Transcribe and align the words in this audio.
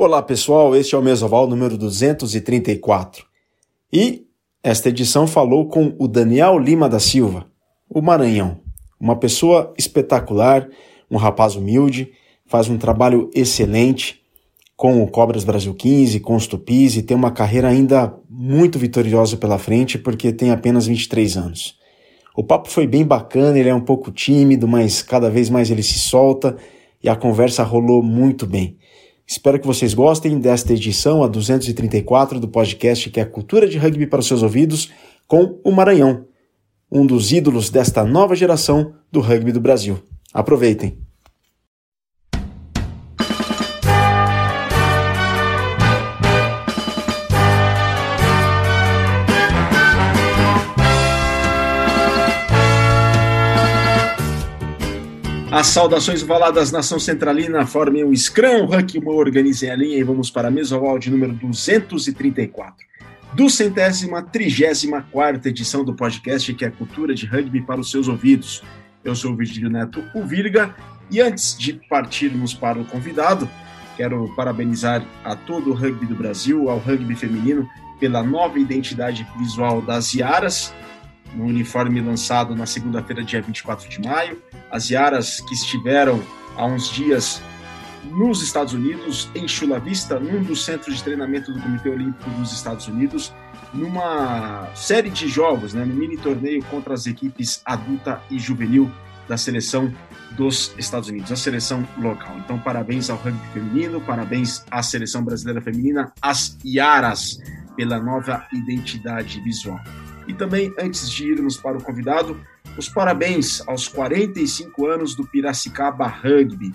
Olá 0.00 0.22
pessoal, 0.22 0.76
este 0.76 0.94
é 0.94 0.98
o 0.98 1.02
Mesoval 1.02 1.48
número 1.48 1.76
234. 1.76 3.26
E 3.92 4.28
esta 4.62 4.90
edição 4.90 5.26
falou 5.26 5.66
com 5.66 5.92
o 5.98 6.06
Daniel 6.06 6.56
Lima 6.56 6.88
da 6.88 7.00
Silva, 7.00 7.46
o 7.90 8.00
Maranhão. 8.00 8.60
Uma 9.00 9.16
pessoa 9.16 9.74
espetacular, 9.76 10.68
um 11.10 11.16
rapaz 11.16 11.56
humilde, 11.56 12.12
faz 12.46 12.68
um 12.68 12.78
trabalho 12.78 13.28
excelente 13.34 14.20
com 14.76 15.02
o 15.02 15.08
Cobras 15.08 15.42
Brasil 15.42 15.74
15, 15.74 16.20
com 16.20 16.36
os 16.36 16.46
Tupis 16.46 16.96
e 16.96 17.02
tem 17.02 17.16
uma 17.16 17.32
carreira 17.32 17.66
ainda 17.66 18.14
muito 18.30 18.78
vitoriosa 18.78 19.36
pela 19.36 19.58
frente 19.58 19.98
porque 19.98 20.32
tem 20.32 20.52
apenas 20.52 20.86
23 20.86 21.36
anos. 21.36 21.76
O 22.36 22.44
papo 22.44 22.70
foi 22.70 22.86
bem 22.86 23.04
bacana, 23.04 23.58
ele 23.58 23.68
é 23.68 23.74
um 23.74 23.84
pouco 23.84 24.12
tímido, 24.12 24.68
mas 24.68 25.02
cada 25.02 25.28
vez 25.28 25.50
mais 25.50 25.72
ele 25.72 25.82
se 25.82 25.98
solta 25.98 26.56
e 27.02 27.08
a 27.08 27.16
conversa 27.16 27.64
rolou 27.64 28.00
muito 28.00 28.46
bem. 28.46 28.77
Espero 29.30 29.60
que 29.60 29.66
vocês 29.66 29.92
gostem 29.92 30.38
desta 30.40 30.72
edição, 30.72 31.22
a 31.22 31.28
234 31.28 32.40
do 32.40 32.48
podcast 32.48 33.10
que 33.10 33.20
é 33.20 33.26
Cultura 33.26 33.68
de 33.68 33.76
Rugby 33.76 34.06
para 34.06 34.20
os 34.20 34.26
seus 34.26 34.42
ouvidos, 34.42 34.90
com 35.26 35.60
o 35.62 35.70
Maranhão, 35.70 36.24
um 36.90 37.04
dos 37.04 37.30
ídolos 37.30 37.68
desta 37.68 38.04
nova 38.04 38.34
geração 38.34 38.94
do 39.12 39.20
rugby 39.20 39.52
do 39.52 39.60
Brasil. 39.60 39.98
Aproveitem! 40.32 41.07
As 55.50 55.68
saudações 55.68 56.20
valadas 56.20 56.70
Nação 56.70 56.98
Centralina 56.98 57.66
formem 57.66 58.04
o 58.04 58.14
Scrum, 58.14 58.66
Rank, 58.66 58.96
organizem 59.06 59.70
a 59.70 59.76
linha 59.76 59.96
e 59.96 60.02
vamos 60.02 60.30
para 60.30 60.48
a 60.48 60.50
mesoval 60.50 60.98
de 60.98 61.10
número 61.10 61.32
234. 61.32 62.86
Do 63.32 63.48
centésima, 63.48 64.22
trigésima 64.22 65.06
quarta 65.10 65.48
edição 65.48 65.82
do 65.82 65.94
podcast 65.94 66.52
que 66.52 66.66
é 66.66 66.68
a 66.68 66.70
cultura 66.70 67.14
de 67.14 67.24
rugby 67.24 67.62
para 67.62 67.80
os 67.80 67.90
seus 67.90 68.08
ouvidos. 68.08 68.62
Eu 69.02 69.14
sou 69.14 69.32
o 69.32 69.36
Virgílio 69.36 69.70
Neto, 69.70 70.04
o 70.14 70.22
Virga, 70.22 70.74
e 71.10 71.18
antes 71.18 71.56
de 71.56 71.72
partirmos 71.88 72.52
para 72.52 72.78
o 72.78 72.84
convidado, 72.84 73.48
quero 73.96 74.30
parabenizar 74.36 75.02
a 75.24 75.34
todo 75.34 75.70
o 75.70 75.74
rugby 75.74 76.04
do 76.04 76.14
Brasil, 76.14 76.68
ao 76.68 76.78
rugby 76.78 77.16
feminino, 77.16 77.66
pela 77.98 78.22
nova 78.22 78.58
identidade 78.58 79.26
visual 79.38 79.80
das 79.80 80.12
Iaras, 80.12 80.74
no 81.34 81.44
uniforme 81.44 82.00
lançado 82.00 82.54
na 82.54 82.66
segunda-feira, 82.66 83.22
dia 83.22 83.40
24 83.40 83.88
de 83.88 84.00
maio. 84.00 84.42
As 84.70 84.90
Yaras 84.90 85.40
que 85.40 85.54
estiveram 85.54 86.22
há 86.56 86.66
uns 86.66 86.90
dias 86.90 87.42
nos 88.04 88.42
Estados 88.42 88.72
Unidos, 88.72 89.28
em 89.34 89.46
Chula 89.46 89.78
Vista, 89.78 90.18
num 90.18 90.42
dos 90.42 90.64
centros 90.64 90.96
de 90.96 91.04
treinamento 91.04 91.52
do 91.52 91.60
Comitê 91.60 91.88
Olímpico 91.88 92.30
dos 92.30 92.52
Estados 92.52 92.86
Unidos, 92.88 93.32
numa 93.72 94.68
série 94.74 95.10
de 95.10 95.28
jogos, 95.28 95.74
né, 95.74 95.84
no 95.84 95.94
mini 95.94 96.16
torneio 96.16 96.62
contra 96.64 96.94
as 96.94 97.06
equipes 97.06 97.60
adulta 97.64 98.22
e 98.30 98.38
juvenil 98.38 98.90
da 99.28 99.36
seleção 99.36 99.92
dos 100.32 100.72
Estados 100.78 101.08
Unidos, 101.08 101.30
a 101.30 101.36
seleção 101.36 101.86
local. 101.98 102.34
Então, 102.38 102.58
parabéns 102.58 103.10
ao 103.10 103.18
rugby 103.18 103.46
feminino, 103.52 104.00
parabéns 104.00 104.64
à 104.70 104.82
seleção 104.82 105.22
brasileira 105.22 105.60
feminina, 105.60 106.12
as 106.22 106.56
Iaras, 106.64 107.38
pela 107.76 108.00
nova 108.00 108.46
identidade 108.52 109.40
visual. 109.40 109.78
E 110.28 110.34
também, 110.34 110.72
antes 110.78 111.10
de 111.10 111.26
irmos 111.26 111.56
para 111.56 111.78
o 111.78 111.82
convidado, 111.82 112.38
os 112.76 112.86
parabéns 112.86 113.66
aos 113.66 113.88
45 113.88 114.86
anos 114.86 115.14
do 115.14 115.26
Piracicaba 115.26 116.06
Rugby. 116.06 116.74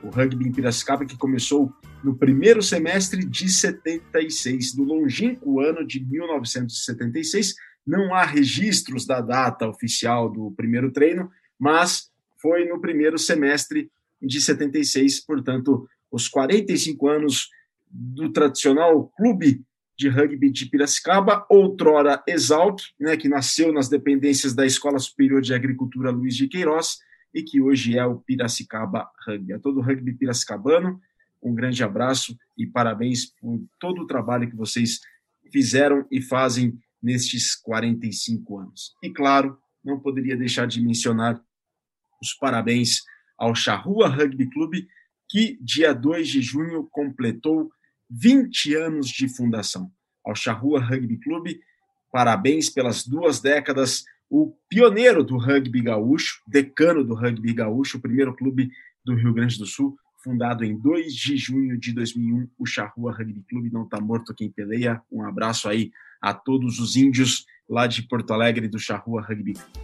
O 0.00 0.08
rugby 0.08 0.46
em 0.46 0.52
Piracicaba 0.52 1.04
que 1.04 1.16
começou 1.16 1.74
no 2.02 2.16
primeiro 2.16 2.62
semestre 2.62 3.24
de 3.24 3.48
76, 3.48 4.72
do 4.74 4.84
longínquo 4.84 5.60
ano 5.60 5.84
de 5.84 5.98
1976. 6.04 7.56
Não 7.84 8.14
há 8.14 8.24
registros 8.24 9.04
da 9.04 9.20
data 9.20 9.68
oficial 9.68 10.30
do 10.30 10.52
primeiro 10.52 10.92
treino, 10.92 11.28
mas 11.58 12.08
foi 12.40 12.64
no 12.66 12.80
primeiro 12.80 13.18
semestre 13.18 13.90
de 14.22 14.40
76, 14.40 15.20
portanto, 15.20 15.88
os 16.10 16.28
45 16.28 17.08
anos 17.08 17.50
do 17.90 18.30
tradicional 18.30 19.12
clube 19.16 19.60
de 20.02 20.08
rugby 20.08 20.50
de 20.50 20.66
Piracicaba, 20.66 21.46
outrora 21.48 22.20
Exalc, 22.26 22.80
né, 22.98 23.16
que 23.16 23.28
nasceu 23.28 23.72
nas 23.72 23.88
dependências 23.88 24.52
da 24.52 24.66
Escola 24.66 24.98
Superior 24.98 25.40
de 25.40 25.54
Agricultura 25.54 26.10
Luiz 26.10 26.34
de 26.34 26.48
Queiroz 26.48 26.98
e 27.32 27.40
que 27.40 27.60
hoje 27.60 27.96
é 27.96 28.04
o 28.04 28.18
Piracicaba 28.18 29.08
Rugby. 29.24 29.52
A 29.52 29.60
todo 29.60 29.78
o 29.78 29.80
rugby 29.80 30.12
piracicabano, 30.12 31.00
um 31.40 31.54
grande 31.54 31.84
abraço 31.84 32.36
e 32.58 32.66
parabéns 32.66 33.26
por 33.26 33.62
todo 33.78 34.02
o 34.02 34.06
trabalho 34.06 34.50
que 34.50 34.56
vocês 34.56 34.98
fizeram 35.52 36.04
e 36.10 36.20
fazem 36.20 36.76
nestes 37.00 37.54
45 37.54 38.58
anos. 38.58 38.94
E 39.04 39.08
claro, 39.08 39.56
não 39.84 40.00
poderia 40.00 40.36
deixar 40.36 40.66
de 40.66 40.82
mencionar 40.82 41.40
os 42.20 42.34
parabéns 42.34 43.02
ao 43.38 43.54
Charrua 43.54 44.08
Rugby 44.08 44.50
Clube, 44.50 44.88
que 45.28 45.56
dia 45.60 45.92
2 45.92 46.26
de 46.26 46.42
junho 46.42 46.88
completou 46.90 47.70
20 48.12 48.74
anos 48.74 49.08
de 49.08 49.28
fundação. 49.28 49.90
Ao 50.24 50.34
Charrua 50.34 50.80
Rugby 50.80 51.16
Clube, 51.18 51.60
parabéns 52.12 52.68
pelas 52.68 53.06
duas 53.06 53.40
décadas, 53.40 54.04
o 54.28 54.54
pioneiro 54.68 55.24
do 55.24 55.36
rugby 55.36 55.82
gaúcho, 55.82 56.42
decano 56.46 57.04
do 57.04 57.14
rugby 57.14 57.52
gaúcho, 57.52 57.98
o 57.98 58.00
primeiro 58.00 58.34
clube 58.34 58.70
do 59.04 59.14
Rio 59.14 59.32
Grande 59.32 59.58
do 59.58 59.66
Sul, 59.66 59.96
fundado 60.22 60.64
em 60.64 60.78
2 60.78 61.14
de 61.14 61.36
junho 61.36 61.78
de 61.78 61.92
2001, 61.92 62.48
o 62.58 62.64
Charrua 62.64 63.12
Rugby 63.12 63.42
Clube 63.48 63.72
não 63.72 63.84
está 63.84 64.00
morto 64.00 64.34
quem 64.34 64.50
peleia. 64.50 65.02
Um 65.10 65.24
abraço 65.24 65.68
aí 65.68 65.90
a 66.20 66.32
todos 66.32 66.78
os 66.78 66.96
índios 66.96 67.44
lá 67.68 67.86
de 67.86 68.02
Porto 68.02 68.32
Alegre 68.32 68.68
do 68.68 68.78
Charrua 68.78 69.20
Rugby 69.20 69.54
Clube. 69.54 69.81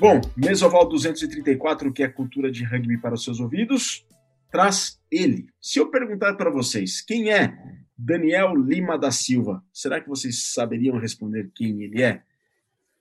Bom, 0.00 0.18
Mesoval 0.34 0.88
234, 0.88 1.92
que 1.92 2.02
é 2.02 2.08
cultura 2.08 2.50
de 2.50 2.64
rugby 2.64 2.96
para 2.96 3.12
os 3.12 3.22
seus 3.22 3.38
ouvidos, 3.38 4.02
traz 4.50 4.98
ele. 5.10 5.46
Se 5.60 5.78
eu 5.78 5.90
perguntar 5.90 6.36
para 6.36 6.48
vocês 6.48 7.02
quem 7.02 7.30
é 7.30 7.54
Daniel 7.98 8.56
Lima 8.56 8.98
da 8.98 9.10
Silva, 9.10 9.62
será 9.70 10.00
que 10.00 10.08
vocês 10.08 10.54
saberiam 10.54 10.96
responder 10.96 11.50
quem 11.54 11.82
ele 11.82 12.00
é? 12.00 12.22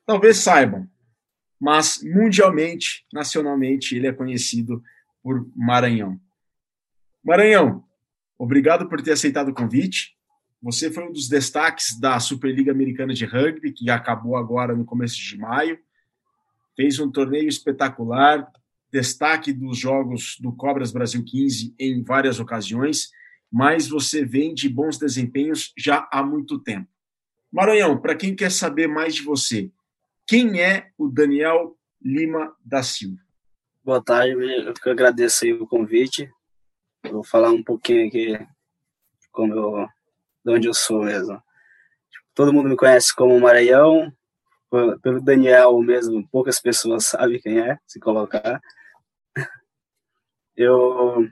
Talvez 0.05 0.39
saibam, 0.39 0.89
mas 1.57 2.03
mundialmente, 2.03 3.05
nacionalmente, 3.13 3.95
ele 3.95 4.07
é 4.07 4.11
conhecido 4.11 4.83
por 5.23 5.49
Maranhão. 5.55 6.19
Maranhão, 7.23 7.81
obrigado 8.37 8.89
por 8.89 9.01
ter 9.01 9.13
aceitado 9.13 9.51
o 9.51 9.53
convite. 9.53 10.17
Você 10.61 10.91
foi 10.91 11.07
um 11.07 11.13
dos 11.13 11.29
destaques 11.29 11.97
da 11.97 12.19
Superliga 12.19 12.73
Americana 12.73 13.13
de 13.13 13.23
Rugby, 13.23 13.71
que 13.71 13.89
acabou 13.89 14.35
agora 14.35 14.75
no 14.75 14.83
começo 14.83 15.15
de 15.15 15.37
maio 15.37 15.79
fez 16.79 16.97
um 16.97 17.11
torneio 17.11 17.49
espetacular, 17.49 18.49
destaque 18.89 19.51
dos 19.51 19.77
jogos 19.77 20.37
do 20.39 20.55
Cobras 20.55 20.93
Brasil 20.93 21.21
15 21.25 21.75
em 21.77 22.01
várias 22.01 22.39
ocasiões, 22.39 23.09
mas 23.51 23.89
você 23.89 24.23
vem 24.23 24.53
de 24.53 24.69
bons 24.69 24.97
desempenhos 24.97 25.73
já 25.77 26.07
há 26.09 26.23
muito 26.23 26.57
tempo. 26.57 26.87
Maranhão, 27.51 27.99
para 27.99 28.15
quem 28.15 28.33
quer 28.33 28.49
saber 28.49 28.87
mais 28.87 29.13
de 29.13 29.23
você, 29.23 29.69
quem 30.25 30.61
é 30.61 30.89
o 30.97 31.09
Daniel 31.09 31.77
Lima 32.01 32.55
da 32.63 32.81
Silva? 32.81 33.19
Boa 33.83 34.01
tarde, 34.01 34.31
eu 34.31 34.73
que 34.73 34.89
agradeço 34.89 35.45
o 35.55 35.67
convite. 35.67 36.31
vou 37.11 37.25
falar 37.25 37.51
um 37.51 37.61
pouquinho 37.61 38.07
aqui 38.07 38.39
como 39.33 39.53
eu, 39.53 39.85
de 40.45 40.51
onde 40.53 40.67
eu 40.69 40.73
sou 40.73 41.03
mesmo. 41.03 41.43
Todo 42.33 42.53
mundo 42.53 42.69
me 42.69 42.77
conhece 42.77 43.13
como 43.13 43.37
Maranhão, 43.37 44.13
pelo 44.69 45.21
Daniel 45.21 45.79
mesmo, 45.81 46.27
poucas 46.29 46.59
pessoas 46.59 47.05
sabem 47.07 47.39
quem 47.39 47.59
é, 47.59 47.77
se 47.87 47.99
colocar. 47.99 48.61
Eu 50.55 51.27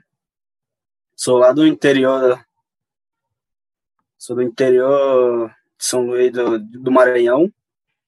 sou 1.14 1.38
lá 1.38 1.52
do 1.52 1.66
interior, 1.66 2.42
sou 4.16 4.36
do 4.36 4.42
interior 4.42 5.48
de 5.76 5.84
São 5.84 6.06
Luís 6.06 6.32
do, 6.32 6.58
do 6.58 6.90
Maranhão, 6.90 7.52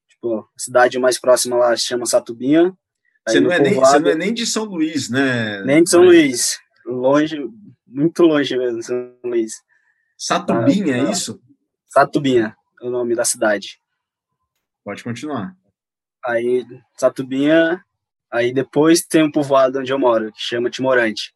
tipo, 0.07 0.39
a 0.39 0.59
cidade 0.59 0.97
mais 0.99 1.19
próxima 1.19 1.57
lá 1.57 1.75
se 1.75 1.83
chama 1.83 2.05
Satubinha. 2.05 2.75
Você 3.27 3.39
não, 3.39 3.51
é 3.51 3.59
nem, 3.59 3.75
você 3.75 3.99
não 3.99 4.09
é 4.09 4.15
nem 4.15 4.33
de 4.33 4.45
São 4.45 4.63
Luís, 4.63 5.09
né? 5.09 5.61
Nem 5.63 5.83
de 5.83 5.89
São 5.89 6.01
Luís, 6.01 6.57
longe, 6.85 7.37
muito 7.85 8.23
longe 8.23 8.57
mesmo, 8.57 8.81
São 8.81 9.15
Luís. 9.23 9.53
Satubinha, 10.17 10.95
ah, 10.95 11.07
é 11.07 11.11
isso? 11.11 11.39
Satubinha, 11.87 12.55
é 12.81 12.85
o 12.85 12.89
nome 12.89 13.15
da 13.15 13.25
cidade. 13.25 13.80
Pode 14.83 15.03
continuar. 15.03 15.55
Aí, 16.25 16.65
Satubinha, 16.97 17.83
aí 18.31 18.53
depois 18.53 19.01
tem 19.01 19.23
um 19.23 19.31
povoado 19.31 19.79
onde 19.79 19.91
eu 19.91 19.99
moro, 19.99 20.31
que 20.31 20.41
chama 20.41 20.69
Timorante, 20.69 21.33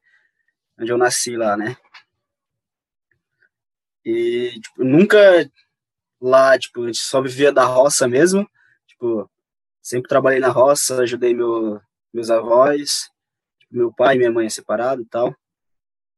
onde 0.80 0.92
eu 0.92 0.98
nasci 0.98 1.36
lá, 1.36 1.56
né? 1.56 1.76
E 4.04 4.60
tipo, 4.62 4.84
nunca 4.84 5.18
lá, 6.22 6.58
tipo, 6.58 6.84
a 6.84 6.88
gente 6.88 7.00
só 7.00 7.22
vivia 7.22 7.52
da 7.52 7.66
roça 7.66 8.08
mesmo. 8.08 8.48
Tipo, 8.88 9.30
sempre 9.82 10.08
trabalhei 10.10 10.40
na 10.40 10.50
roça, 10.50 11.02
ajudei 11.02 11.34
meu, 11.34 11.82
meus 12.14 12.30
avós, 12.30 13.10
tipo, 13.60 13.76
meu 13.76 13.94
pai 13.94 14.16
e 14.16 14.18
minha 14.20 14.32
mãe 14.32 14.50
separado 14.50 15.02
e 15.02 15.06
tal. 15.06 15.36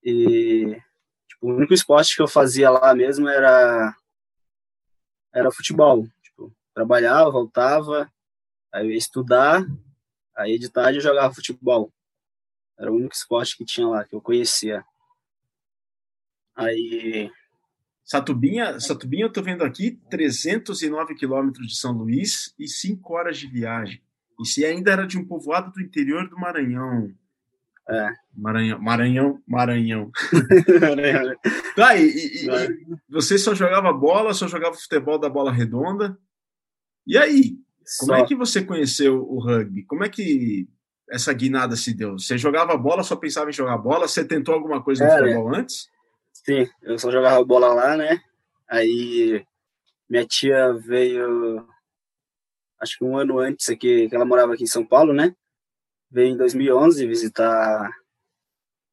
E 0.04 0.82
tipo, 1.28 1.48
o 1.48 1.56
único 1.56 1.74
esporte 1.74 2.16
que 2.16 2.22
eu 2.22 2.28
fazia 2.28 2.70
lá 2.70 2.94
mesmo 2.94 3.28
era 3.28 3.96
era 5.34 5.52
futebol. 5.52 6.08
Trabalhava, 6.78 7.32
voltava, 7.32 8.08
aí 8.72 8.86
eu 8.86 8.92
ia 8.92 8.98
estudar, 9.00 9.66
aí 10.36 10.60
de 10.60 10.70
tarde 10.70 11.00
eu 11.00 11.02
jogava 11.02 11.34
futebol. 11.34 11.92
Era 12.78 12.92
o 12.92 12.96
único 12.96 13.16
esporte 13.16 13.58
que 13.58 13.66
tinha 13.66 13.88
lá, 13.88 14.06
que 14.06 14.14
eu 14.14 14.22
conhecia. 14.22 14.86
Aí. 16.56 17.32
Satubinha, 18.06 18.80
Satubinha, 18.80 19.26
eu 19.26 19.32
tô 19.32 19.42
vendo 19.42 19.64
aqui, 19.64 20.00
309 20.12 21.16
quilômetros 21.16 21.66
de 21.66 21.76
São 21.76 21.94
Luís 21.94 22.54
e 22.60 22.68
5 22.68 23.12
horas 23.12 23.40
de 23.40 23.48
viagem. 23.48 24.00
E 24.40 24.46
se 24.46 24.64
ainda 24.64 24.92
era 24.92 25.08
de 25.08 25.18
um 25.18 25.26
povoado 25.26 25.72
do 25.72 25.82
interior 25.82 26.30
do 26.30 26.38
Maranhão. 26.38 27.12
É. 27.90 28.14
Maranhão, 28.36 28.80
Maranhão, 28.80 29.42
Maranhão. 29.48 30.12
tá, 31.76 31.96
e, 31.96 32.06
e, 32.06 32.46
e, 32.46 32.98
você 33.10 33.36
só 33.40 33.56
jogava 33.56 33.92
bola, 33.92 34.32
só 34.36 34.48
jogava 34.48 34.76
futebol 34.76 35.18
da 35.18 35.28
bola 35.28 35.52
redonda. 35.52 36.16
E 37.08 37.18
aí? 37.18 37.58
Como 38.00 38.14
é 38.14 38.18
só. 38.18 38.24
é 38.24 38.28
que 38.28 38.36
você 38.36 38.64
conheceu 38.64 39.24
o 39.24 39.40
rugby? 39.40 39.84
Como 39.86 40.04
é 40.04 40.10
que 40.10 40.68
essa 41.10 41.32
guinada 41.32 41.76
se 41.78 41.94
deu? 41.94 42.20
Você 42.20 42.38
jogava 42.38 42.76
bola, 42.76 43.02
só 43.02 43.16
pensava 43.16 43.50
em 43.50 43.54
jogar 43.54 43.78
bola? 43.78 44.08
Você 44.08 44.26
tentou 44.26 44.54
alguma 44.54 44.84
coisa 44.84 45.06
no 45.06 45.12
futebol 45.12 45.56
antes? 45.56 45.90
Sim, 46.34 46.68
eu 46.84 47.00
só 47.00 47.10
jogava 47.10 47.44
bola 47.46 47.74
lá, 47.74 47.96
né? 47.96 48.22
Aí 48.70 49.42
minha 50.10 50.26
tia 50.26 50.74
veio, 50.74 51.66
acho 52.82 52.98
que 52.98 53.06
um 53.06 53.18
ano 53.18 53.40
antes 53.40 53.70
aqui, 53.70 54.10
que 54.10 54.16
ela 54.16 54.26
morava 54.26 54.54
aqui 54.54 54.64
em 54.64 54.68
São 54.68 54.86
Paulo, 54.86 55.14
né? 55.14 55.34
Veio 56.12 56.34
em 56.34 56.38
2011 56.38 57.08
visitar 57.08 57.90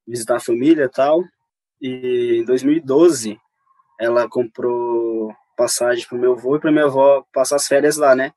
visitar 0.07 0.37
a 0.37 0.41
família 0.41 0.85
e 0.85 0.89
tal. 0.89 1.25
E 1.81 2.39
em 2.41 2.45
2012 2.45 3.39
ela 4.01 4.29
comprou 4.29 5.35
passagem 5.57 6.07
para 6.07 6.17
o 6.17 6.21
meu 6.21 6.33
avô 6.33 6.57
e 6.57 6.61
para 6.61 6.73
minha 6.73 6.85
avó 6.85 7.25
passar 7.33 7.57
as 7.57 7.67
férias 7.67 7.97
lá, 7.97 8.15
né? 8.15 8.33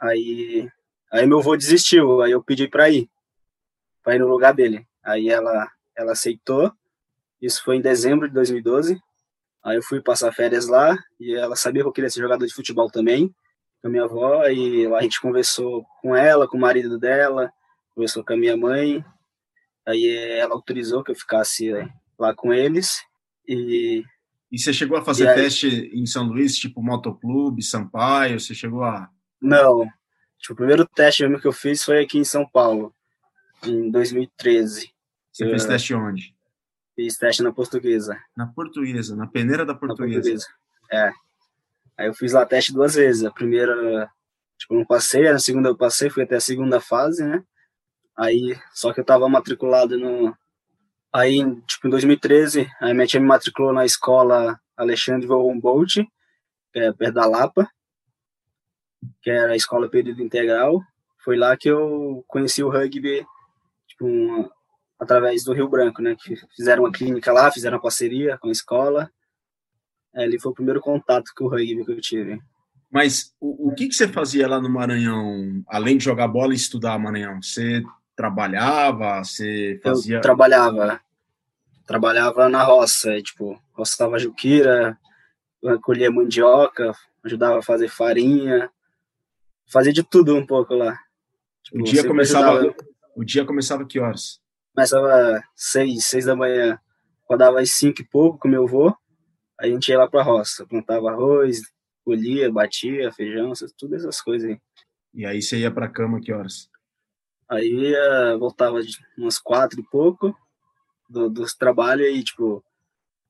Aí 0.00 0.68
Aí 1.14 1.28
meu 1.28 1.38
avô 1.38 1.56
desistiu, 1.56 2.22
aí 2.22 2.32
eu 2.32 2.42
pedi 2.42 2.66
para 2.66 2.90
ir, 2.90 3.08
para 4.02 4.16
ir 4.16 4.18
no 4.18 4.26
lugar 4.26 4.52
dele. 4.52 4.84
Aí 5.00 5.28
ela, 5.28 5.70
ela 5.96 6.10
aceitou. 6.10 6.72
Isso 7.40 7.62
foi 7.62 7.76
em 7.76 7.80
dezembro 7.80 8.26
de 8.26 8.34
2012. 8.34 9.00
Aí 9.62 9.76
eu 9.76 9.82
fui 9.84 10.02
passar 10.02 10.32
férias 10.32 10.66
lá 10.66 10.98
e 11.20 11.36
ela 11.36 11.54
sabia 11.54 11.82
que 11.82 11.88
eu 11.88 11.92
queria 11.92 12.10
ser 12.10 12.20
jogador 12.20 12.44
de 12.44 12.52
futebol 12.52 12.90
também, 12.90 13.32
com 13.80 13.86
a 13.86 13.90
minha 13.92 14.02
avó. 14.02 14.44
E 14.48 14.88
lá 14.88 14.98
a 14.98 15.02
gente 15.02 15.20
conversou 15.20 15.86
com 16.02 16.16
ela, 16.16 16.48
com 16.48 16.56
o 16.56 16.60
marido 16.60 16.98
dela, 16.98 17.52
conversou 17.94 18.24
com 18.24 18.32
a 18.32 18.36
minha 18.36 18.56
mãe. 18.56 19.04
Aí 19.86 20.16
ela 20.36 20.54
autorizou 20.54 21.04
que 21.04 21.12
eu 21.12 21.16
ficasse 21.16 21.70
lá 22.18 22.34
com 22.34 22.52
eles. 22.52 23.04
E 23.46 24.02
e 24.54 24.58
você 24.58 24.72
chegou 24.72 24.96
a 24.96 25.04
fazer 25.04 25.28
aí, 25.28 25.34
teste 25.34 25.90
em 25.92 26.06
São 26.06 26.24
Luís, 26.24 26.56
tipo 26.56 26.82
motoclube, 26.82 27.62
Sampaio? 27.62 28.38
Você 28.38 28.54
chegou 28.54 28.84
a. 28.84 29.10
Não, 29.40 29.86
Tipo, 30.44 30.52
o 30.52 30.56
primeiro 30.56 30.86
teste 30.86 31.22
mesmo 31.22 31.40
que 31.40 31.46
eu 31.46 31.52
fiz 31.54 31.82
foi 31.82 32.02
aqui 32.02 32.18
em 32.18 32.24
São 32.24 32.46
Paulo, 32.46 32.94
em 33.64 33.90
2013. 33.90 34.92
Você 35.32 35.44
eu, 35.44 35.48
fez 35.48 35.64
teste 35.64 35.94
onde? 35.94 36.36
Fiz 36.94 37.16
teste 37.16 37.42
na 37.42 37.50
portuguesa. 37.50 38.20
Na 38.36 38.46
portuguesa, 38.46 39.16
na 39.16 39.26
peneira 39.26 39.64
da 39.64 39.74
portuguesa. 39.74 40.20
portuguesa. 40.20 40.46
É. 40.92 41.12
Aí 41.96 42.08
eu 42.08 42.14
fiz 42.14 42.34
lá 42.34 42.44
teste 42.44 42.74
duas 42.74 42.94
vezes. 42.94 43.24
A 43.24 43.30
primeira, 43.30 44.06
tipo, 44.58 44.74
não 44.74 44.84
passei, 44.84 45.26
a 45.26 45.38
segunda 45.38 45.70
eu 45.70 45.76
passei, 45.78 46.10
fui 46.10 46.24
até 46.24 46.36
a 46.36 46.40
segunda 46.40 46.78
fase, 46.78 47.24
né? 47.24 47.42
Aí, 48.14 48.54
só 48.74 48.92
que 48.92 49.00
eu 49.00 49.04
tava 49.04 49.26
matriculado 49.30 49.96
no. 49.96 50.36
Aí, 51.14 51.38
tipo, 51.66 51.86
em 51.86 51.90
2013, 51.90 52.68
a 52.80 52.92
minha 52.92 53.06
tia 53.06 53.20
me 53.20 53.26
matriculou 53.26 53.72
na 53.72 53.84
escola 53.84 54.58
Alexandre 54.76 55.30
Humboldt, 55.30 56.06
que 56.72 56.78
é 56.80 56.92
perto 56.92 57.14
da 57.14 57.26
Lapa 57.26 57.68
que 59.22 59.30
era 59.30 59.52
a 59.52 59.56
escola 59.56 59.88
período 59.88 60.22
integral. 60.22 60.82
Foi 61.24 61.36
lá 61.36 61.56
que 61.56 61.68
eu 61.68 62.24
conheci 62.26 62.62
o 62.62 62.68
rugby, 62.68 63.26
tipo, 63.88 64.06
uma, 64.06 64.50
através 64.98 65.44
do 65.44 65.52
Rio 65.52 65.68
Branco, 65.68 66.02
né? 66.02 66.14
Que 66.18 66.36
fizeram 66.54 66.84
uma 66.84 66.92
clínica 66.92 67.32
lá, 67.32 67.50
fizeram 67.50 67.76
uma 67.76 67.82
parceria 67.82 68.38
com 68.38 68.48
a 68.48 68.52
escola. 68.52 69.10
É, 70.14 70.24
ali 70.24 70.38
foi 70.38 70.52
o 70.52 70.54
primeiro 70.54 70.80
contato 70.80 71.32
com 71.36 71.44
o 71.44 71.48
rugby 71.48 71.84
que 71.84 71.92
eu 71.92 72.00
tive. 72.00 72.40
Mas 72.90 73.34
o, 73.40 73.70
o 73.70 73.74
que, 73.74 73.88
que 73.88 73.94
você 73.94 74.06
fazia 74.06 74.46
lá 74.46 74.60
no 74.60 74.68
Maranhão, 74.68 75.64
além 75.66 75.96
de 75.96 76.04
jogar 76.04 76.28
bola 76.28 76.52
e 76.52 76.56
estudar 76.56 76.98
Maranhão? 76.98 77.42
Você 77.42 77.82
trabalhava? 78.14 79.24
Você 79.24 79.80
fazia. 79.82 80.18
Eu 80.18 80.20
trabalhava. 80.20 81.00
Trabalhava 81.86 82.48
na 82.48 82.62
roça, 82.62 83.20
tipo, 83.20 83.60
roçava 83.72 84.18
juquira, 84.18 84.98
colhia 85.82 86.10
mandioca, 86.10 86.92
ajudava 87.24 87.58
a 87.58 87.62
fazer 87.62 87.88
farinha, 87.88 88.70
fazia 89.70 89.92
de 89.92 90.02
tudo 90.02 90.34
um 90.36 90.46
pouco 90.46 90.74
lá. 90.74 90.98
Tipo, 91.62 91.80
o 91.80 91.82
dia 91.82 92.06
começava 92.06 92.58
ajudava. 92.58 92.76
o 93.16 93.24
dia 93.24 93.44
começava 93.44 93.86
que 93.86 94.00
horas? 94.00 94.40
Começava 94.74 95.42
seis, 95.54 96.06
seis 96.06 96.24
da 96.24 96.34
manhã. 96.34 96.78
Acordava 97.24 97.60
às 97.60 97.70
cinco 97.70 98.02
e 98.02 98.04
pouco 98.04 98.38
com 98.38 98.48
meu 98.48 98.64
avô. 98.64 98.94
Aí 99.60 99.70
a 99.70 99.74
gente 99.74 99.88
ia 99.88 99.98
lá 99.98 100.08
pra 100.08 100.22
roça, 100.22 100.66
plantava 100.66 101.10
arroz, 101.10 101.60
colhia, 102.04 102.50
batia, 102.50 103.12
feijão, 103.12 103.52
tudo 103.78 103.94
essas 103.94 104.20
coisas 104.20 104.50
aí. 104.50 104.58
E 105.14 105.24
aí 105.24 105.40
você 105.40 105.58
ia 105.58 105.70
pra 105.70 105.88
cama 105.88 106.20
que 106.20 106.32
horas? 106.32 106.68
Aí 107.48 107.94
voltava 108.38 108.82
de 108.82 108.98
umas 109.16 109.38
quatro 109.38 109.80
e 109.80 109.84
pouco 109.84 110.36
do, 111.08 111.28
dos 111.28 111.54
trabalhos 111.54 112.08
e 112.08 112.22
tipo 112.22 112.64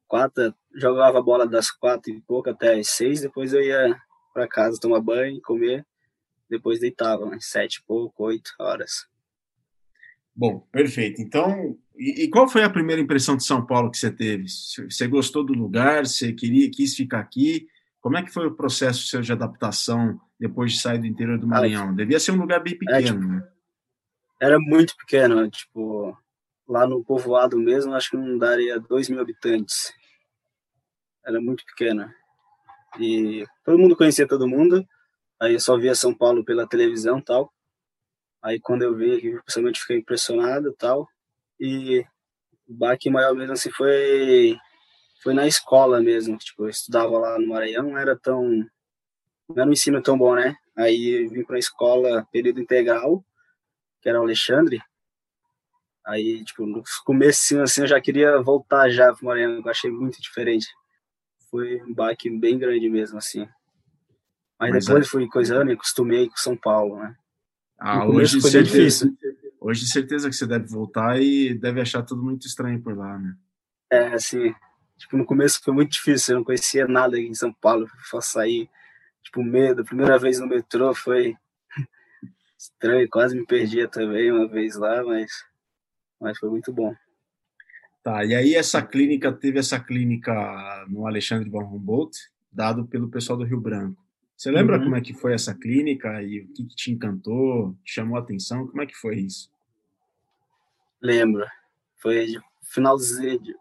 quatro, 0.07 0.55
jogava 0.75 1.23
bola 1.23 1.47
das 1.47 1.71
quatro 1.71 2.13
e 2.13 2.21
pouco 2.21 2.51
até 2.51 2.79
as 2.79 2.89
seis, 2.89 3.21
depois 3.21 3.53
eu 3.53 3.63
ia 3.63 3.97
para 4.33 4.49
casa 4.49 4.81
tomar 4.81 5.01
banho, 5.01 5.41
comer 5.43 5.85
depois 6.49 6.81
deitava, 6.81 7.27
né? 7.27 7.39
sete 7.41 7.77
e 7.77 7.83
pouco, 7.85 8.25
oito 8.25 8.53
horas. 8.59 9.07
Bom, 10.35 10.61
perfeito. 10.73 11.23
Então, 11.23 11.77
e, 11.97 12.25
e, 12.25 12.29
qual 12.29 12.49
foi 12.49 12.65
a 12.65 12.71
primeira 12.71 13.01
impressão 13.01 13.37
de 13.37 13.45
São 13.45 13.65
Paulo 13.65 13.91
que 13.91 13.99
você 13.99 14.11
teve? 14.11 14.47
Você 14.49 15.07
gostou 15.07 15.45
do 15.45 15.53
lugar? 15.53 16.07
Você 16.07 16.33
queria, 16.33 16.71
quis 16.71 16.97
ficar 16.97 17.21
aqui? 17.21 17.69
Como 18.01 18.17
é 18.17 18.23
que 18.23 18.33
foi 18.33 18.47
o 18.47 18.55
processo 18.55 19.07
seu 19.07 19.21
de 19.21 19.33
adaptação 19.33 20.21
depois 20.39 20.73
de 20.73 20.81
sair 20.81 20.99
do 20.99 21.07
interior 21.07 21.39
do 21.39 21.47
Maranhão? 21.47 21.95
Devia 21.95 22.19
ser 22.19 22.33
um 22.33 22.41
lugar 22.41 22.63
bem 22.63 22.77
pequeno, 22.77 22.99
é, 22.99 23.03
tipo, 23.03 23.21
né? 23.21 23.49
Era 24.41 24.59
muito 24.59 24.97
pequeno, 24.97 25.49
tipo, 25.49 26.19
lá 26.67 26.87
no 26.87 27.05
povoado 27.05 27.59
mesmo, 27.59 27.95
acho 27.95 28.11
que 28.11 28.17
não 28.17 28.39
daria 28.39 28.81
dois 28.81 29.09
mil 29.09 29.21
habitantes. 29.21 29.93
Era 31.25 31.41
muito 31.41 31.65
pequeno. 31.65 32.13
E 32.99 33.45
todo 33.65 33.79
mundo 33.79 33.97
conhecia 33.97 34.29
todo 34.29 34.49
mundo, 34.49 34.87
Aí 35.41 35.55
eu 35.55 35.61
só 35.61 35.77
via 35.77 35.95
São 35.95 36.15
Paulo 36.15 36.45
pela 36.45 36.67
televisão 36.67 37.21
tal. 37.21 37.53
Aí 38.43 38.61
quando 38.61 38.83
eu 38.83 38.95
vi 38.95 39.17
aqui, 39.17 39.43
pessoalmente 39.45 39.81
fiquei 39.81 39.99
impressionado 39.99 40.75
tal. 40.79 41.09
E 41.61 42.01
o 42.69 42.75
baque 42.75 43.11
maior 43.11 43.35
mesmo 43.35 43.53
assim 43.53 43.71
foi 43.71 44.59
foi 45.23 45.35
na 45.35 45.47
escola 45.47 46.03
mesmo, 46.03 46.37
tipo, 46.37 46.65
eu 46.65 46.69
estudava 46.69 47.19
lá 47.19 47.39
no 47.39 47.49
Maranhão, 47.49 47.85
não 47.85 47.99
era 47.99 48.15
tão 48.15 48.45
não 49.49 49.57
era 49.57 49.69
um 49.69 49.73
ensino 49.73 50.03
tão 50.03 50.19
bom, 50.19 50.35
né? 50.35 50.57
Aí 50.77 51.27
vim 51.29 51.45
para 51.45 51.57
a 51.57 51.59
escola 51.59 52.27
período 52.33 52.61
integral, 52.61 53.25
que 54.01 54.09
era 54.09 54.21
o 54.21 54.23
Alexandre. 54.25 54.83
Aí, 56.07 56.45
tipo, 56.45 56.67
no 56.67 56.83
começo 57.05 57.61
assim, 57.61 57.83
eu 57.83 57.87
já 57.87 58.01
queria 58.01 58.41
voltar 58.43 58.91
já 58.91 59.13
pro 59.13 59.27
Maranhão, 59.27 59.63
eu 59.65 59.71
achei 59.71 59.91
muito 59.91 60.21
diferente. 60.21 60.67
Foi 61.51 61.83
um 61.83 61.95
baque 61.95 62.29
bem 62.29 62.59
grande 62.59 62.89
mesmo, 62.91 63.19
assim. 63.19 63.49
Mas, 64.59 64.71
Mas 64.71 64.87
depois 64.87 65.07
é... 65.07 65.11
fui 65.11 65.27
coisando 65.27 65.71
e 65.71 65.75
acostumei 65.75 66.29
com 66.29 66.37
São 66.37 66.57
Paulo, 66.57 66.99
né? 66.99 67.17
Ah, 67.79 68.07
hoje 68.07 68.41
foi 68.41 68.51
certeza, 68.51 68.77
difícil. 68.77 69.19
Hoje 69.61 69.87
certeza 69.87 70.29
que 70.29 70.37
você 70.37 70.47
deve 70.47 70.67
voltar 70.67 71.21
e 71.21 71.55
deve 71.55 71.81
achar 71.81 72.03
tudo 72.03 72.23
muito 72.23 72.47
estranho 72.47 72.81
por 72.81 72.97
lá, 72.97 73.19
né? 73.19 73.35
É, 73.91 74.09
assim, 74.09 74.55
tipo, 74.97 75.17
no 75.17 75.25
começo 75.25 75.61
foi 75.63 75.73
muito 75.73 75.93
difícil, 75.93 76.35
eu 76.35 76.39
não 76.39 76.45
conhecia 76.45 76.87
nada 76.87 77.17
aqui 77.17 77.27
em 77.27 77.35
São 77.35 77.53
Paulo, 77.53 77.89
só 78.05 78.21
sair, 78.21 78.69
tipo, 79.23 79.43
medo. 79.43 79.83
A 79.83 79.85
primeira 79.85 80.19
vez 80.19 80.39
no 80.39 80.47
metrô 80.47 80.95
foi 80.95 81.37
estranho, 82.59 83.09
quase 83.09 83.37
me 83.37 83.47
perdia 83.47 83.89
também 83.89 84.31
uma 84.31 84.49
vez 84.49 84.77
lá, 84.77 85.03
mas, 85.03 85.31
mas 86.21 86.39
foi 86.39 86.51
muito 86.51 86.73
bom. 86.73 86.95
Tá, 88.03 88.25
e 88.25 88.35
aí 88.35 88.55
essa 88.55 88.83
clínica, 88.83 89.33
teve 89.33 89.59
essa 89.59 89.81
clínica 89.81 90.33
no 90.89 91.07
Alexandre 91.07 91.49
von 91.49 91.65
Humboldt, 91.65 92.19
dado 92.53 92.87
pelo 92.87 93.09
pessoal 93.09 93.39
do 93.39 93.45
Rio 93.45 93.61
Branco. 93.61 94.03
Você 94.37 94.51
lembra 94.51 94.77
uhum. 94.77 94.85
como 94.85 94.97
é 94.97 95.01
que 95.01 95.15
foi 95.15 95.33
essa 95.33 95.55
clínica 95.55 96.23
e 96.23 96.41
o 96.41 96.49
que, 96.49 96.65
que 96.65 96.77
te 96.77 96.91
encantou, 96.91 97.75
te 97.85 97.95
chamou 97.95 98.17
a 98.17 98.21
atenção? 98.21 98.67
Como 98.67 98.83
é 98.83 98.87
que 98.87 98.95
foi 98.95 99.17
isso? 99.17 99.51
Lembro. 101.01 101.47
Foi 101.97 102.27
finalzinho, 102.63 103.55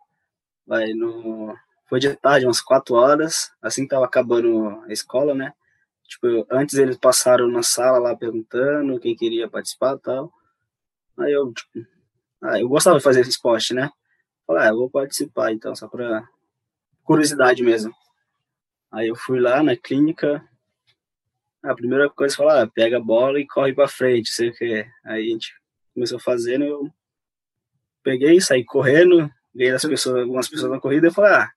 vai 0.67 0.93
no 0.93 1.55
foi 1.93 1.99
de 1.99 2.15
tarde, 2.15 2.45
umas 2.45 2.59
quatro 2.59 2.95
horas, 2.95 3.51
assim 3.61 3.83
que 3.83 3.89
tava 3.89 4.05
acabando 4.05 4.81
a 4.87 4.91
escola, 4.91 5.35
né? 5.35 5.53
Tipo, 6.07 6.45
antes 6.49 6.79
eles 6.79 6.97
passaram 6.97 7.47
na 7.47 7.61
sala 7.61 7.99
lá 7.99 8.15
perguntando 8.15 8.99
quem 8.99 9.15
queria 9.15 9.47
participar 9.47 9.95
e 9.95 9.99
tal. 9.99 10.33
Aí 11.19 11.31
eu, 11.31 11.53
tipo, 11.53 11.85
ah, 12.43 12.59
eu 12.59 12.67
gostava 12.67 12.97
de 12.97 13.03
fazer 13.03 13.21
esse 13.21 13.29
esporte, 13.29 13.73
né? 13.73 13.89
Falei, 14.45 14.63
ah, 14.63 14.67
eu 14.67 14.77
vou 14.77 14.89
participar 14.89 15.53
então, 15.53 15.73
só 15.73 15.87
pra 15.87 16.27
curiosidade 17.03 17.63
mesmo. 17.63 17.93
Aí 18.91 19.07
eu 19.07 19.15
fui 19.15 19.39
lá 19.39 19.63
na 19.63 19.77
clínica, 19.77 20.43
a 21.63 21.73
primeira 21.73 22.09
coisa 22.09 22.35
foi 22.35 22.45
falar, 22.45 22.63
ah, 22.63 22.67
pega 22.67 22.97
a 22.97 23.01
bola 23.01 23.39
e 23.39 23.47
corre 23.47 23.73
para 23.73 23.87
frente, 23.87 24.29
sei 24.29 24.49
o 24.49 24.53
que. 24.53 24.85
Aí 25.05 25.27
a 25.27 25.29
gente 25.31 25.53
começou 25.93 26.19
fazendo, 26.19 26.65
eu 26.65 26.91
peguei, 28.03 28.41
saí 28.41 28.65
correndo, 28.65 29.31
ganhei 29.55 29.71
das 29.71 29.85
pessoas, 29.85 30.23
algumas 30.23 30.49
pessoas 30.49 30.69
na 30.69 30.81
corrida 30.81 31.07
e 31.07 31.13
falei, 31.13 31.31
ah, 31.31 31.51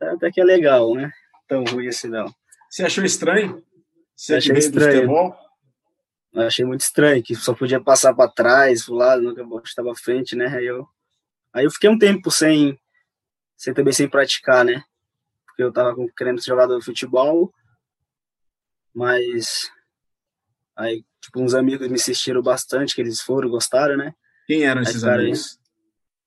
até 0.00 0.30
que 0.30 0.40
é 0.40 0.44
legal, 0.44 0.94
né? 0.94 1.12
Tão 1.46 1.62
ruim 1.62 1.88
assim 1.88 2.08
não. 2.08 2.26
Você 2.70 2.84
achou 2.84 3.04
estranho? 3.04 3.62
Você 4.16 4.36
achei 4.36 4.56
estranho. 4.56 5.34
Eu 6.34 6.42
achei 6.42 6.64
muito 6.64 6.80
estranho, 6.80 7.22
que 7.22 7.34
só 7.36 7.54
podia 7.54 7.80
passar 7.80 8.12
para 8.12 8.30
trás, 8.30 8.84
pro 8.84 8.94
lado, 8.94 9.22
nunca 9.22 9.42
estava 9.64 9.92
à 9.92 9.94
frente, 9.94 10.34
né? 10.34 10.48
Aí 10.48 10.66
eu, 10.66 10.86
aí 11.52 11.64
eu 11.64 11.70
fiquei 11.70 11.88
um 11.88 11.98
tempo 11.98 12.28
sem, 12.28 12.78
sem 13.56 13.72
também 13.72 13.92
sem 13.92 14.08
praticar, 14.08 14.64
né? 14.64 14.82
Porque 15.46 15.62
eu 15.62 15.72
tava 15.72 15.94
querendo 16.16 16.42
ser 16.42 16.48
jogador 16.48 16.76
de 16.76 16.84
futebol, 16.84 17.54
mas 18.92 19.70
aí, 20.74 21.04
tipo, 21.20 21.40
uns 21.40 21.54
amigos 21.54 21.86
me 21.86 21.94
assistiram 21.94 22.42
bastante, 22.42 22.96
que 22.96 23.00
eles 23.00 23.20
foram, 23.20 23.48
gostaram, 23.48 23.96
né? 23.96 24.12
Quem 24.48 24.64
eram 24.64 24.82
esses 24.82 25.04
aí, 25.04 25.14
amigos? 25.14 25.58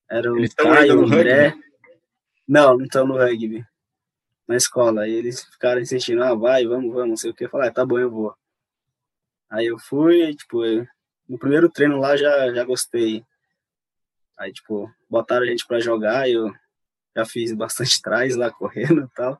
Era 0.09 0.31
o 0.31 0.55
Caio, 0.55 1.01
o 1.01 1.05
André. 1.05 1.49
Rugby? 1.49 1.67
Não, 2.47 2.77
não 2.77 2.85
estão 2.85 3.05
no 3.05 3.17
rugby. 3.17 3.65
Na 4.47 4.55
escola. 4.55 5.01
Aí 5.01 5.11
eles 5.11 5.43
ficaram 5.43 5.81
insistindo, 5.81 6.23
ah, 6.23 6.33
vai, 6.33 6.65
vamos, 6.65 6.93
vamos, 6.93 7.09
não 7.09 7.17
sei 7.17 7.31
o 7.31 7.33
que. 7.33 7.43
Eu 7.43 7.49
falei, 7.49 7.67
ah, 7.67 7.73
tá 7.73 7.85
bom, 7.85 7.99
eu 7.99 8.09
vou. 8.09 8.33
Aí 9.49 9.65
eu 9.67 9.77
fui, 9.79 10.35
tipo, 10.35 10.61
no 11.27 11.37
primeiro 11.37 11.69
treino 11.69 11.97
lá 11.97 12.15
já, 12.17 12.53
já 12.53 12.63
gostei. 12.63 13.23
Aí, 14.37 14.51
tipo, 14.53 14.91
botaram 15.09 15.43
a 15.43 15.49
gente 15.49 15.65
pra 15.65 15.79
jogar, 15.79 16.29
eu 16.29 16.51
já 17.15 17.25
fiz 17.25 17.53
bastante 17.53 17.99
trás 18.01 18.35
lá, 18.35 18.51
correndo 18.51 19.01
e 19.03 19.15
tal, 19.15 19.39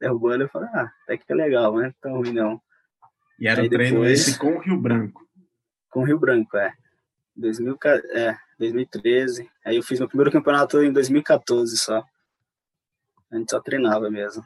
derrubando, 0.00 0.44
eu 0.44 0.48
falei, 0.48 0.68
ah, 0.74 0.92
até 1.04 1.16
que 1.16 1.24
é 1.32 1.34
legal, 1.34 1.72
não 1.72 1.84
é 1.84 1.94
tão 2.00 2.16
ruim 2.16 2.32
não. 2.32 2.60
E 3.38 3.48
era 3.48 3.62
Aí 3.62 3.66
o 3.66 3.70
treino 3.70 3.96
depois- 4.00 4.28
esse 4.28 4.38
com 4.38 4.56
o 4.56 4.58
Rio 4.60 4.76
Branco. 4.78 5.26
Com 5.90 6.00
o 6.00 6.04
Rio 6.04 6.18
Branco, 6.18 6.56
é. 6.56 6.72
2000, 7.36 7.76
ca- 7.78 8.00
é, 8.12 8.36
2013. 8.58 9.50
Aí 9.64 9.76
eu 9.76 9.82
fiz 9.82 9.98
meu 9.98 10.08
primeiro 10.08 10.30
campeonato 10.30 10.80
em 10.82 10.92
2014 10.92 11.76
só. 11.76 12.04
A 13.30 13.36
gente 13.36 13.50
só 13.50 13.60
treinava 13.60 14.08
mesmo. 14.10 14.44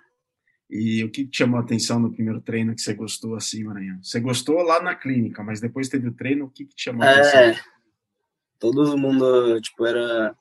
E 0.71 1.03
o 1.03 1.11
que 1.11 1.27
te 1.27 1.39
chamou 1.39 1.59
a 1.59 1.63
atenção 1.63 1.99
no 1.99 2.13
primeiro 2.13 2.41
treino 2.43 2.75
que 2.75 2.83
você 2.83 2.93
gostou 2.93 3.35
assim, 3.35 3.65
Maranhão? 3.65 4.03
Você 4.03 4.21
gostou 4.21 4.57
lá 4.63 4.83
na 4.83 4.95
clínica, 4.95 5.43
mas 5.43 5.61
depois 5.61 5.89
teve 5.89 6.09
o 6.09 6.15
treino, 6.15 6.45
o 6.45 6.51
que, 6.51 6.67
que 6.67 6.75
te 6.75 6.85
chamou 6.85 7.03
a 7.07 7.11
atenção? 7.11 7.41
É, 7.41 7.61
todo 8.59 8.99
mundo, 8.99 9.61
tipo, 9.61 9.87
era. 9.87 10.37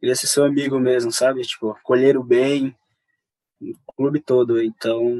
Queria 0.00 0.16
ser 0.16 0.26
seu 0.26 0.44
amigo 0.44 0.78
mesmo, 0.80 1.12
sabe? 1.12 1.42
Tipo, 1.42 1.70
acolheram 1.70 2.22
bem, 2.22 2.76
o 3.60 3.92
clube 3.94 4.20
todo. 4.20 4.60
Então, 4.60 5.18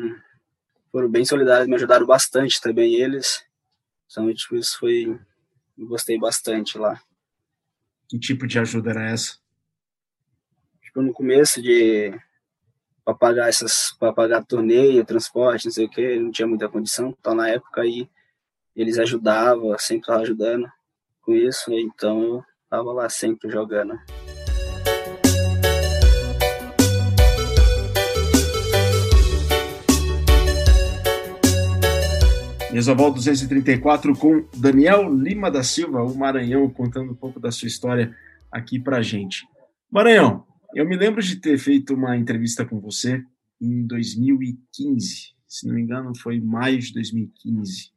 foram 0.91 1.09
bem 1.09 1.25
solidários, 1.25 1.69
me 1.69 1.77
ajudaram 1.77 2.07
bastante 2.07 2.61
também 2.61 2.95
eles. 2.95 3.45
Então, 4.11 4.33
tipo, 4.35 4.57
isso 4.57 4.79
foi. 4.79 5.19
Eu 5.79 5.87
gostei 5.87 6.19
bastante 6.19 6.79
lá. 6.79 7.01
Que 8.09 8.19
tipo 8.19 8.47
de 8.47 8.59
ajuda 8.59 8.91
era 8.91 9.11
essa? 9.11 9.39
Tipo, 10.83 11.03
no 11.03 11.13
começo 11.13 11.63
de. 11.63 12.13
Pra 13.05 13.15
pagar 13.15 13.49
essas. 13.49 13.95
Pra 13.99 14.13
pagar 14.13 14.45
torneio, 14.45 15.05
transporte, 15.05 15.67
não 15.67 15.73
sei 15.73 15.87
o 15.87 15.91
que, 15.91 16.19
não 16.19 16.31
tinha 16.31 16.49
muita 16.49 16.69
condição. 16.69 17.15
Então, 17.19 17.35
na 17.35 17.49
época 17.49 17.83
aí, 17.83 18.09
eles 18.75 18.99
ajudavam, 18.99 19.77
sempre 19.79 20.03
estavam 20.03 20.23
ajudando 20.23 20.69
com 21.21 21.35
isso. 21.35 21.73
Então, 21.73 22.23
eu 22.23 22.45
tava 22.71 22.93
lá 22.93 23.09
sempre 23.09 23.51
jogando. 23.51 23.99
Mesoval 32.73 33.13
234 33.13 34.17
com 34.19 34.49
Daniel 34.53 35.09
Lima 35.09 35.49
da 35.49 35.63
Silva, 35.63 36.03
o 36.03 36.13
Maranhão, 36.13 36.69
contando 36.69 37.13
um 37.13 37.15
pouco 37.15 37.39
da 37.39 37.53
sua 37.53 37.69
história 37.69 38.17
aqui 38.51 38.81
pra 38.81 39.01
gente. 39.01 39.47
Maranhão, 39.89 40.45
eu 40.75 40.87
me 40.89 40.97
lembro 40.97 41.23
de 41.23 41.37
ter 41.37 41.59
feito 41.59 41.95
uma 41.95 42.17
entrevista 42.17 42.65
com 42.65 42.81
você 42.81 43.23
em 43.61 43.87
2015, 43.87 45.35
se 45.47 45.67
não 45.67 45.75
me 45.75 45.83
engano 45.83 46.17
foi 46.19 46.41
maio 46.41 46.79
de 46.79 46.93
2015, 46.93 47.91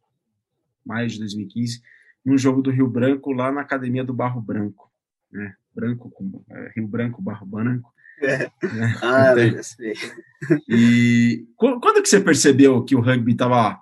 maio 0.85 1.07
de 1.09 1.19
2015, 1.19 1.81
num 2.25 2.37
jogo 2.37 2.61
do 2.61 2.71
Rio 2.71 2.87
Branco 2.87 3.31
lá 3.31 3.51
na 3.51 3.61
Academia 3.61 4.03
do 4.03 4.13
Barro 4.13 4.41
Branco, 4.41 4.91
né? 5.31 5.55
Branco 5.73 6.09
com 6.09 6.43
é, 6.49 6.71
Rio 6.75 6.87
Branco, 6.87 7.21
Barro 7.21 7.45
Branco. 7.45 7.93
né? 8.21 8.95
Ah, 9.01 9.33
Então, 9.37 9.63
sei. 9.63 9.93
E 10.67 11.45
qu- 11.55 11.79
quando 11.79 12.01
que 12.01 12.09
você 12.09 12.19
percebeu 12.19 12.83
que 12.83 12.95
o 12.95 12.99
rugby 13.01 13.31
estava 13.33 13.79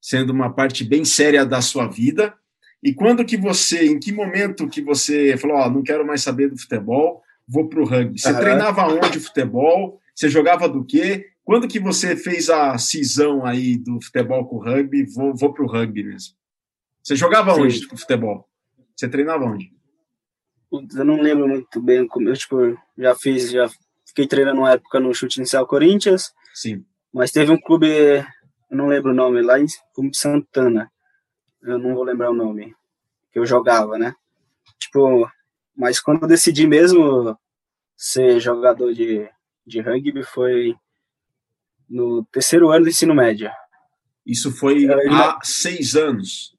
sendo 0.00 0.30
uma 0.32 0.50
parte 0.52 0.84
bem 0.84 1.04
séria 1.04 1.44
da 1.46 1.60
sua 1.60 1.86
vida? 1.86 2.34
E 2.82 2.92
quando 2.94 3.24
que 3.24 3.36
você, 3.36 3.86
em 3.86 3.98
que 3.98 4.12
momento 4.12 4.68
que 4.68 4.80
você 4.82 5.36
falou, 5.36 5.56
ó, 5.56 5.70
não 5.70 5.82
quero 5.82 6.06
mais 6.06 6.22
saber 6.22 6.48
do 6.50 6.58
futebol, 6.58 7.22
vou 7.48 7.68
para 7.68 7.80
o 7.80 7.84
rugby? 7.84 8.18
Você 8.18 8.30
Aham. 8.30 8.40
treinava 8.40 8.86
onde 8.86 9.20
futebol? 9.20 10.00
Você 10.14 10.28
jogava 10.28 10.68
do 10.68 10.84
quê? 10.84 11.30
Quando 11.44 11.68
que 11.68 11.78
você 11.78 12.16
fez 12.16 12.50
a 12.50 12.76
cisão 12.78 13.44
aí 13.44 13.76
do 13.76 14.00
futebol 14.02 14.46
com 14.48 14.56
o 14.56 14.62
rugby? 14.62 15.04
Vou, 15.04 15.34
vou 15.34 15.52
para 15.52 15.64
o 15.64 15.68
rugby 15.68 16.02
mesmo. 16.02 16.34
Você 17.02 17.14
jogava 17.14 17.54
Sim. 17.54 17.62
onde 17.62 17.86
com 17.86 17.96
futebol? 17.96 18.48
Você 18.96 19.08
treinava 19.08 19.44
onde? 19.44 19.70
Eu 20.72 21.04
não 21.04 21.20
lembro 21.20 21.46
muito 21.46 21.80
bem 21.80 22.06
como 22.08 22.28
eu, 22.28 22.34
tipo, 22.34 22.56
já 22.98 23.14
fiz, 23.14 23.50
já 23.50 23.68
fiquei 24.04 24.26
treinando 24.26 24.60
uma 24.60 24.72
época 24.72 24.98
no 24.98 25.14
chute 25.14 25.38
inicial 25.38 25.66
Corinthians, 25.66 26.32
Sim. 26.52 26.84
mas 27.12 27.30
teve 27.30 27.52
um 27.52 27.60
clube, 27.60 27.86
eu 27.88 28.76
não 28.76 28.88
lembro 28.88 29.12
o 29.12 29.14
nome, 29.14 29.42
lá 29.42 29.60
em 29.60 29.66
Santana. 30.12 30.90
Eu 31.62 31.78
não 31.78 31.94
vou 31.94 32.02
lembrar 32.02 32.30
o 32.30 32.34
nome, 32.34 32.74
que 33.32 33.38
eu 33.38 33.46
jogava, 33.46 33.98
né? 33.98 34.14
Tipo, 34.78 35.28
mas 35.76 36.00
quando 36.00 36.22
eu 36.22 36.28
decidi 36.28 36.66
mesmo 36.66 37.38
ser 37.96 38.40
jogador 38.40 38.92
de, 38.92 39.28
de 39.66 39.80
rugby 39.80 40.22
foi 40.22 40.74
no 41.88 42.24
terceiro 42.26 42.70
ano 42.70 42.84
do 42.84 42.90
ensino 42.90 43.14
médio. 43.14 43.50
Isso 44.24 44.50
foi 44.50 44.84
Eu 44.84 45.12
há 45.12 45.38
seis 45.42 45.94
anos. 45.94 46.56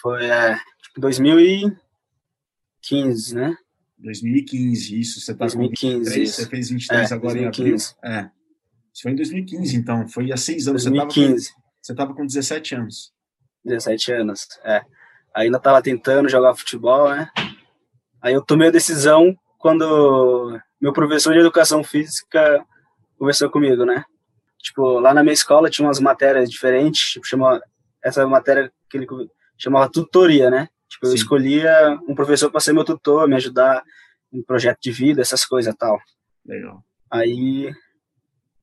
Foi 0.00 0.24
é, 0.26 0.56
tipo, 0.82 1.00
2015, 1.00 3.34
né? 3.34 3.56
2015, 3.98 5.00
isso. 5.00 5.20
Você 5.20 5.34
tá 5.34 5.48
com 5.48 5.58
2015, 5.58 5.98
23, 5.98 6.28
isso. 6.28 6.42
você 6.42 6.48
fez 6.48 6.68
23 6.68 7.10
É, 7.10 7.14
agora 7.14 7.38
em 7.38 7.42
2015. 7.44 7.94
abril. 8.02 8.18
É. 8.18 8.30
Isso 8.92 9.02
foi 9.02 9.12
em 9.12 9.16
2015, 9.16 9.76
então. 9.76 10.06
Foi 10.08 10.30
há 10.30 10.36
seis 10.36 10.68
anos. 10.68 10.82
Você 10.82 10.90
tava, 10.90 11.06
com, 11.06 11.14
2015. 11.14 11.54
você 11.80 11.94
tava 11.94 12.14
com 12.14 12.26
17 12.26 12.74
anos. 12.74 13.14
17 13.64 14.12
anos, 14.12 14.46
é. 14.64 14.84
Ainda 15.34 15.58
tava 15.58 15.80
tentando 15.82 16.28
jogar 16.28 16.54
futebol, 16.54 17.08
né? 17.10 17.30
Aí 18.22 18.34
eu 18.34 18.42
tomei 18.42 18.68
a 18.68 18.72
decisão 18.72 19.36
quando 19.58 20.58
meu 20.80 20.92
professor 20.92 21.32
de 21.32 21.40
educação 21.40 21.82
física 21.82 22.64
conversou 23.18 23.50
comigo, 23.50 23.84
né? 23.84 24.04
Tipo, 24.58 24.98
lá 24.98 25.14
na 25.14 25.22
minha 25.22 25.32
escola 25.32 25.70
tinha 25.70 25.86
umas 25.86 26.00
matérias 26.00 26.50
diferentes, 26.50 27.12
tipo, 27.12 27.26
chama, 27.26 27.60
essa 28.02 28.26
matéria 28.26 28.72
que 28.90 28.96
ele 28.96 29.06
chamava 29.56 29.90
tutoria, 29.90 30.50
né? 30.50 30.68
Tipo, 30.88 31.06
eu 31.06 31.10
Sim. 31.10 31.16
escolhia 31.16 31.98
um 32.08 32.14
professor 32.14 32.50
para 32.50 32.60
ser 32.60 32.72
meu 32.72 32.84
tutor, 32.84 33.28
me 33.28 33.36
ajudar 33.36 33.82
em 34.32 34.42
projeto 34.42 34.78
de 34.80 34.90
vida, 34.90 35.20
essas 35.20 35.44
coisas 35.44 35.72
e 35.72 35.76
tal. 35.76 35.98
Legal. 36.44 36.82
Aí 37.10 37.72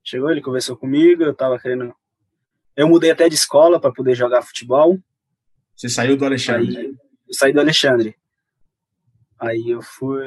chegou, 0.03 0.29
ele 0.29 0.41
conversou 0.41 0.77
comigo, 0.77 1.23
eu 1.23 1.33
tava 1.33 1.59
querendo. 1.59 1.93
Eu 2.75 2.87
mudei 2.87 3.11
até 3.11 3.29
de 3.29 3.35
escola 3.35 3.79
para 3.79 3.91
poder 3.91 4.15
jogar 4.15 4.41
futebol. 4.41 4.99
Você 5.75 5.89
saiu 5.89 6.17
do 6.17 6.25
Alexandre. 6.25 6.77
Aí 6.77 6.85
eu 6.85 7.33
saí 7.33 7.53
do 7.53 7.59
Alexandre. 7.59 8.15
Aí 9.43 9.71
eu 9.71 9.81
fui, 9.81 10.23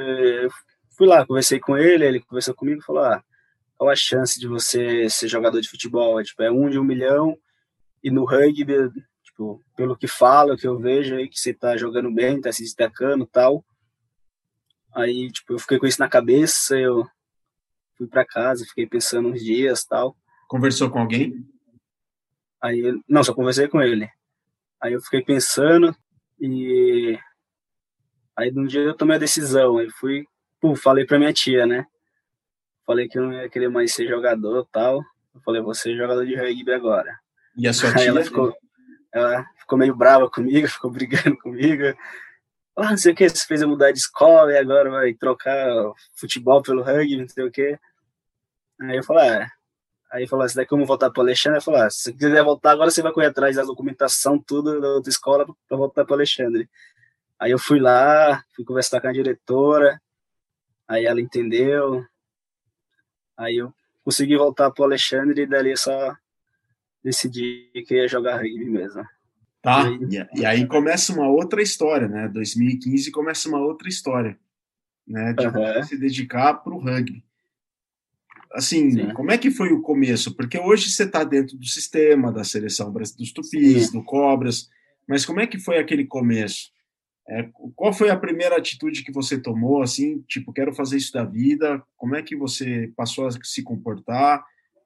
fui 0.94 1.06
lá, 1.06 1.26
conversei 1.26 1.58
com 1.58 1.74
ele, 1.74 2.04
ele 2.04 2.20
conversou 2.20 2.54
comigo 2.54 2.80
e 2.82 2.84
falou: 2.84 3.02
ah, 3.02 3.24
qual 3.74 3.88
a 3.88 3.96
chance 3.96 4.38
de 4.38 4.46
você 4.46 5.08
ser 5.08 5.26
jogador 5.26 5.58
de 5.58 5.70
futebol? 5.70 6.20
É, 6.20 6.22
tipo, 6.22 6.42
é 6.42 6.50
um 6.50 6.68
de 6.68 6.78
um 6.78 6.84
milhão, 6.84 7.34
e 8.04 8.10
no 8.10 8.26
rugby, 8.26 8.74
tipo, 9.24 9.64
pelo 9.74 9.96
que 9.96 10.06
fala, 10.06 10.54
que 10.54 10.68
eu 10.68 10.78
vejo 10.78 11.16
aí, 11.16 11.30
que 11.30 11.40
você 11.40 11.54
tá 11.54 11.78
jogando 11.78 12.12
bem, 12.12 12.42
tá 12.42 12.52
se 12.52 12.62
destacando 12.62 13.24
e 13.24 13.28
tal. 13.28 13.64
Aí, 14.94 15.32
tipo, 15.32 15.54
eu 15.54 15.58
fiquei 15.58 15.78
com 15.78 15.86
isso 15.86 16.00
na 16.00 16.10
cabeça, 16.10 16.78
eu 16.78 17.06
fui 17.96 18.06
para 18.06 18.26
casa, 18.26 18.66
fiquei 18.66 18.86
pensando 18.86 19.30
uns 19.30 19.42
dias 19.42 19.82
tal. 19.86 20.14
Conversou 20.46 20.90
com 20.90 20.98
alguém? 20.98 21.42
Aí, 22.62 22.82
não, 23.08 23.24
só 23.24 23.32
conversei 23.32 23.66
com 23.66 23.80
ele. 23.80 24.10
Aí 24.78 24.92
eu 24.92 25.00
fiquei 25.00 25.22
pensando 25.22 25.96
e 26.38 27.18
aí 28.36 28.50
num 28.50 28.66
dia 28.66 28.80
eu 28.80 28.94
tomei 28.94 29.16
a 29.16 29.20
decisão, 29.20 29.78
aí 29.78 29.90
fui, 29.90 30.26
pô, 30.60 30.76
falei 30.76 31.04
pra 31.04 31.18
minha 31.18 31.32
tia, 31.32 31.66
né? 31.66 31.86
falei 32.86 33.08
que 33.08 33.18
eu 33.18 33.22
não 33.24 33.32
ia 33.32 33.48
querer 33.48 33.68
mais 33.68 33.92
ser 33.92 34.06
jogador 34.06 34.66
tal. 34.70 35.02
Eu 35.34 35.40
falei, 35.44 35.60
vou 35.60 35.74
ser 35.74 35.96
jogador 35.96 36.24
de 36.24 36.36
rugby 36.36 36.72
agora. 36.72 37.18
E 37.56 37.66
a 37.66 37.72
sua 37.72 37.92
tia? 37.92 38.08
ela 38.08 38.22
ficou, 38.22 38.56
ela 39.12 39.44
ficou 39.58 39.76
meio 39.76 39.94
brava 39.94 40.30
comigo, 40.30 40.68
ficou 40.68 40.90
brigando 40.90 41.36
comigo. 41.38 41.82
Ah, 42.76 42.90
não 42.90 42.96
sei 42.96 43.12
o 43.12 43.16
que, 43.16 43.28
você 43.28 43.44
fez 43.46 43.62
eu 43.62 43.68
mudar 43.68 43.90
de 43.90 43.98
escola 43.98 44.52
e 44.52 44.58
agora 44.58 44.90
vai 44.90 45.12
trocar 45.14 45.66
futebol 46.14 46.62
pelo 46.62 46.82
rugby, 46.82 47.16
não 47.16 47.28
sei 47.28 47.44
o 47.44 47.50
que. 47.50 47.78
Aí 48.82 48.96
eu 48.96 49.02
falei, 49.02 49.30
ah, 49.30 49.50
aí 50.12 50.26
falou 50.28 50.44
assim, 50.44 50.56
daí 50.56 50.66
como 50.66 50.84
voltar 50.84 51.10
para 51.10 51.22
o 51.22 51.24
Alexandre, 51.24 51.58
eu 51.58 51.62
falei, 51.62 51.80
ah, 51.80 51.90
se 51.90 52.02
você 52.02 52.12
quiser 52.12 52.44
voltar 52.44 52.72
agora, 52.72 52.90
você 52.90 53.00
vai 53.00 53.12
correr 53.12 53.28
atrás 53.28 53.56
da 53.56 53.62
documentação, 53.62 54.38
tudo 54.38 54.78
da 54.78 54.88
outra 54.88 55.10
escola 55.10 55.46
para 55.66 55.76
voltar 55.76 56.04
para 56.04 56.12
o 56.12 56.16
Alexandre. 56.16 56.68
Aí 57.38 57.50
eu 57.50 57.58
fui 57.58 57.78
lá, 57.78 58.42
fui 58.54 58.64
conversar 58.64 59.00
com 59.00 59.08
a 59.08 59.12
diretora, 59.12 60.00
aí 60.88 61.04
ela 61.04 61.20
entendeu, 61.20 62.04
aí 63.36 63.56
eu 63.56 63.72
consegui 64.02 64.36
voltar 64.36 64.70
para 64.70 64.82
o 64.82 64.84
Alexandre 64.84 65.42
e 65.42 65.46
dali 65.46 65.76
só 65.76 66.16
decidi 67.04 67.70
que 67.86 67.94
ia 67.94 68.08
jogar 68.08 68.36
rugby 68.36 68.64
mesmo. 68.70 69.04
Tá, 69.60 69.84
e 70.08 70.18
aí, 70.18 70.28
e 70.34 70.46
aí 70.46 70.66
começa 70.66 71.12
uma 71.12 71.28
outra 71.28 71.60
história, 71.60 72.08
né? 72.08 72.28
2015 72.28 73.10
começa 73.10 73.48
uma 73.48 73.58
outra 73.58 73.88
história, 73.88 74.38
né? 75.06 75.32
De 75.32 75.46
uhum. 75.46 75.82
se 75.82 75.98
dedicar 75.98 76.54
para 76.54 76.72
o 76.72 76.78
rugby. 76.78 77.24
Assim, 78.52 78.90
Sim. 78.90 79.12
como 79.12 79.30
é 79.32 79.36
que 79.36 79.50
foi 79.50 79.72
o 79.72 79.82
começo? 79.82 80.34
Porque 80.34 80.58
hoje 80.58 80.90
você 80.90 81.02
está 81.02 81.24
dentro 81.24 81.56
do 81.58 81.66
sistema 81.66 82.32
da 82.32 82.44
seleção 82.44 82.92
dos 82.92 83.32
Tupis, 83.32 83.88
Sim. 83.88 83.98
do 83.98 84.04
Cobras, 84.04 84.70
mas 85.06 85.26
como 85.26 85.40
é 85.40 85.46
que 85.46 85.58
foi 85.58 85.78
aquele 85.78 86.06
começo? 86.06 86.70
É, 87.28 87.48
qual 87.74 87.92
foi 87.92 88.08
a 88.08 88.16
primeira 88.16 88.56
atitude 88.56 89.02
que 89.02 89.10
você 89.10 89.40
tomou, 89.40 89.82
assim, 89.82 90.22
tipo, 90.28 90.52
quero 90.52 90.72
fazer 90.72 90.96
isso 90.96 91.12
da 91.12 91.24
vida? 91.24 91.82
Como 91.96 92.14
é 92.14 92.22
que 92.22 92.36
você 92.36 92.92
passou 92.96 93.26
a 93.26 93.30
se 93.42 93.62
comportar? 93.64 94.44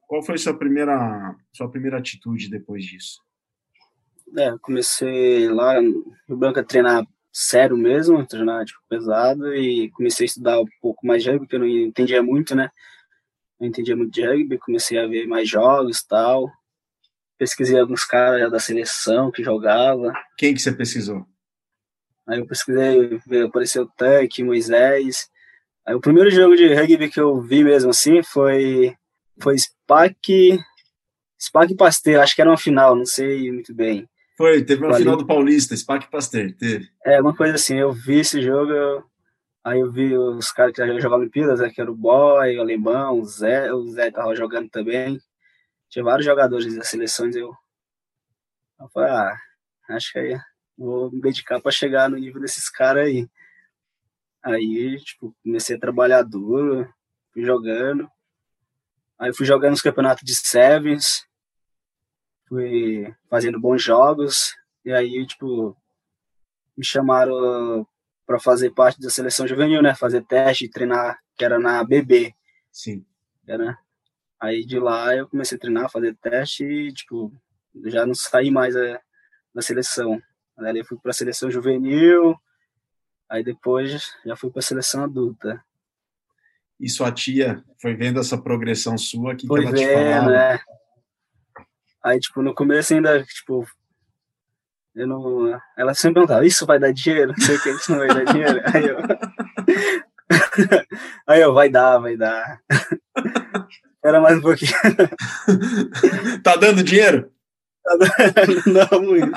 Qual 0.09 0.23
foi 0.23 0.39
sua 0.39 0.57
primeira 0.57 1.37
sua 1.53 1.71
primeira 1.71 1.99
atitude 1.99 2.49
depois 2.49 2.85
disso? 2.85 3.21
É, 4.37 4.57
comecei 4.63 5.49
lá 5.49 5.81
no 5.83 6.37
Branco 6.37 6.61
a 6.61 6.65
treinar 6.65 7.07
sério 7.33 7.77
mesmo, 7.77 8.27
treinar 8.27 8.65
tipo, 8.65 8.81
pesado 8.89 9.55
e 9.55 9.91
comecei 9.91 10.25
a 10.25 10.29
estudar 10.29 10.61
um 10.61 10.67
pouco 10.81 11.07
mais 11.07 11.23
de 11.23 11.31
rugby, 11.31 11.47
porque 11.47 11.57
eu 11.57 11.61
não 11.61 11.69
entendia 11.69 12.23
muito, 12.23 12.55
né? 12.55 12.71
Não 13.61 13.69
entendia 13.69 13.95
muito 13.95 14.13
de 14.13 14.27
rugby, 14.27 14.59
comecei 14.59 14.99
a 14.99 15.07
ver 15.07 15.27
mais 15.27 15.49
jogos 15.49 15.99
e 15.99 16.09
tal. 16.09 16.51
Pesquisei 17.37 17.79
alguns 17.79 18.05
caras 18.05 18.51
da 18.51 18.59
seleção 18.59 19.31
que 19.31 19.43
jogava. 19.43 20.13
Quem 20.37 20.55
que 20.55 20.61
você 20.61 20.73
pesquisou? 20.73 21.27
Aí 22.29 22.39
eu 22.39 22.47
pesquisei, 22.47 23.21
apareceu 23.45 23.85
o 23.85 23.87
Tuck, 23.87 24.43
Moisés. 24.43 25.29
Aí 25.87 25.95
o 25.95 26.01
primeiro 26.01 26.31
jogo 26.31 26.57
de 26.57 26.73
rugby 26.73 27.09
que 27.11 27.21
eu 27.21 27.41
vi 27.41 27.65
mesmo 27.65 27.91
assim 27.91 28.23
foi 28.23 28.95
foi 29.43 29.57
SPAC 29.59 30.61
SPAC 31.41 31.75
Pasteur, 31.75 32.23
acho 32.23 32.35
que 32.35 32.43
era 32.43 32.51
uma 32.51 32.59
final, 32.59 32.95
não 32.95 33.07
sei 33.07 33.51
muito 33.51 33.75
bem. 33.75 34.07
Foi, 34.37 34.63
teve 34.63 34.85
uma 34.85 34.95
final 34.95 35.17
do 35.17 35.27
Paulista, 35.27 35.75
SPAC 35.75 36.11
Pasteur, 36.11 36.55
teve. 36.57 36.89
É, 37.05 37.21
uma 37.21 37.35
coisa 37.35 37.55
assim, 37.55 37.77
eu 37.77 37.93
vi 37.93 38.21
esse 38.21 38.43
jogo, 38.43 38.71
eu, 38.73 39.05
aí 39.65 39.81
eu 39.81 39.91
vi 39.91 40.17
os 40.17 40.53
caras 40.53 40.73
que 40.73 40.87
já 40.87 40.87
jogavam 40.99 41.21
Olimpíadas, 41.21 41.61
né, 41.61 41.71
que 41.71 41.81
era 41.81 41.91
o 41.91 41.97
Boy, 41.97 42.57
o 42.57 42.61
Alemão, 42.61 43.19
o 43.19 43.25
Zé, 43.25 43.73
o 43.73 43.87
Zé 43.89 44.11
tava 44.11 44.35
jogando 44.35 44.69
também. 44.69 45.19
Tinha 45.89 46.05
vários 46.05 46.27
jogadores 46.27 46.75
das 46.77 46.89
seleções, 46.89 47.35
eu, 47.35 47.51
eu 48.81 48.89
falei, 48.93 49.11
ah, 49.11 49.37
acho 49.91 50.13
que 50.13 50.19
aí 50.19 50.39
vou 50.81 51.11
me 51.13 51.21
dedicar 51.21 51.61
para 51.61 51.71
chegar 51.71 52.09
no 52.09 52.17
nível 52.17 52.41
desses 52.41 52.71
caras 52.71 53.07
aí. 53.07 53.29
Aí, 54.43 54.99
tipo, 55.01 55.37
comecei 55.43 55.77
a 55.77 55.81
trabalhar 55.81 56.23
duro, 56.23 56.89
fui 57.33 57.45
jogando. 57.45 58.11
Aí 59.19 59.35
fui 59.35 59.45
jogando 59.45 59.73
nos 59.73 59.83
campeonatos 59.83 60.25
de 60.25 60.35
Sevens, 60.35 61.27
fui 62.49 63.15
fazendo 63.29 63.61
bons 63.61 63.83
jogos, 63.83 64.57
e 64.83 64.91
aí, 64.91 65.27
tipo, 65.27 65.77
me 66.75 66.83
chamaram 66.83 67.87
para 68.27 68.41
fazer 68.41 68.71
parte 68.71 68.99
da 68.99 69.11
seleção 69.11 69.47
juvenil, 69.47 69.83
né? 69.83 69.95
Fazer 69.95 70.25
teste, 70.25 70.71
treinar, 70.71 71.21
que 71.37 71.45
era 71.45 71.59
na 71.59 71.85
BB. 71.85 72.35
Sim. 72.73 73.05
Era. 73.47 73.79
Aí 74.41 74.65
de 74.65 74.79
lá 74.79 75.15
eu 75.15 75.29
comecei 75.29 75.59
a 75.59 75.61
treinar, 75.61 75.91
fazer 75.91 76.17
teste 76.17 76.65
e, 76.65 76.91
tipo, 76.95 77.31
já 77.85 78.07
não 78.07 78.15
saí 78.15 78.51
mais 78.51 78.75
é, 78.75 78.99
da 79.55 79.61
seleção. 79.61 80.19
Aí 80.61 80.79
eu 80.79 80.85
fui 80.85 80.99
para 80.99 81.11
a 81.11 81.15
seleção 81.15 81.51
juvenil, 81.51 82.37
aí 83.29 83.43
depois 83.43 84.13
já 84.25 84.37
fui 84.37 84.51
para 84.51 84.61
a 84.61 84.63
seleção 84.63 85.05
adulta. 85.05 85.63
E 86.79 86.89
sua 86.89 87.13
tia 87.13 87.63
foi 87.81 87.95
vendo 87.95 88.21
essa 88.21 88.41
progressão 88.41 88.97
sua, 88.97 89.35
que, 89.35 89.47
foi 89.47 89.61
que 89.61 89.67
ela 89.67 89.77
vendo, 89.77 89.89
te 89.89 89.95
falava? 89.95 90.37
É. 90.37 90.61
Aí, 92.03 92.19
tipo, 92.19 92.41
no 92.41 92.55
começo 92.55 92.95
ainda, 92.95 93.23
tipo, 93.25 93.67
eu 94.95 95.07
não... 95.07 95.61
Ela 95.77 95.95
sempre 95.95 96.15
perguntava, 96.15 96.47
isso 96.47 96.65
vai 96.67 96.79
dar 96.79 96.93
dinheiro? 96.93 97.33
Não 97.37 97.45
sei 97.45 97.57
o 97.57 97.63
que, 97.63 97.71
isso 97.71 97.93
não 97.93 97.99
vai 97.99 98.09
dar 98.09 98.25
dinheiro? 98.25 98.61
Aí 98.75 98.89
eu... 98.89 98.97
Aí 101.27 101.41
eu, 101.41 101.53
vai 101.53 101.69
dar, 101.69 101.99
vai 101.99 102.17
dar. 102.17 102.61
Era 104.03 104.21
mais 104.21 104.39
um 104.39 104.41
pouquinho. 104.41 104.73
tá 106.43 106.57
dando 106.57 106.83
dinheiro? 106.83 107.31
Tá 107.83 107.97
não, 108.67 109.03
muito. 109.03 109.33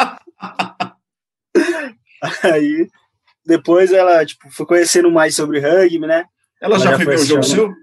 Aí, 2.43 2.87
depois 3.45 3.91
ela, 3.91 4.25
tipo, 4.25 4.49
foi 4.49 4.65
conhecendo 4.65 5.11
mais 5.11 5.35
sobre 5.35 5.59
rugby, 5.59 5.99
né? 5.99 6.25
Ela, 6.61 6.75
ela 6.75 6.79
já, 6.79 6.91
já 6.91 6.97
foi 6.97 7.05
ver 7.05 7.21
o 7.21 7.25
jogo 7.25 7.43
seu? 7.43 7.73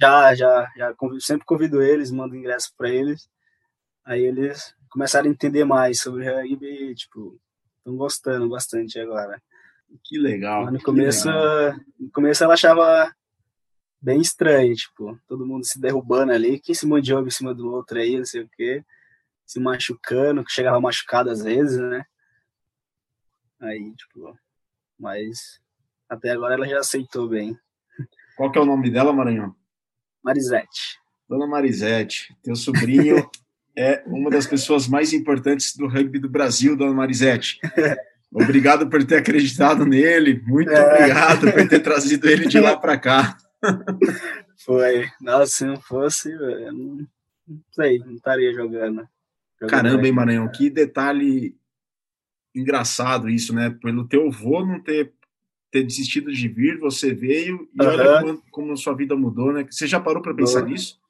Já, 0.00 0.34
já, 0.34 0.70
já. 0.76 0.94
Sempre 1.20 1.44
convido 1.44 1.82
eles, 1.82 2.10
mando 2.10 2.36
ingresso 2.36 2.72
para 2.76 2.88
eles. 2.88 3.28
Aí 4.04 4.22
eles 4.22 4.74
começaram 4.88 5.28
a 5.28 5.32
entender 5.32 5.64
mais 5.64 6.00
sobre 6.00 6.28
rugby 6.28 6.90
e, 6.90 6.94
tipo, 6.94 7.40
estão 7.78 7.96
gostando 7.96 8.48
bastante 8.48 8.98
agora. 8.98 9.40
Que 10.04 10.18
legal. 10.18 10.64
Mas 10.64 10.74
no 10.74 10.82
começo, 10.82 11.28
legal. 11.28 11.76
no 11.98 12.10
começo 12.10 12.44
ela 12.44 12.54
achava 12.54 13.12
bem 14.00 14.20
estranho, 14.20 14.74
tipo, 14.74 15.18
todo 15.28 15.46
mundo 15.46 15.64
se 15.64 15.80
derrubando 15.80 16.32
ali, 16.32 16.58
quem 16.58 16.74
se 16.74 16.86
mandiou 16.86 17.24
em 17.24 17.30
cima 17.30 17.54
do 17.54 17.72
outro 17.72 17.98
aí, 17.98 18.18
não 18.18 18.24
sei 18.24 18.42
o 18.42 18.48
quê, 18.48 18.84
se 19.46 19.60
machucando, 19.60 20.44
que 20.44 20.50
chegava 20.50 20.80
machucado 20.80 21.30
às 21.30 21.42
vezes, 21.42 21.78
né? 21.78 22.04
Aí, 23.62 23.94
tipo, 23.94 24.36
mas 24.98 25.60
até 26.08 26.30
agora 26.30 26.54
ela 26.54 26.66
já 26.66 26.80
aceitou 26.80 27.28
bem. 27.28 27.56
Qual 28.36 28.50
que 28.50 28.58
é 28.58 28.60
o 28.60 28.66
nome 28.66 28.90
dela, 28.90 29.12
Maranhão? 29.12 29.54
Marisete. 30.22 30.98
Dona 31.28 31.46
Marisete, 31.46 32.36
teu 32.42 32.56
sobrinho 32.56 33.28
é 33.76 34.02
uma 34.06 34.30
das 34.30 34.46
pessoas 34.46 34.88
mais 34.88 35.12
importantes 35.12 35.76
do 35.76 35.86
rugby 35.86 36.18
do 36.18 36.28
Brasil, 36.28 36.76
Dona 36.76 36.92
Marisete. 36.92 37.60
Obrigado 38.34 38.88
por 38.88 39.04
ter 39.04 39.16
acreditado 39.16 39.84
nele, 39.84 40.42
muito 40.46 40.70
é. 40.70 40.94
obrigado 40.94 41.52
por 41.52 41.68
ter 41.68 41.80
trazido 41.80 42.28
ele 42.28 42.46
de 42.46 42.58
lá 42.58 42.76
para 42.76 42.98
cá. 42.98 43.36
Foi. 44.64 45.06
Nossa, 45.20 45.52
se 45.52 45.64
não 45.64 45.76
fosse, 45.76 46.32
eu 46.32 46.72
não, 46.72 47.06
não 47.46 47.62
sei, 47.72 47.98
não 47.98 48.14
estaria 48.14 48.52
jogando. 48.52 49.06
jogando 49.60 49.70
Caramba, 49.70 50.06
hein, 50.06 50.12
Maranhão, 50.12 50.50
que 50.50 50.70
detalhe 50.70 51.56
engraçado 52.54 53.28
isso, 53.28 53.54
né? 53.54 53.70
Pelo 53.70 54.06
teu 54.06 54.28
avô 54.28 54.64
não 54.64 54.80
ter, 54.80 55.12
ter 55.70 55.82
desistido 55.82 56.32
de 56.32 56.48
vir, 56.48 56.78
você 56.78 57.14
veio 57.14 57.68
e 57.74 57.82
uhum. 57.82 57.88
olha 57.88 58.20
como, 58.20 58.42
como 58.50 58.76
sua 58.76 58.94
vida 58.94 59.16
mudou, 59.16 59.52
né? 59.52 59.66
Você 59.70 59.86
já 59.86 60.00
parou 60.00 60.22
para 60.22 60.34
pensar 60.34 60.62
nisso? 60.64 61.00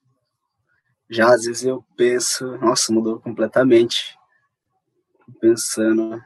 Já, 1.09 1.35
às 1.35 1.44
vezes 1.44 1.64
eu 1.64 1.85
penso, 1.96 2.57
nossa, 2.59 2.92
mudou 2.92 3.20
completamente. 3.20 4.16
Pensando, 5.40 6.20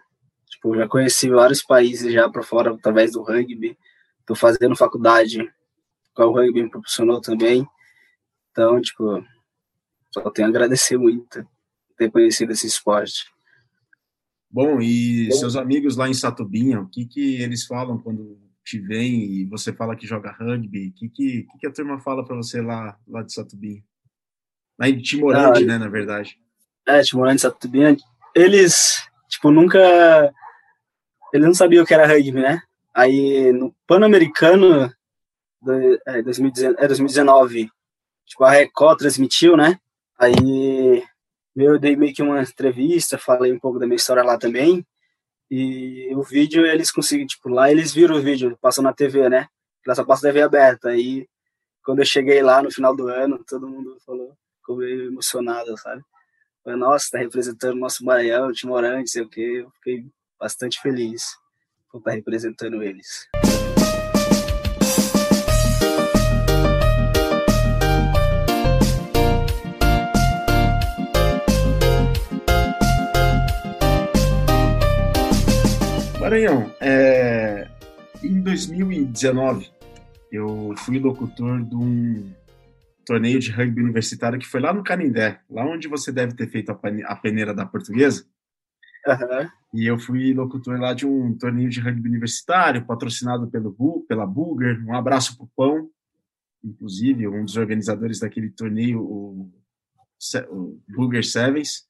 tipo, 0.48 0.76
já 0.76 0.86
conheci 0.86 1.28
vários 1.28 1.62
países 1.62 2.12
já 2.12 2.28
para 2.28 2.42
fora 2.42 2.72
através 2.72 3.12
do 3.12 3.22
rugby. 3.22 3.76
Tô 4.24 4.34
fazendo 4.34 4.76
faculdade, 4.76 5.50
com 6.14 6.24
o 6.24 6.32
rugby 6.32 6.62
me 6.62 6.70
proporcionou 6.70 7.20
também. 7.20 7.66
Então, 8.50 8.80
tipo, 8.80 9.24
só 10.12 10.30
tenho 10.30 10.48
a 10.48 10.50
agradecer 10.50 10.96
muito 10.96 11.46
ter 11.96 12.10
conhecido 12.10 12.52
esse 12.52 12.66
esporte. 12.66 13.26
Bom, 14.56 14.80
e 14.80 15.28
Bom. 15.28 15.36
seus 15.36 15.54
amigos 15.54 15.98
lá 15.98 16.08
em 16.08 16.14
Satubinha, 16.14 16.80
o 16.80 16.88
que, 16.88 17.04
que 17.04 17.42
eles 17.42 17.66
falam 17.66 17.98
quando 17.98 18.38
te 18.64 18.78
veem 18.78 19.22
e 19.22 19.44
você 19.44 19.70
fala 19.70 19.94
que 19.94 20.06
joga 20.06 20.32
rugby? 20.32 20.88
O 20.88 20.92
que, 20.94 21.08
que, 21.10 21.46
que, 21.60 21.66
a 21.66 21.70
turma 21.70 22.00
fala 22.00 22.24
para 22.24 22.36
você 22.36 22.62
lá, 22.62 22.96
lá 23.06 23.22
de 23.22 23.34
Satubinha? 23.34 23.82
Lá 24.78 24.88
em 24.88 24.96
Timorante, 24.96 25.62
ah, 25.62 25.66
né, 25.66 25.76
na 25.76 25.88
verdade. 25.90 26.38
É, 26.88 27.02
Timorante, 27.02 27.42
Satubinha. 27.42 27.98
Eles, 28.34 29.06
tipo, 29.28 29.50
nunca... 29.50 29.78
Eles 31.34 31.46
não 31.46 31.54
sabiam 31.54 31.84
o 31.84 31.86
que 31.86 31.92
era 31.92 32.06
rugby, 32.06 32.32
né? 32.32 32.62
Aí, 32.94 33.52
no 33.52 33.76
Pan-Americano, 33.86 34.90
é, 36.06 36.22
2019, 36.22 36.76
é, 36.82 36.88
2019, 36.88 37.68
tipo, 38.24 38.42
a 38.42 38.52
Record 38.52 39.00
transmitiu, 39.00 39.54
né? 39.54 39.78
Aí 40.18 40.32
eu 41.64 41.78
dei 41.78 41.96
meio 41.96 42.14
que 42.14 42.22
uma 42.22 42.42
entrevista, 42.42 43.18
falei 43.18 43.52
um 43.52 43.58
pouco 43.58 43.78
da 43.78 43.86
minha 43.86 43.96
história 43.96 44.22
lá 44.22 44.38
também. 44.38 44.86
E 45.50 46.10
o 46.14 46.22
vídeo, 46.22 46.66
eles 46.66 46.90
conseguem, 46.90 47.26
tipo, 47.26 47.48
lá 47.48 47.70
eles 47.70 47.92
viram 47.94 48.16
o 48.16 48.22
vídeo, 48.22 48.58
passando 48.60 48.86
na 48.86 48.92
TV, 48.92 49.28
né? 49.28 49.48
Lá 49.86 49.94
só 49.94 50.04
passa 50.04 50.22
TV 50.22 50.42
aberta. 50.42 50.88
Aí 50.88 51.26
quando 51.86 52.00
eu 52.00 52.04
cheguei 52.04 52.42
lá 52.42 52.60
no 52.60 52.70
final 52.70 52.96
do 52.96 53.06
ano, 53.06 53.44
todo 53.46 53.68
mundo 53.68 53.96
falou, 54.04 54.36
ficou 54.58 54.76
meio 54.78 55.06
emocionado, 55.06 55.78
sabe? 55.78 56.02
Falei, 56.64 56.76
nossa, 56.80 57.10
tá 57.12 57.18
representando 57.18 57.74
o 57.74 57.80
nosso 57.80 58.04
Maranhão, 58.04 58.48
não 58.48 59.06
sei 59.06 59.22
o 59.22 59.28
quê. 59.28 59.62
Eu 59.62 59.70
fiquei 59.76 60.04
bastante 60.36 60.80
feliz 60.82 61.38
por 61.88 61.98
estar 61.98 62.10
representando 62.10 62.82
eles. 62.82 63.28
Maranhão, 76.26 76.74
é, 76.80 77.68
em 78.20 78.40
2019 78.40 79.70
eu 80.32 80.74
fui 80.78 80.98
locutor 80.98 81.62
de 81.62 81.76
um 81.76 82.34
torneio 83.04 83.38
de 83.38 83.52
rugby 83.52 83.80
universitário 83.80 84.36
que 84.36 84.46
foi 84.46 84.60
lá 84.60 84.74
no 84.74 84.82
Canindé, 84.82 85.40
lá 85.48 85.64
onde 85.64 85.86
você 85.86 86.10
deve 86.10 86.34
ter 86.34 86.48
feito 86.48 86.72
a 86.72 87.14
peneira 87.14 87.54
da 87.54 87.64
portuguesa. 87.64 88.26
Uhum. 89.06 89.48
E 89.72 89.86
eu 89.86 90.00
fui 90.00 90.34
locutor 90.34 90.80
lá 90.80 90.94
de 90.94 91.06
um 91.06 91.32
torneio 91.38 91.68
de 91.68 91.78
rugby 91.78 92.08
universitário, 92.08 92.84
patrocinado 92.84 93.48
pelo 93.48 94.04
pela 94.08 94.26
Bulgar. 94.26 94.84
Um 94.84 94.96
abraço 94.96 95.36
pro 95.36 95.48
Pão, 95.56 95.88
inclusive, 96.64 97.28
um 97.28 97.44
dos 97.44 97.56
organizadores 97.56 98.18
daquele 98.18 98.50
torneio, 98.50 99.00
o, 99.00 99.52
o 100.50 100.80
Bulgar 100.88 101.22
Sevens 101.22 101.85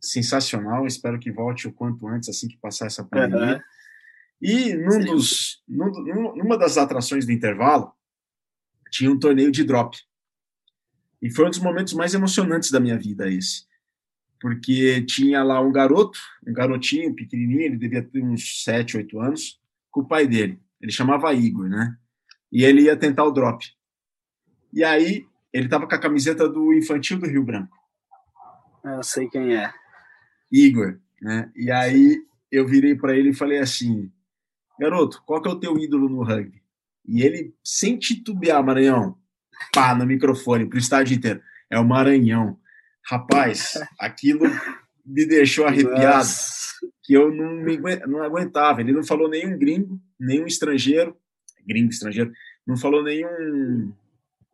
sensacional. 0.00 0.86
Espero 0.86 1.18
que 1.18 1.30
volte 1.30 1.68
o 1.68 1.72
quanto 1.72 2.06
antes, 2.08 2.28
assim 2.28 2.48
que 2.48 2.56
passar 2.58 2.86
essa 2.86 3.04
pandemia. 3.04 3.56
Uhum. 3.56 3.60
E 4.40 4.74
num 4.74 5.04
dos, 5.04 5.62
num, 5.68 6.34
numa 6.34 6.56
das 6.56 6.78
atrações 6.78 7.26
do 7.26 7.32
intervalo, 7.32 7.92
tinha 8.90 9.10
um 9.10 9.18
torneio 9.18 9.52
de 9.52 9.62
drop. 9.64 9.96
E 11.22 11.30
foi 11.30 11.46
um 11.46 11.50
dos 11.50 11.58
momentos 11.58 11.92
mais 11.92 12.14
emocionantes 12.14 12.70
da 12.70 12.80
minha 12.80 12.98
vida 12.98 13.28
esse. 13.28 13.68
Porque 14.40 15.02
tinha 15.02 15.42
lá 15.42 15.60
um 15.60 15.70
garoto, 15.70 16.18
um 16.46 16.52
garotinho 16.52 17.14
pequenininho, 17.14 17.60
ele 17.60 17.76
devia 17.76 18.02
ter 18.02 18.24
uns 18.24 18.64
7, 18.64 18.96
8 18.96 19.20
anos, 19.20 19.60
com 19.90 20.00
o 20.00 20.08
pai 20.08 20.26
dele. 20.26 20.58
Ele 20.80 20.90
chamava 20.90 21.34
Igor, 21.34 21.68
né? 21.68 21.94
E 22.50 22.64
ele 22.64 22.82
ia 22.82 22.96
tentar 22.96 23.24
o 23.24 23.30
drop. 23.30 23.66
E 24.72 24.82
aí, 24.82 25.26
ele 25.52 25.68
tava 25.68 25.86
com 25.86 25.94
a 25.94 26.00
camiseta 26.00 26.48
do 26.48 26.72
infantil 26.72 27.18
do 27.18 27.26
Rio 27.26 27.44
Branco. 27.44 27.76
Eu 28.82 29.02
sei 29.02 29.28
quem 29.28 29.54
é. 29.54 29.70
Igor, 30.50 30.98
né? 31.20 31.50
E 31.54 31.70
aí 31.70 32.22
eu 32.50 32.66
virei 32.66 32.94
para 32.94 33.16
ele 33.16 33.30
e 33.30 33.34
falei 33.34 33.58
assim: 33.58 34.10
"Garoto, 34.78 35.22
qual 35.24 35.40
que 35.40 35.48
é 35.48 35.52
o 35.52 35.60
teu 35.60 35.78
ídolo 35.78 36.08
no 36.08 36.22
rugby?" 36.22 36.60
E 37.06 37.22
ele 37.22 37.54
sem 37.64 37.98
titubear, 37.98 38.64
Maranhão, 38.64 39.16
pá 39.72 39.94
no 39.94 40.06
microfone 40.06 40.66
pro 40.66 40.78
estádio 40.78 41.16
inteiro. 41.16 41.42
É 41.68 41.78
o 41.78 41.84
Maranhão. 41.84 42.58
Rapaz, 43.04 43.74
aquilo 43.98 44.44
me 45.04 45.26
deixou 45.26 45.66
arrepiado, 45.66 46.18
Nossa. 46.18 46.86
que 47.02 47.14
eu 47.14 47.34
não, 47.34 47.52
me, 47.56 47.78
não 48.06 48.22
aguentava. 48.22 48.80
Ele 48.80 48.92
não 48.92 49.02
falou 49.02 49.28
nenhum 49.28 49.58
gringo, 49.58 50.00
nenhum 50.18 50.46
estrangeiro, 50.46 51.16
gringo 51.66 51.90
estrangeiro, 51.90 52.32
não 52.66 52.76
falou 52.76 53.02
nenhum 53.02 53.92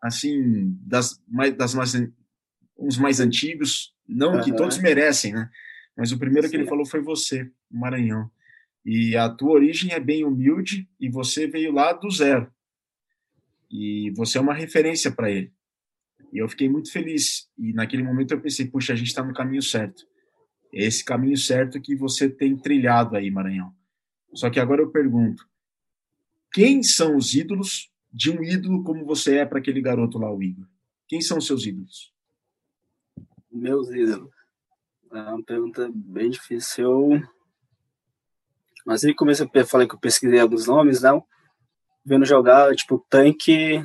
assim 0.03 0.77
das 0.87 1.21
mais 1.27 1.55
das 1.55 1.75
mais 1.75 1.95
uns 2.79 2.99
mais 2.99 3.21
antigos, 3.21 3.95
não 4.07 4.35
uhum. 4.35 4.41
que 4.43 4.55
todos 4.55 4.79
merecem, 4.79 5.33
né? 5.33 5.51
Mas 5.97 6.13
o 6.13 6.19
primeiro 6.19 6.51
que 6.51 6.57
ele 6.57 6.67
falou 6.67 6.85
foi 6.85 7.01
você, 7.01 7.51
Maranhão. 7.71 8.31
E 8.85 9.17
a 9.17 9.29
tua 9.29 9.53
origem 9.53 9.93
é 9.93 9.99
bem 9.99 10.25
humilde 10.25 10.89
e 11.01 11.09
você 11.09 11.47
veio 11.47 11.73
lá 11.73 11.93
do 11.93 12.11
zero. 12.11 12.53
E 13.71 14.13
você 14.17 14.39
é 14.39 14.41
uma 14.41 14.55
referência 14.55 15.11
para 15.11 15.31
ele. 15.31 15.53
E 16.33 16.39
eu 16.39 16.49
fiquei 16.49 16.69
muito 16.69 16.93
feliz. 16.93 17.49
E 17.59 17.73
naquele 17.73 18.03
momento 18.03 18.33
eu 18.33 18.41
pensei, 18.41 18.67
puxa, 18.67 18.93
a 18.93 18.97
gente 18.97 19.09
está 19.09 19.25
no 19.25 19.35
caminho 19.35 19.63
certo. 19.63 20.07
É 20.73 20.85
esse 20.85 21.05
caminho 21.05 21.37
certo 21.37 21.81
que 21.81 21.97
você 21.97 22.29
tem 22.29 22.57
trilhado 22.57 23.17
aí, 23.17 23.31
Maranhão. 23.31 23.75
Só 24.35 24.51
que 24.51 24.61
agora 24.61 24.83
eu 24.83 24.91
pergunto: 24.91 25.49
quem 26.53 26.83
são 26.83 27.17
os 27.17 27.35
ídolos 27.35 27.91
de 28.13 28.31
um 28.31 28.43
ídolo 28.43 28.85
como 28.85 29.05
você 29.05 29.39
é 29.39 29.47
para 29.47 29.59
aquele 29.59 29.81
garoto 29.81 30.19
lá, 30.19 30.33
o 30.33 30.43
Igor? 30.43 30.67
Quem 31.09 31.21
são 31.21 31.39
os 31.39 31.47
seus 31.47 31.65
ídolos? 31.65 32.13
Meus 33.51 33.89
ídolos. 33.91 34.36
É 35.17 35.31
uma 35.31 35.43
pergunta 35.43 35.91
bem 35.95 36.29
difícil. 36.29 37.23
Mas 38.85 39.03
aí 39.03 39.15
comecei 39.15 39.47
a 39.47 39.65
falei 39.65 39.89
que 39.89 39.95
eu 39.95 39.99
pesquisei 39.99 40.39
alguns 40.39 40.67
nomes, 40.67 41.01
não. 41.01 41.25
Vendo 42.05 42.27
jogar, 42.27 42.75
tipo, 42.77 43.05
tanque 43.09 43.83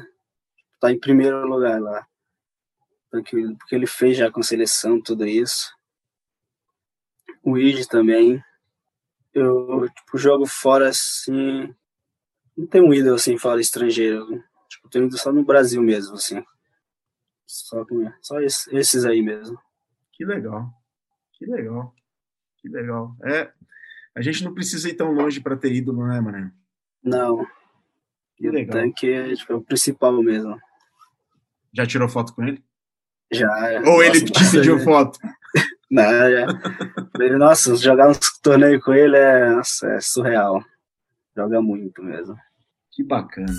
tá 0.82 0.92
em 0.92 1.00
primeiro 1.00 1.48
lugar 1.48 1.82
lá. 1.82 2.06
Porque, 3.10 3.38
porque 3.58 3.76
ele 3.76 3.88
fez 3.88 4.18
já 4.18 4.30
com 4.30 4.44
seleção, 4.44 5.02
tudo 5.02 5.26
isso. 5.26 5.74
O 7.42 7.58
Ige 7.58 7.88
também. 7.88 8.44
Eu, 9.34 9.88
tipo, 9.88 10.18
jogo 10.18 10.46
fora 10.46 10.90
assim. 10.90 11.74
Não 12.58 12.68
tem 12.68 12.82
um 12.82 12.94
ídolo 12.94 13.16
assim 13.16 13.38
fora 13.38 13.62
estrangeiro. 13.62 14.44
Tipo, 14.68 14.90
tenho 14.90 15.06
ídolo 15.06 15.18
só 15.18 15.32
no 15.32 15.46
Brasil 15.46 15.82
mesmo, 15.82 16.16
assim. 16.16 16.44
Só, 17.48 17.86
só 18.22 18.42
esses 18.42 19.06
aí 19.06 19.22
mesmo. 19.22 19.58
Que 20.12 20.26
legal. 20.26 20.81
Que 21.42 21.48
legal. 21.48 21.92
Que 22.60 22.70
legal. 22.70 23.16
É, 23.26 23.52
a 24.16 24.22
gente 24.22 24.44
não 24.44 24.54
precisa 24.54 24.88
ir 24.88 24.94
tão 24.94 25.12
longe 25.12 25.42
para 25.42 25.58
ter 25.58 25.74
ídolo, 25.74 26.06
né, 26.06 26.22
mano? 26.22 26.52
Não. 27.04 27.48
Que 28.38 28.48
o 28.48 28.52
legal. 28.52 28.74
tanque 28.80 29.12
é, 29.12 29.34
tipo, 29.34 29.54
é 29.54 29.56
o 29.56 29.62
principal 29.62 30.22
mesmo. 30.22 30.56
Já 31.74 31.84
tirou 31.88 32.08
foto 32.08 32.36
com 32.36 32.44
ele? 32.44 32.64
Já. 33.34 33.50
Ou 33.88 34.04
ele 34.04 34.24
te 34.24 34.52
pediu 34.52 34.78
foto? 34.82 35.18
Não, 35.90 36.04
já. 36.04 37.38
Nossa, 37.40 37.76
jogar 37.76 38.10
um 38.10 38.14
torneio 38.44 38.80
com 38.80 38.94
ele 38.94 39.18
é, 39.18 39.50
nossa, 39.50 39.88
é 39.88 40.00
surreal. 40.00 40.64
Joga 41.36 41.60
muito 41.60 42.04
mesmo. 42.04 42.38
Que 42.92 43.04
bacana. 43.04 43.52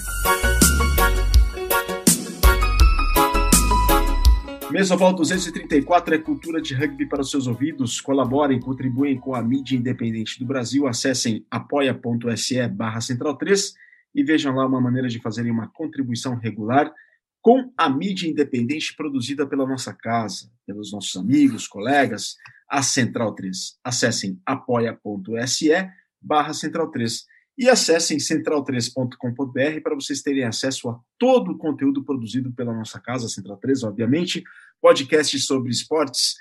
Mesoval 4.72 5.12
234 5.12 6.14
é 6.14 6.18
cultura 6.18 6.58
de 6.58 6.72
rugby 6.72 7.04
para 7.06 7.20
os 7.20 7.30
seus 7.30 7.46
ouvidos. 7.46 8.00
Colaborem, 8.00 8.58
contribuem 8.58 9.20
com 9.20 9.34
a 9.34 9.42
mídia 9.42 9.76
independente 9.76 10.38
do 10.38 10.46
Brasil. 10.46 10.86
Acessem 10.86 11.44
apoia.se 11.50 12.68
barra 12.68 13.02
central 13.02 13.36
3 13.36 13.74
e 14.14 14.24
vejam 14.24 14.54
lá 14.54 14.66
uma 14.66 14.80
maneira 14.80 15.08
de 15.08 15.20
fazerem 15.20 15.52
uma 15.52 15.68
contribuição 15.68 16.36
regular 16.36 16.90
com 17.42 17.70
a 17.76 17.90
mídia 17.90 18.26
independente 18.26 18.96
produzida 18.96 19.46
pela 19.46 19.66
nossa 19.66 19.92
casa, 19.92 20.50
pelos 20.66 20.90
nossos 20.90 21.14
amigos, 21.16 21.68
colegas, 21.68 22.36
a 22.66 22.82
Central 22.82 23.34
3. 23.34 23.76
Acessem 23.84 24.40
apoia.se 24.46 25.70
barra 26.18 26.54
central 26.54 26.90
3 26.90 27.26
e 27.56 27.68
acessem 27.68 28.18
central3.com.br 28.18 29.80
para 29.82 29.94
vocês 29.94 30.22
terem 30.22 30.44
acesso 30.44 30.88
a 30.88 30.98
todo 31.18 31.52
o 31.52 31.58
conteúdo 31.58 32.02
produzido 32.02 32.52
pela 32.52 32.72
nossa 32.72 32.98
casa, 32.98 33.28
Central 33.28 33.58
3, 33.58 33.84
obviamente, 33.84 34.42
podcasts 34.80 35.44
sobre 35.44 35.70
esportes, 35.70 36.36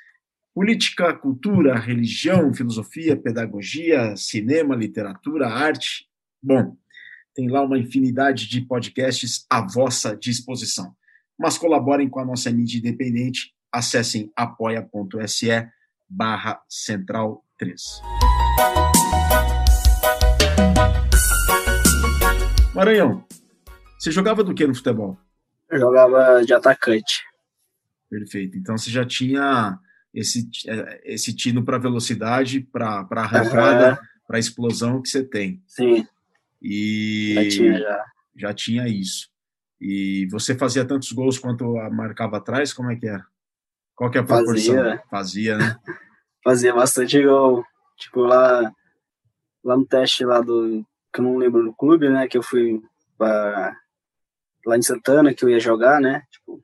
política, 0.54 1.14
cultura, 1.14 1.78
religião, 1.78 2.54
filosofia, 2.54 3.16
pedagogia, 3.16 4.16
cinema, 4.16 4.76
literatura, 4.76 5.48
arte. 5.48 6.08
Bom, 6.42 6.76
tem 7.34 7.50
lá 7.50 7.62
uma 7.62 7.78
infinidade 7.78 8.48
de 8.48 8.62
podcasts 8.62 9.46
à 9.50 9.62
vossa 9.62 10.16
disposição. 10.16 10.96
Mas 11.40 11.58
colaborem 11.58 12.10
com 12.10 12.20
a 12.20 12.26
nossa 12.26 12.52
mídia 12.52 12.78
independente, 12.78 13.54
acessem 13.72 14.32
apoia.se 14.36 15.50
barra 16.10 16.62
central 16.68 17.46
3. 17.58 18.31
Maranhão, 22.74 23.26
você 24.00 24.12
jogava 24.12 24.44
do 24.44 24.54
que 24.54 24.66
no 24.66 24.74
futebol? 24.74 25.18
Eu 25.70 25.80
jogava 25.80 26.44
de 26.44 26.54
atacante. 26.54 27.22
Perfeito. 28.10 28.58
Então 28.58 28.78
você 28.78 28.90
já 28.90 29.06
tinha 29.06 29.78
esse, 30.14 30.50
é, 30.68 31.14
esse 31.14 31.36
tino 31.36 31.64
para 31.66 31.78
velocidade, 31.78 32.62
para 32.62 33.06
arrancada, 33.12 33.92
uhum. 33.92 34.08
para 34.26 34.40
explosão 34.40 35.02
que 35.02 35.10
você 35.10 35.24
tem. 35.24 35.62
Sim. 35.68 36.08
E 36.62 37.34
já 37.36 37.50
tinha 37.50 37.80
já. 37.80 38.06
Já 38.38 38.54
tinha 38.54 38.88
isso. 38.88 39.30
E 39.80 40.28
você 40.32 40.56
fazia 40.56 40.86
tantos 40.86 41.12
gols 41.12 41.38
quanto 41.38 41.74
marcava 41.92 42.38
atrás? 42.38 42.72
Como 42.72 42.90
é 42.90 42.96
que 42.96 43.08
era? 43.08 43.26
Qual 43.96 44.10
que 44.10 44.18
é 44.18 44.22
a 44.22 44.24
proporção? 44.24 44.76
Fazia, 44.76 45.04
fazia 45.10 45.58
né? 45.58 45.76
fazia 46.42 46.74
bastante 46.74 47.22
gol. 47.22 47.66
Tipo, 47.98 48.22
lá, 48.22 48.72
lá 49.64 49.76
no 49.76 49.86
teste 49.86 50.24
lá 50.24 50.40
do 50.40 50.86
que 51.14 51.20
eu 51.20 51.24
não 51.24 51.38
lembro 51.38 51.64
do 51.64 51.74
clube, 51.74 52.10
né? 52.10 52.28
Que 52.28 52.38
eu 52.38 52.44
fui 52.44 52.82
pra, 53.18 53.76
lá 54.66 54.78
em 54.78 54.82
Santana, 54.82 55.34
que 55.34 55.44
eu 55.44 55.50
ia 55.50 55.60
jogar, 55.60 56.00
né? 56.00 56.24
Tipo, 56.32 56.64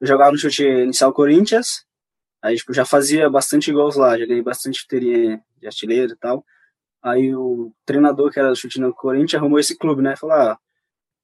eu 0.00 0.06
jogava 0.06 0.32
no 0.32 0.38
chute 0.38 0.64
inicial 0.64 1.12
Corinthians, 1.12 1.84
aí 2.42 2.56
tipo, 2.56 2.72
já 2.72 2.84
fazia 2.84 3.28
bastante 3.28 3.72
gols 3.72 3.96
lá, 3.96 4.18
já 4.18 4.26
ganhei 4.26 4.42
bastante 4.42 4.86
teria 4.86 5.42
de 5.56 5.66
artilheiro 5.66 6.12
e 6.12 6.16
tal. 6.16 6.44
Aí 7.02 7.34
o 7.34 7.72
treinador, 7.84 8.30
que 8.30 8.38
era 8.38 8.50
do 8.50 8.56
chute 8.56 8.80
no 8.80 8.94
Corinthians, 8.94 9.40
arrumou 9.40 9.58
esse 9.58 9.76
clube, 9.76 10.02
né? 10.02 10.16
Falou, 10.16 10.36
ah, 10.36 10.58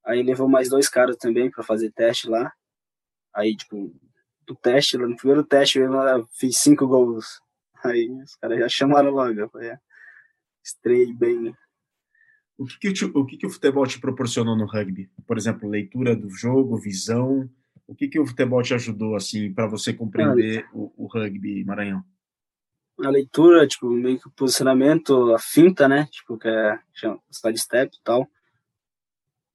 Aí 0.04 0.22
levou 0.22 0.48
mais 0.48 0.68
dois 0.68 0.88
caras 0.88 1.16
também 1.16 1.50
para 1.50 1.64
fazer 1.64 1.90
teste 1.90 2.28
lá. 2.28 2.52
Aí, 3.34 3.56
tipo, 3.56 3.90
do 4.46 4.54
teste, 4.54 4.98
no 4.98 5.16
primeiro 5.16 5.42
teste 5.42 5.78
eu 5.78 6.26
fiz 6.38 6.58
cinco 6.58 6.87
gols. 6.87 7.40
Aí 7.82 8.10
os 8.22 8.37
caras 8.37 8.58
já 8.58 8.68
chamaram 8.68 9.10
logo. 9.10 9.40
Eu 9.40 9.48
falei, 9.48 9.70
é, 9.70 9.78
estrei 10.62 11.12
bem. 11.12 11.56
O 12.57 12.64
que 12.67 12.79
que, 12.79 12.93
te, 12.93 13.05
o 13.05 13.27
que 13.27 13.37
que 13.37 13.47
o 13.47 13.51
futebol 13.51 13.87
te 13.87 14.01
proporcionou 14.01 14.57
no 14.57 14.67
rugby? 14.67 15.11
Por 15.27 15.37
exemplo, 15.37 15.69
leitura 15.69 16.14
do 16.14 16.31
jogo, 16.31 16.79
visão. 16.79 17.51
O 17.87 17.95
que 17.95 18.09
que 18.09 18.19
o 18.19 18.27
futebol 18.27 18.62
te 18.62 18.75
ajudou 18.75 19.17
assim 19.17 19.53
para 19.53 19.67
você 19.67 19.93
compreender 19.93 20.67
o, 20.73 20.93
o, 20.97 21.07
rugby 21.07 21.64
Maranhão? 21.64 22.05
A 23.01 23.11
leitura, 23.11 23.67
tipo, 23.67 23.90
meio 23.90 24.21
que 24.21 24.29
o 24.29 24.31
posicionamento, 24.31 25.35
a 25.35 25.38
finta, 25.38 25.88
né? 25.88 26.07
Tipo, 26.12 26.38
que 26.38 26.49
é 26.49 26.79
chama 26.93 27.21
side 27.31 27.59
step 27.59 27.97
e 27.97 28.03
tal. 28.05 28.31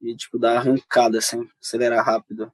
E 0.02 0.14
tipo, 0.14 0.38
dar 0.38 0.58
arrancada 0.58 1.18
assim, 1.18 1.48
acelerar 1.60 2.04
rápido. 2.04 2.52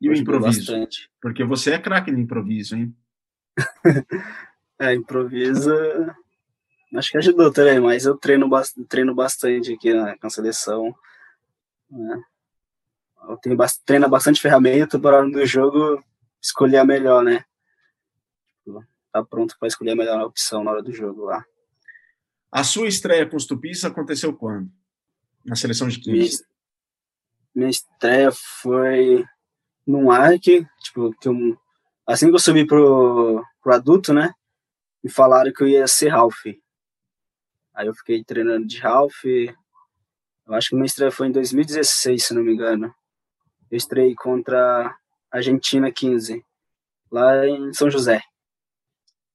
E 0.00 0.08
o 0.08 0.14
improviso? 0.14 0.60
Bastante. 0.60 1.10
Porque 1.20 1.42
você 1.42 1.72
é 1.72 1.78
craque 1.78 2.12
no 2.12 2.20
improviso, 2.20 2.76
hein? 2.76 2.96
é, 4.78 4.94
improviso 4.94 5.72
acho 6.94 7.10
que 7.10 7.18
ajudou 7.18 7.52
também, 7.52 7.80
mas 7.80 8.06
eu 8.06 8.16
treino, 8.16 8.48
treino 8.88 9.14
bastante 9.14 9.74
aqui 9.74 9.92
na, 9.92 10.16
na 10.22 10.30
seleção. 10.30 10.94
Né? 11.90 12.22
Eu 13.28 13.36
tenho 13.36 13.56
treino 13.84 14.08
bastante 14.08 14.40
ferramenta 14.40 14.98
para 14.98 15.18
hora 15.18 15.30
do 15.30 15.44
jogo 15.44 16.02
escolher 16.40 16.78
a 16.78 16.84
melhor, 16.84 17.22
né? 17.22 17.44
Tipo, 18.64 18.84
tá 19.12 19.24
pronto 19.24 19.56
para 19.58 19.68
escolher 19.68 19.92
a 19.92 19.96
melhor 19.96 20.20
opção 20.22 20.64
na 20.64 20.70
hora 20.70 20.82
do 20.82 20.92
jogo 20.92 21.24
lá. 21.24 21.44
A 22.50 22.64
sua 22.64 22.88
estreia 22.88 23.28
com 23.28 23.36
os 23.36 23.44
Tupis 23.44 23.84
aconteceu 23.84 24.34
quando? 24.34 24.70
Na 25.44 25.56
seleção 25.56 25.88
de 25.88 26.00
15? 26.00 26.12
Minha, 26.12 26.30
minha 27.54 27.70
estreia 27.70 28.30
foi 28.32 29.24
num 29.86 30.10
ARC, 30.10 30.66
tipo, 30.82 31.12
que 31.20 31.28
eu, 31.28 31.34
assim 32.06 32.28
que 32.28 32.34
eu 32.34 32.38
subi 32.38 32.66
pro, 32.66 33.44
pro 33.62 33.74
adulto, 33.74 34.14
né? 34.14 34.32
Me 35.02 35.10
falaram 35.10 35.52
que 35.52 35.62
eu 35.62 35.68
ia 35.68 35.86
ser 35.86 36.08
Ralph. 36.08 36.44
Aí 37.78 37.86
eu 37.86 37.94
fiquei 37.94 38.24
treinando 38.24 38.66
de 38.66 38.80
Ralph. 38.80 39.24
Eu 39.24 39.54
acho 40.52 40.70
que 40.70 40.74
minha 40.74 40.84
estreia 40.84 41.12
foi 41.12 41.28
em 41.28 41.30
2016, 41.30 42.24
se 42.24 42.34
não 42.34 42.42
me 42.42 42.52
engano. 42.52 42.92
Eu 43.70 43.76
estrei 43.76 44.16
contra 44.16 44.88
a 44.88 44.96
Argentina 45.30 45.88
15, 45.92 46.44
lá 47.08 47.46
em 47.46 47.72
São 47.72 47.88
José. 47.88 48.20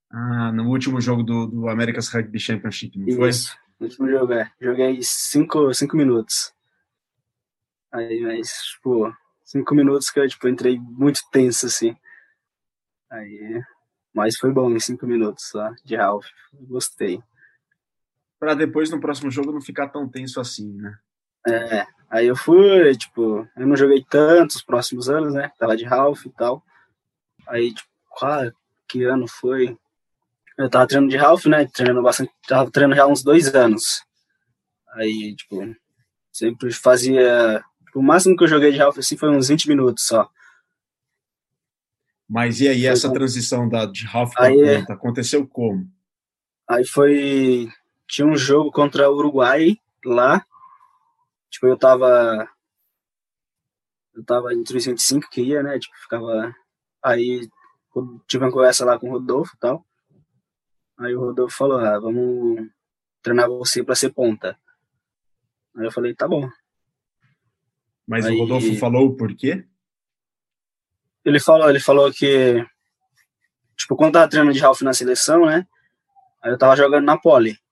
Ah, 0.10 0.52
no 0.52 0.68
último 0.68 1.00
jogo 1.00 1.24
do, 1.24 1.48
do 1.48 1.70
America's 1.70 2.10
Rugby 2.10 2.38
Championship, 2.38 3.00
não 3.00 3.08
Isso, 3.08 3.18
foi? 3.18 3.62
no 3.80 3.88
último 3.88 4.10
jogo, 4.10 4.34
é. 4.34 4.52
Joguei 4.60 5.00
cinco, 5.02 5.74
cinco 5.74 5.96
minutos. 5.96 6.54
Aí, 7.94 8.20
mas, 8.24 8.50
tipo, 8.74 9.16
cinco 9.46 9.74
minutos 9.74 10.10
que 10.10 10.20
eu, 10.20 10.28
tipo, 10.28 10.50
entrei 10.50 10.78
muito 10.78 11.22
tenso, 11.32 11.68
assim. 11.68 11.96
Aí, 13.10 13.62
mas 14.14 14.36
foi 14.36 14.52
bom 14.52 14.70
em 14.70 14.82
cinco 14.82 15.08
minutos 15.08 15.54
lá, 15.54 15.74
de 15.86 15.96
Ralph. 15.96 16.28
Gostei 16.52 17.24
para 18.44 18.56
depois 18.56 18.90
no 18.90 19.00
próximo 19.00 19.32
jogo 19.32 19.54
não 19.54 19.62
ficar 19.62 19.88
tão 19.88 20.06
tenso 20.06 20.38
assim, 20.42 20.74
né? 20.74 20.98
É, 21.48 21.88
aí 22.10 22.28
eu 22.28 22.36
fui, 22.36 22.94
tipo, 22.98 23.48
eu 23.56 23.66
não 23.66 23.78
joguei 23.78 24.04
tanto 24.04 24.52
os 24.52 24.62
próximos 24.62 25.10
anos, 25.10 25.34
né? 25.34 25.50
Tava 25.58 25.78
de 25.78 25.86
Ralph 25.86 26.26
e 26.26 26.30
tal. 26.30 26.62
Aí, 27.48 27.74
tipo, 27.74 27.88
qual, 28.10 28.52
que 28.86 29.06
ano 29.06 29.30
foi? 29.30 29.78
Eu 30.58 30.70
tava 30.70 30.86
treinando 30.86 31.10
de 31.10 31.16
Ralph, 31.16 31.46
né? 31.46 31.66
Treinando 31.68 32.02
bastante, 32.02 32.34
tava 32.46 32.70
treinando 32.70 32.98
já 32.98 33.08
uns 33.08 33.24
dois 33.24 33.56
anos. 33.56 34.04
Aí, 34.90 35.34
tipo, 35.38 35.74
sempre 36.30 36.74
fazia. 36.74 37.64
Tipo, 37.86 38.00
o 38.00 38.04
máximo 38.04 38.36
que 38.36 38.44
eu 38.44 38.50
joguei 38.50 38.74
de 38.74 38.78
Ralph 38.78 38.98
assim 38.98 39.16
foi 39.16 39.30
uns 39.30 39.48
20 39.48 39.70
minutos 39.70 40.06
só. 40.06 40.30
Mas 42.28 42.60
e 42.60 42.68
aí, 42.68 42.86
essa 42.86 43.10
transição 43.10 43.70
da, 43.70 43.86
de 43.86 44.06
Ralph 44.06 44.34
para 44.34 44.54
é 44.54 44.80
ponta, 44.80 44.94
aconteceu 44.94 45.48
como? 45.48 45.90
Aí 46.70 46.86
foi 46.86 47.70
tinha 48.14 48.28
um 48.28 48.38
jogo 48.38 48.72
contra 48.72 49.10
o 49.10 49.16
Uruguai 49.16 49.76
lá. 50.06 50.46
Tipo, 51.50 51.66
eu 51.66 51.76
tava. 51.76 52.48
Eu 54.14 54.24
tava 54.24 54.54
entre 54.54 54.78
os 54.78 54.86
25 54.86 55.32
que 55.32 55.42
ia, 55.42 55.64
né? 55.64 55.80
Tipo, 55.80 55.98
ficava. 55.98 56.56
Aí 57.04 57.50
tive 58.28 58.46
uma 58.46 58.52
conversa 58.52 58.86
lá 58.86 59.00
com 59.00 59.10
o 59.10 59.14
Rodolfo 59.14 59.56
e 59.56 59.60
tal. 59.60 59.84
Aí 61.00 61.16
o 61.16 61.22
Rodolfo 61.22 61.58
falou: 61.58 61.80
ah, 61.80 62.00
vamos 62.00 62.70
treinar 63.24 63.50
você 63.50 63.84
para 63.84 63.96
ser 63.96 64.12
ponta. 64.12 64.60
Aí 65.76 65.86
eu 65.86 65.92
falei: 65.92 66.14
tá 66.14 66.28
bom. 66.28 66.48
Mas 68.08 68.28
aí, 68.28 68.36
o 68.36 68.42
Rodolfo 68.42 68.76
falou 68.78 69.16
por 69.16 69.36
quê? 69.36 69.66
Ele 71.26 71.40
falou, 71.40 71.68
ele 71.68 71.80
falou 71.80 72.14
que. 72.14 72.64
Tipo, 73.76 73.96
quando 73.96 74.14
tava 74.14 74.30
treinando 74.30 74.54
de 74.54 74.60
Ralph 74.60 74.82
na 74.82 74.94
seleção, 74.94 75.48
né? 75.48 75.68
Aí 76.44 76.52
eu 76.52 76.60
tava 76.60 76.76
jogando 76.76 77.06
na 77.06 77.18
pole. 77.18 77.63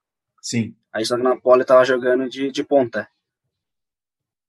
Sim. 0.42 0.76
Aí 0.92 1.06
só 1.06 1.16
que 1.16 1.24
na 1.24 1.40
pole 1.40 1.64
tava 1.64 1.86
jogando 1.86 2.28
de, 2.28 2.52
de 2.52 2.64
ponta. 2.64 3.08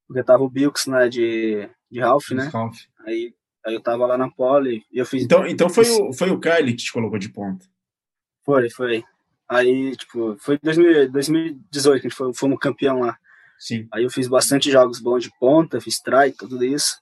Porque 0.08 0.24
tava 0.24 0.42
o 0.42 0.48
Bilks, 0.48 0.86
né, 0.86 1.08
de, 1.08 1.68
de 1.90 2.00
Ralph, 2.00 2.30
né? 2.30 2.44
Ralph. 2.44 2.78
Aí, 3.06 3.34
aí 3.64 3.74
eu 3.74 3.80
tava 3.80 4.06
lá 4.06 4.16
na 4.16 4.30
pole 4.30 4.84
e 4.90 4.98
eu 4.98 5.06
fiz... 5.06 5.22
Então, 5.22 5.46
então 5.46 5.68
foi, 5.68 5.88
o, 5.88 6.12
foi 6.12 6.30
o 6.30 6.40
Kylie 6.40 6.74
que 6.74 6.84
te 6.84 6.92
colocou 6.92 7.18
de 7.18 7.28
ponta? 7.28 7.66
Foi, 8.44 8.68
foi. 8.70 9.04
Aí, 9.48 9.94
tipo, 9.96 10.36
foi 10.38 10.58
2000, 10.58 11.12
2018 11.12 12.00
que 12.00 12.06
a 12.06 12.10
gente 12.10 12.16
foi, 12.16 12.34
fomos 12.34 12.58
campeão 12.58 13.00
lá. 13.00 13.18
Sim. 13.58 13.86
Aí 13.92 14.02
eu 14.02 14.10
fiz 14.10 14.26
bastante 14.26 14.70
jogos 14.70 14.98
bons 14.98 15.22
de 15.22 15.30
ponta, 15.38 15.80
fiz 15.80 16.00
try, 16.00 16.32
tudo 16.32 16.64
isso. 16.64 17.00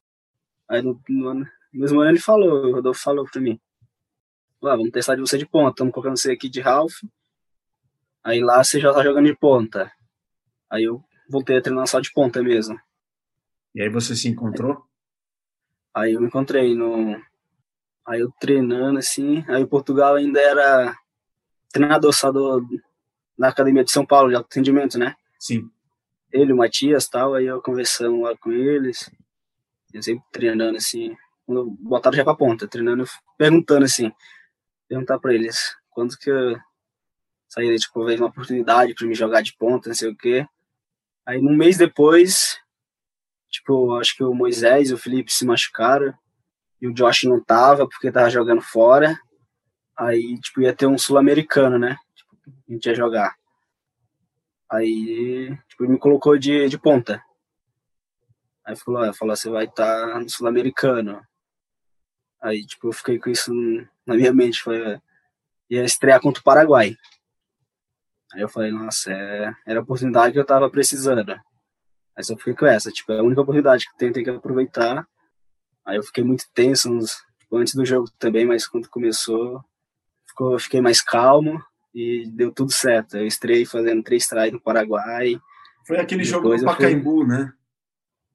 Aí 0.69 0.83
no, 0.83 1.01
no 1.09 1.47
mesmo 1.73 2.01
ano 2.01 2.11
ele 2.11 2.21
falou, 2.21 2.67
o 2.67 2.75
Rodolfo 2.75 3.01
falou 3.01 3.25
pra 3.25 3.41
mim. 3.41 3.59
Ah, 4.63 4.77
vamos 4.77 4.91
testar 4.91 5.15
de 5.15 5.23
você 5.23 5.39
de 5.39 5.47
ponta, 5.47 5.71
estamos 5.71 5.93
colocando 5.95 6.19
você 6.19 6.33
aqui 6.33 6.49
de 6.51 6.61
Ralph 6.61 6.93
Aí 8.23 8.41
lá 8.41 8.63
você 8.63 8.79
já 8.79 8.93
tá 8.93 9.03
jogando 9.03 9.27
de 9.27 9.37
ponta. 9.37 9.91
Aí 10.71 10.85
eu 10.85 11.03
voltei 11.29 11.57
a 11.57 11.63
treinar 11.63 11.87
só 11.87 12.01
de 12.01 12.13
ponta 12.13 12.43
mesmo. 12.43 12.79
E 13.75 13.83
aí 13.83 13.89
você 13.89 14.15
se 14.15 14.29
encontrou? 14.29 14.85
Aí 15.95 16.13
eu 16.13 16.21
me 16.21 16.27
encontrei 16.27 16.75
no. 16.75 17.21
Aí 18.07 18.21
eu 18.21 18.31
treinando 18.41 18.99
assim. 18.99 19.45
Aí 19.49 19.63
o 19.63 19.69
Portugal 19.69 20.17
ainda 20.17 20.41
era 20.41 20.97
treinador 21.73 22.13
só 22.13 22.31
do, 22.31 22.67
na 23.39 23.49
Academia 23.49 23.85
de 23.85 23.91
São 23.91 24.05
Paulo 24.05 24.29
de 24.29 24.37
atendimento, 24.37 24.99
né? 24.99 25.15
Sim. 25.39 25.71
Ele, 26.33 26.53
o 26.53 26.57
Matias 26.57 27.09
tal. 27.09 27.35
Aí 27.35 27.47
eu 27.47 27.63
conversando 27.63 28.21
lá 28.21 28.37
com 28.37 28.53
eles. 28.53 29.11
Eu 29.93 30.03
sempre 30.03 30.25
treinando 30.31 30.77
assim. 30.77 31.17
Quando 31.47 31.71
botaram 31.81 32.17
já 32.17 32.25
pra 32.25 32.37
ponta, 32.37 32.69
treinando, 32.69 33.05
perguntando 33.39 33.85
assim. 33.85 34.13
Perguntar 34.89 35.19
pra 35.19 35.35
eles 35.35 35.77
quando 35.91 36.17
que 36.17 36.31
eu 36.31 36.57
sair, 37.51 37.77
tipo, 37.79 38.05
veio 38.05 38.21
uma 38.21 38.29
oportunidade 38.29 38.95
para 38.95 39.07
me 39.07 39.15
jogar 39.15 39.43
de 39.43 39.55
ponta, 39.57 39.89
não 39.89 39.95
sei 39.95 40.09
o 40.09 40.17
quê. 40.17 40.47
Aí, 41.27 41.39
um 41.39 41.55
mês 41.55 41.77
depois, 41.77 42.59
tipo, 43.51 43.97
acho 43.97 44.17
que 44.17 44.23
o 44.23 44.33
Moisés 44.33 44.91
e 44.91 44.95
o 44.95 44.99
Felipe 44.99 45.33
se 45.33 45.45
machucaram 45.45 46.15
e 46.81 46.87
o 46.87 46.95
Josh 46.95 47.25
não 47.25 47.43
tava 47.43 47.89
porque 47.89 48.13
tava 48.13 48.31
jogando 48.31 48.63
fora. 48.63 49.19
Aí, 49.99 50.39
tipo, 50.41 50.63
ia 50.63 50.75
ter 50.75 50.87
um 50.87 50.97
sul-americano, 50.97 51.79
né? 51.79 51.97
Tipo, 52.15 52.39
a 52.47 52.73
gente 52.73 52.87
ia 52.87 52.95
jogar. 52.95 53.35
Aí, 54.71 55.55
tipo, 55.69 55.85
ele 55.85 55.93
me 55.93 55.99
colocou 55.99 56.39
de, 56.39 56.69
de 56.69 56.79
ponta. 56.79 57.23
Aí 58.65 58.77
falou, 58.77 59.03
ah, 59.03 59.13
falou, 59.13 59.35
você 59.35 59.51
vai 59.51 59.65
estar 59.65 60.13
tá 60.13 60.21
no 60.21 60.31
sul-americano. 60.31 61.21
Aí, 62.41 62.65
tipo, 62.65 62.89
eu 62.89 62.93
fiquei 62.93 63.19
com 63.19 63.29
isso 63.29 63.53
na 64.07 64.15
minha 64.15 64.33
mente, 64.33 64.63
foi 64.63 65.01
ia 65.69 65.85
estrear 65.85 66.21
contra 66.21 66.41
o 66.41 66.45
Paraguai. 66.45 66.97
Aí 68.33 68.41
eu 68.41 68.49
falei, 68.49 68.71
nossa, 68.71 69.13
é... 69.13 69.53
era 69.67 69.81
a 69.81 69.83
oportunidade 69.83 70.33
que 70.33 70.39
eu 70.39 70.45
tava 70.45 70.71
precisando. 70.71 71.33
Aí 72.17 72.25
só 72.25 72.37
fiquei 72.37 72.55
com 72.55 72.67
essa, 72.67 72.91
tipo, 72.91 73.13
é 73.13 73.19
a 73.19 73.23
única 73.23 73.41
oportunidade 73.41 73.85
que 73.87 73.97
tem, 73.97 74.13
tem 74.13 74.23
que 74.23 74.31
aproveitar. 74.31 75.07
Aí 75.85 75.97
eu 75.97 76.03
fiquei 76.03 76.23
muito 76.23 76.45
tenso 76.55 76.89
tipo, 77.39 77.57
antes 77.57 77.75
do 77.75 77.85
jogo 77.85 78.09
também, 78.19 78.47
mas 78.47 78.67
quando 78.67 78.89
começou, 78.89 79.61
ficou, 80.29 80.59
fiquei 80.59 80.81
mais 80.81 81.01
calmo 81.01 81.61
e 81.95 82.31
deu 82.31 82.53
tudo 82.53 82.73
certo. 82.73 83.17
Eu 83.17 83.27
estrei 83.27 83.65
fazendo 83.65 84.03
três 84.03 84.27
tries 84.27 84.53
no 84.53 84.61
Paraguai. 84.61 85.41
Foi 85.87 85.99
aquele 85.99 86.23
jogo 86.23 86.55
no 86.57 86.65
Pacaembu, 86.65 87.19
fui... 87.19 87.27
né? 87.27 87.53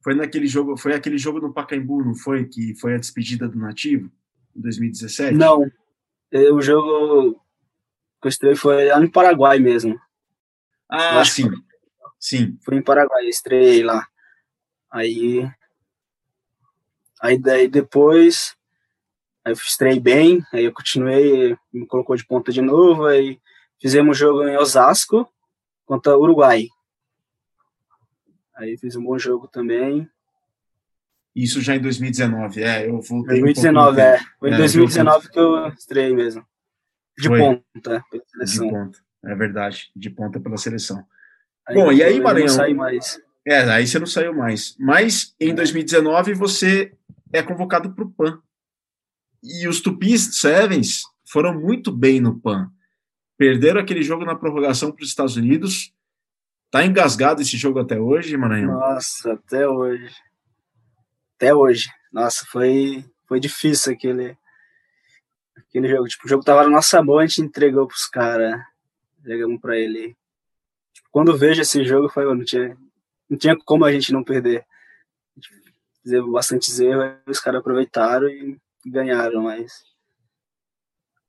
Foi 0.04 0.14
naquele 0.14 0.48
jogo, 0.48 0.78
foi 0.78 0.94
aquele 0.94 1.18
jogo 1.18 1.40
no 1.40 1.54
Pacaembu, 1.54 2.04
não 2.04 2.14
foi 2.14 2.46
que 2.46 2.76
foi 2.76 2.94
a 2.94 2.98
despedida 2.98 3.48
do 3.48 3.58
Nativo 3.58 4.12
em 4.56 4.62
2017? 4.62 5.34
Não. 5.36 5.66
O 6.52 6.62
jogo 6.62 7.42
que 8.26 8.28
eu 8.28 8.30
estrei 8.30 8.56
foi 8.56 8.88
lá 8.88 9.00
no 9.00 9.12
Paraguai 9.12 9.60
mesmo. 9.60 10.00
Ah, 10.90 11.24
sim. 11.24 11.50
Sim. 12.20 12.58
Fui 12.64 12.76
em 12.76 12.82
Paraguai, 12.82 13.28
estrei 13.28 13.84
lá. 13.84 14.08
Aí. 14.92 15.48
Aí 17.22 17.38
daí 17.38 17.68
depois. 17.68 18.56
Aí 19.44 19.52
eu 19.52 19.56
estrei 19.56 20.00
bem, 20.00 20.44
aí 20.52 20.64
eu 20.64 20.74
continuei, 20.74 21.56
me 21.72 21.86
colocou 21.86 22.16
de 22.16 22.26
ponta 22.26 22.52
de 22.52 22.64
novo, 22.64 23.06
aí 23.06 23.40
fizemos 23.80 24.18
jogo 24.18 24.44
em 24.48 24.58
Osasco 24.58 25.32
contra 25.86 26.18
Uruguai. 26.18 26.68
Aí 28.56 28.76
fiz 28.76 28.96
um 28.96 29.04
bom 29.04 29.20
jogo 29.20 29.48
também. 29.48 30.10
Isso 31.36 31.62
já 31.62 31.76
em 31.76 31.80
2019, 31.80 32.64
é, 32.64 32.88
eu 32.88 33.00
voltei 33.02 33.40
2019, 33.40 33.98
um 33.98 34.04
é. 34.04 34.20
Foi 34.40 34.50
em 34.50 34.54
é, 34.54 34.58
2019 34.58 35.30
que 35.30 35.40
eu 35.40 35.68
estreiei 35.68 36.16
mesmo. 36.16 36.44
De 37.18 37.28
Foi. 37.28 37.40
ponta, 37.40 38.04
pela 38.10 38.24
seleção. 38.26 38.68
De 38.68 38.74
ponta, 38.74 39.00
é 39.26 39.36
verdade, 39.36 39.92
de 39.96 40.10
ponta 40.10 40.40
pela 40.40 40.58
seleção. 40.58 41.06
Aí, 41.68 41.76
Bom, 41.76 41.92
e 41.92 42.04
aí, 42.04 42.20
Maranhão? 42.20 42.48
Não 42.48 42.56
saí 42.56 42.74
mais. 42.74 43.20
É, 43.48 43.60
aí 43.72 43.88
você 43.88 44.00
não 44.00 44.08
saiu 44.08 44.34
mais. 44.34 44.76
Mas 44.80 45.36
em 45.40 45.54
2019 45.54 46.34
você 46.34 46.92
é 47.32 47.44
convocado 47.44 47.94
para 47.94 48.04
o 48.04 48.12
PAN. 48.12 48.42
E 49.44 49.68
os 49.68 49.80
Tupis 49.82 50.40
Sevens 50.40 51.04
foram 51.24 51.54
muito 51.60 51.92
bem 51.92 52.20
no 52.20 52.40
PAN. 52.40 52.72
Perderam 53.38 53.80
aquele 53.80 54.02
jogo 54.02 54.26
na 54.26 54.36
prorrogação 54.36 54.92
para 54.92 55.04
os 55.04 55.10
Estados 55.10 55.36
Unidos. 55.36 55.94
Tá 56.72 56.86
engasgado 56.86 57.42
esse 57.42 57.56
jogo 57.58 57.80
até 57.80 58.00
hoje, 58.00 58.36
Maranhão? 58.36 58.74
Nossa, 58.74 59.34
até 59.34 59.68
hoje. 59.68 60.14
Até 61.36 61.54
hoje. 61.54 61.88
Nossa, 62.12 62.46
foi, 62.48 63.06
foi 63.28 63.40
difícil 63.40 63.94
aquele, 63.94 64.36
aquele 65.58 65.88
jogo. 65.88 66.08
Tipo, 66.08 66.26
o 66.26 66.30
jogo 66.30 66.44
tava 66.44 66.64
na 66.64 66.70
nossa 66.70 67.02
mão, 67.04 67.20
a 67.20 67.26
gente 67.26 67.42
entregou 67.42 67.88
pros 67.88 68.06
caras. 68.08 68.62
Entregamos 69.20 69.60
pra 69.60 69.78
ele. 69.78 70.16
Tipo, 70.94 71.10
quando 71.12 71.32
eu 71.32 71.38
vejo 71.38 71.62
esse 71.62 71.84
jogo, 71.84 72.10
foi, 72.10 72.26
não 72.26 72.44
tinha, 72.44 72.78
não 73.30 73.38
tinha 73.38 73.58
como 73.58 73.86
a 73.86 73.92
gente 73.92 74.12
não 74.14 74.24
perder. 74.24 74.66
Fizemos 76.04 76.32
bastante 76.32 76.72
erros, 76.84 77.20
os 77.28 77.40
caras 77.40 77.60
aproveitaram 77.60 78.28
e 78.30 78.60
ganharam, 78.86 79.44
mas 79.44 79.84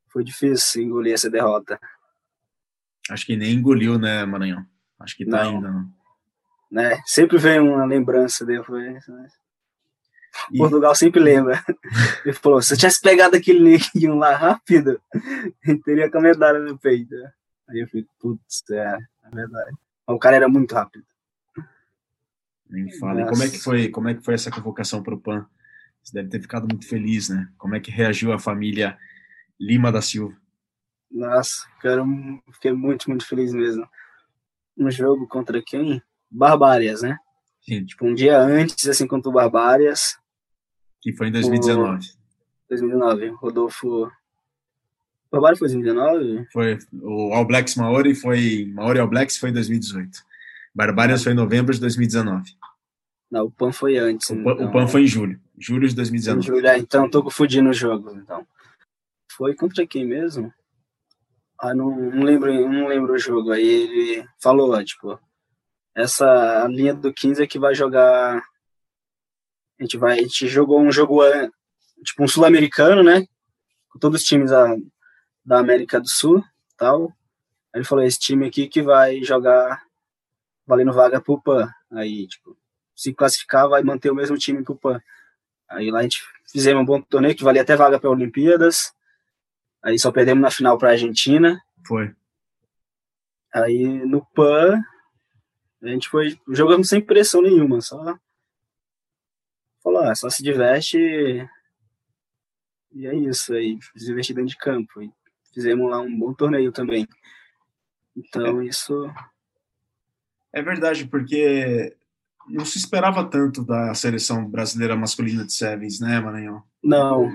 foi 0.08 0.22
difícil 0.22 0.82
engolir 0.82 1.14
essa 1.14 1.30
derrota. 1.30 1.80
Acho 3.10 3.24
que 3.24 3.36
nem 3.36 3.54
engoliu, 3.54 3.98
né, 3.98 4.24
Maranhão? 4.24 4.66
Acho 4.98 5.16
que 5.16 5.24
tá 5.24 5.44
não. 5.44 5.56
ainda, 5.56 5.70
não. 5.70 5.96
Né? 6.70 7.00
Sempre 7.06 7.38
vem 7.38 7.60
uma 7.60 7.84
lembrança 7.84 8.44
depois. 8.44 9.06
Né? 9.06 9.28
E... 10.53 10.59
Portugal 10.59 10.94
sempre 10.94 11.20
lembra. 11.20 11.62
Ele 12.25 12.35
falou: 12.35 12.62
se 12.62 12.75
eu 12.75 12.79
tivesse 12.79 13.01
pegado 13.01 13.37
aquele 13.37 13.61
neguinho 13.61 14.16
lá 14.16 14.35
rápido, 14.35 15.01
teria 15.85 16.11
com 16.11 16.18
a 16.18 16.22
medalha 16.22 16.59
no 16.59 16.79
peito. 16.79 17.14
Aí 17.68 17.81
eu 17.81 17.88
fico, 17.88 18.09
putz, 18.18 18.62
é, 18.70 18.96
é 19.25 19.31
verdade. 19.35 19.77
O 20.07 20.18
cara 20.18 20.37
era 20.37 20.49
muito 20.49 20.75
rápido. 20.75 21.05
Nem 22.68 22.90
fala. 22.99 23.22
E 23.22 23.27
como 23.27 23.42
é 23.42 23.49
que 23.49 23.59
foi, 23.59 23.88
como 23.88 24.09
é 24.09 24.14
que 24.14 24.25
foi 24.25 24.35
essa 24.35 24.51
convocação 24.51 25.03
para 25.03 25.14
o 25.14 25.20
PAN? 25.20 25.46
Você 26.03 26.12
deve 26.12 26.29
ter 26.29 26.40
ficado 26.40 26.68
muito 26.68 26.87
feliz, 26.87 27.29
né? 27.29 27.49
Como 27.59 27.75
é 27.75 27.81
que 27.81 27.90
reagiu 27.90 28.33
a 28.33 28.38
família 28.38 28.96
Lima 29.59 29.90
da 29.90 30.01
Silva? 30.01 30.37
Nossa, 31.11 31.66
cara, 31.81 32.05
fiquei 32.53 32.72
muito, 32.72 33.09
muito 33.09 33.27
feliz 33.27 33.53
mesmo. 33.53 33.88
Um 34.77 34.90
jogo 34.90 35.27
contra 35.27 35.62
quem? 35.64 36.03
Barbárias, 36.31 37.03
né? 37.03 37.18
Sim. 37.62 37.85
Tipo, 37.85 38.07
um 38.07 38.14
dia 38.14 38.38
antes, 38.38 38.87
assim, 38.87 39.07
contra 39.07 39.31
o 39.31 39.33
Barbárias. 39.33 40.16
Que 41.00 41.12
foi 41.12 41.28
em 41.28 41.32
2019. 41.32 42.06
O... 42.06 42.68
2019. 42.68 43.28
Rodolfo. 43.40 44.11
Barbária 45.30 45.56
foi 45.56 45.68
2019? 45.68 46.46
Foi. 46.52 46.78
O 47.02 47.32
All 47.32 47.46
Blacks 47.46 47.76
Maori 47.76 48.14
foi. 48.14 48.70
Maori 48.74 48.98
All 48.98 49.09
Blacks 49.09 49.37
foi 49.37 49.50
em 49.50 49.52
2018. 49.52 50.18
Barbárias 50.74 51.22
foi 51.22 51.32
em 51.32 51.37
novembro 51.37 51.72
de 51.72 51.80
2019. 51.80 52.54
Não, 53.30 53.46
o 53.46 53.50
PAN 53.50 53.72
foi 53.72 53.96
antes. 53.96 54.28
O 54.30 54.42
PAN, 54.42 54.52
então... 54.52 54.66
o 54.66 54.72
PAN 54.72 54.87
foi 54.87 55.02
em 55.02 55.06
julho. 55.06 55.40
Julho 55.59 55.88
de 55.88 55.96
2019. 55.96 56.46
Julho, 56.46 56.66
é, 56.66 56.78
então 56.78 57.09
tô 57.09 57.22
confundindo 57.22 57.70
o 57.70 57.72
jogo. 57.72 58.12
Então. 58.14 58.46
Foi 59.32 59.54
contra 59.54 59.87
quem 59.87 60.04
mesmo? 60.04 60.52
Ah, 61.59 61.74
não, 61.74 61.90
não 61.90 62.22
lembro, 62.22 62.52
não 62.52 62.87
lembro 62.87 63.14
o 63.14 63.18
jogo. 63.18 63.50
Aí 63.50 63.66
ele 63.66 64.28
falou, 64.38 64.82
tipo, 64.85 65.18
essa 65.94 66.66
linha 66.68 66.94
do 66.94 67.12
15 67.12 67.42
é 67.42 67.46
que 67.46 67.59
vai 67.59 67.74
jogar. 67.74 68.42
A 69.78 69.82
gente 69.82 69.96
vai, 69.96 70.18
a 70.18 70.22
gente 70.22 70.48
jogou 70.48 70.80
um 70.80 70.90
jogo 70.90 71.20
tipo 72.04 72.22
um 72.22 72.28
sul-americano, 72.28 73.02
né? 73.02 73.26
Com 73.90 73.98
todos 73.98 74.22
os 74.22 74.26
times 74.26 74.50
da, 74.50 74.74
da 75.44 75.58
América 75.58 76.00
do 76.00 76.08
Sul, 76.08 76.42
tal. 76.76 77.08
Aí 77.72 77.80
ele 77.80 77.84
falou 77.84 78.04
esse 78.04 78.18
time 78.18 78.46
aqui 78.46 78.68
que 78.68 78.82
vai 78.82 79.22
jogar 79.22 79.82
valendo 80.66 80.92
vaga 80.92 81.20
pro 81.20 81.40
PAN. 81.40 81.70
Aí, 81.92 82.26
tipo, 82.26 82.56
se 82.94 83.12
classificar 83.12 83.68
vai 83.68 83.82
manter 83.82 84.10
o 84.10 84.14
mesmo 84.14 84.36
time 84.36 84.62
pro 84.62 84.76
PAN. 84.76 85.00
Aí 85.68 85.90
lá 85.90 86.00
a 86.00 86.02
gente 86.02 86.22
fizemos 86.50 86.82
um 86.82 86.86
bom 86.86 87.00
torneio 87.02 87.34
que 87.34 87.44
valia 87.44 87.62
até 87.62 87.76
vaga 87.76 88.00
para 88.00 88.10
Olimpíadas. 88.10 88.94
Aí 89.82 89.98
só 89.98 90.10
perdemos 90.10 90.42
na 90.42 90.50
final 90.50 90.78
para 90.78 90.90
Argentina. 90.90 91.60
Foi. 91.86 92.14
Aí 93.52 93.84
no 94.06 94.24
PAN, 94.34 94.80
a 95.82 95.88
gente 95.88 96.08
foi 96.08 96.38
jogando 96.48 96.84
sem 96.84 97.00
pressão 97.00 97.42
nenhuma, 97.42 97.80
só 97.80 98.18
falou, 100.06 100.12
ah, 100.12 100.14
só 100.14 100.30
se 100.30 100.42
diverte 100.42 100.98
e 102.96 103.06
é 103.06 103.14
isso 103.14 103.52
aí, 103.52 103.78
se 103.94 104.06
divertir 104.06 104.34
dentro 104.34 104.50
de 104.50 104.56
campo. 104.56 105.02
E 105.02 105.10
fizemos 105.52 105.90
lá 105.90 106.00
um 106.00 106.18
bom 106.18 106.32
torneio 106.32 106.72
também. 106.72 107.06
Então 108.16 108.62
é. 108.62 108.66
isso 108.66 109.06
é 110.52 110.62
verdade, 110.62 111.06
porque 111.06 111.94
não 112.48 112.64
se 112.64 112.78
esperava 112.78 113.22
tanto 113.28 113.62
da 113.62 113.92
seleção 113.92 114.48
brasileira 114.48 114.96
masculina 114.96 115.44
de 115.44 115.52
Sevens, 115.52 116.00
né, 116.00 116.18
Maranhão? 116.20 116.62
Não. 116.82 117.30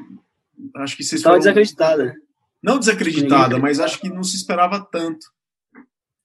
Acho 0.77 0.97
que 0.97 1.03
vocês 1.03 1.19
Estava 1.19 1.35
foram... 1.35 1.41
desacreditada. 1.41 2.15
Não 2.63 2.79
desacreditada, 2.79 3.59
mas 3.59 3.79
acho 3.79 3.99
que 3.99 4.09
não 4.09 4.23
se 4.23 4.35
esperava 4.35 4.79
tanto. 4.79 5.27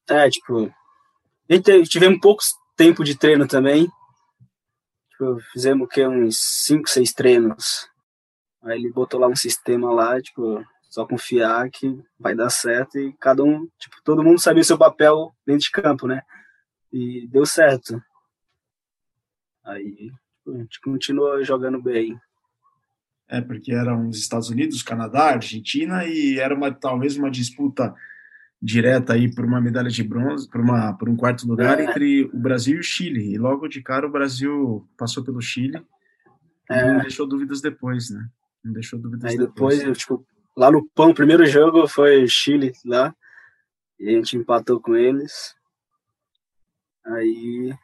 É, 0.08 0.30
tipo, 0.30 0.72
tivemos 1.88 2.20
pouco 2.20 2.42
tempo 2.76 3.04
de 3.04 3.18
treino 3.18 3.46
também. 3.46 3.86
Tipo, 5.16 5.40
fizemos 5.50 5.88
que 5.88 6.06
uns 6.06 6.38
5, 6.66 6.90
6 6.90 7.12
treinos. 7.14 7.88
Aí 8.62 8.78
ele 8.78 8.92
botou 8.92 9.18
lá 9.18 9.26
um 9.26 9.34
sistema 9.34 9.90
lá, 9.90 10.20
tipo, 10.20 10.62
só 10.90 11.06
confiar 11.06 11.70
que 11.70 11.98
vai 12.18 12.34
dar 12.34 12.50
certo 12.50 12.98
e 12.98 13.14
cada 13.14 13.42
um, 13.42 13.66
tipo, 13.78 13.96
todo 14.04 14.22
mundo 14.22 14.38
sabia 14.38 14.60
o 14.60 14.64
seu 14.64 14.76
papel 14.76 15.34
dentro 15.46 15.62
de 15.62 15.70
campo, 15.70 16.06
né? 16.06 16.20
E 16.92 17.26
deu 17.28 17.46
certo. 17.46 18.02
Aí 19.64 20.10
tipo, 20.46 20.52
a 20.54 20.58
gente 20.58 20.80
continuou 20.80 21.42
jogando 21.42 21.80
bem. 21.80 22.20
É, 23.28 23.40
porque 23.40 23.72
eram 23.72 24.08
os 24.08 24.18
Estados 24.18 24.50
Unidos, 24.50 24.82
Canadá, 24.82 25.30
Argentina 25.30 26.04
e 26.04 26.38
era 26.38 26.54
uma 26.54 26.72
talvez 26.72 27.16
uma 27.16 27.30
disputa 27.30 27.94
direta 28.60 29.12
aí 29.12 29.32
por 29.32 29.44
uma 29.44 29.60
medalha 29.60 29.90
de 29.90 30.02
bronze, 30.02 30.48
por, 30.48 30.60
uma, 30.60 30.92
por 30.94 31.08
um 31.08 31.16
quarto 31.16 31.46
lugar 31.46 31.78
é. 31.78 31.84
entre 31.84 32.24
o 32.24 32.38
Brasil 32.38 32.76
e 32.76 32.80
o 32.80 32.82
Chile. 32.82 33.34
E 33.34 33.38
logo 33.38 33.68
de 33.68 33.82
cara 33.82 34.06
o 34.06 34.10
Brasil 34.10 34.88
passou 34.96 35.22
pelo 35.22 35.40
Chile 35.40 35.80
é. 36.70 36.80
e 36.80 36.92
não 36.92 37.00
deixou 37.00 37.26
dúvidas 37.26 37.60
depois, 37.60 38.10
né? 38.10 38.28
Não 38.64 38.72
deixou 38.72 38.98
dúvidas 38.98 39.30
aí 39.30 39.38
depois. 39.38 39.78
depois 39.78 39.98
tipo, 39.98 40.26
lá 40.56 40.70
no 40.70 40.84
pão, 40.94 41.10
o 41.10 41.14
primeiro 41.14 41.44
jogo 41.46 41.86
foi 41.86 42.26
Chile 42.26 42.72
lá, 42.84 43.14
e 44.00 44.08
a 44.08 44.12
gente 44.12 44.36
empatou 44.36 44.80
com 44.80 44.96
eles. 44.96 45.54
Aí 47.04 47.74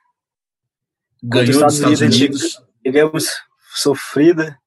ganhou 1.22 1.46
dos 1.62 1.74
Estados 1.74 2.00
Unidos, 2.00 2.18
Unidos. 2.20 2.66
ganhamos 2.84 3.28
sofrida. 3.74 4.58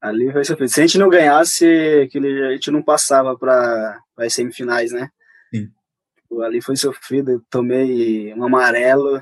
Ali 0.00 0.32
vai 0.32 0.44
sofrido. 0.44 0.70
Se 0.70 0.80
a 0.80 0.86
gente 0.86 0.98
não 0.98 1.10
ganhasse, 1.10 1.66
aquele, 2.04 2.46
a 2.46 2.52
gente 2.52 2.70
não 2.70 2.82
passava 2.82 3.36
para 3.36 4.02
as 4.16 4.32
semifinais, 4.32 4.92
né? 4.92 5.10
Sim. 5.52 5.70
Tipo, 6.16 6.40
ali 6.40 6.62
foi 6.62 6.74
sofrido. 6.76 7.32
Eu 7.32 7.42
tomei 7.50 8.32
um 8.34 8.44
amarelo. 8.44 9.20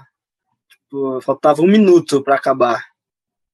Tipo, 0.69 1.21
faltava 1.21 1.63
um 1.63 1.67
minuto 1.67 2.23
para 2.23 2.37
acabar. 2.37 2.85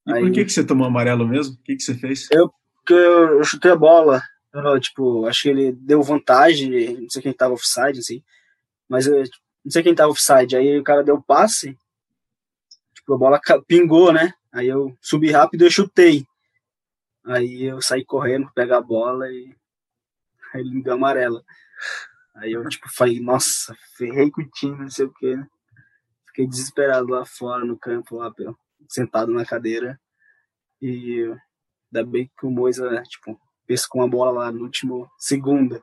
E 0.06 0.12
Aí, 0.12 0.22
por 0.22 0.32
que, 0.32 0.44
que 0.44 0.52
você 0.52 0.62
tomou 0.62 0.87
amarelo 0.87 1.26
mesmo? 1.26 1.54
O 1.54 1.62
que, 1.62 1.76
que 1.76 1.82
você 1.82 1.94
fez? 1.94 2.28
Eu, 2.30 2.52
eu, 2.90 3.38
eu 3.38 3.44
chutei 3.44 3.70
a 3.70 3.76
bola. 3.76 4.22
Eu, 4.52 4.78
tipo, 4.78 5.26
acho 5.26 5.42
que 5.42 5.48
ele 5.48 5.72
deu 5.72 6.02
vantagem. 6.02 7.00
Não 7.00 7.08
sei 7.08 7.22
quem 7.22 7.32
tava 7.32 7.54
offside, 7.54 8.00
assim. 8.00 8.22
Mas 8.87 9.06
eu, 9.06 9.16
não 9.64 9.70
sei 9.70 9.82
quem 9.82 9.94
tava 9.94 10.10
offside. 10.10 10.56
Aí 10.56 10.78
o 10.78 10.84
cara 10.84 11.02
deu 11.02 11.22
passe. 11.22 11.78
Tipo, 12.94 13.14
a 13.14 13.18
bola 13.18 13.40
pingou, 13.66 14.12
né? 14.12 14.35
Aí 14.52 14.68
eu 14.68 14.94
subi 15.00 15.31
rápido 15.31 15.66
e 15.66 15.70
chutei. 15.70 16.27
Aí 17.27 17.64
eu 17.64 17.81
saí 17.81 18.04
correndo, 18.04 18.52
pegar 18.54 18.79
a 18.79 18.83
bola 18.83 19.31
e 19.31 19.56
aí 20.52 20.60
ele 20.60 20.75
me 20.75 20.83
deu 20.83 20.94
amarela. 20.94 21.42
Aí 22.35 22.52
eu, 22.52 22.68
tipo, 22.68 22.88
falei, 22.92 23.20
nossa, 23.20 23.75
ferrei 23.96 24.31
com 24.31 24.42
o 24.42 24.50
time, 24.50 24.79
não 24.79 24.90
sei 24.90 25.06
o 25.06 25.12
quê. 25.12 25.37
Né? 25.37 25.48
Fiquei 26.27 26.46
desesperado 26.46 27.08
lá 27.08 27.25
fora, 27.25 27.64
no 27.64 27.79
campo, 27.79 28.16
lá, 28.16 28.33
sentado 28.88 29.33
na 29.33 29.44
cadeira. 29.44 29.98
E 30.83 31.22
ainda 31.92 32.04
bem 32.04 32.31
que 32.38 32.44
o 32.44 32.50
Moisa, 32.50 33.02
tipo, 33.04 33.40
pescou 33.66 34.02
uma 34.02 34.08
bola 34.08 34.44
lá 34.44 34.52
no 34.52 34.64
último 34.64 35.10
segundo. 35.18 35.83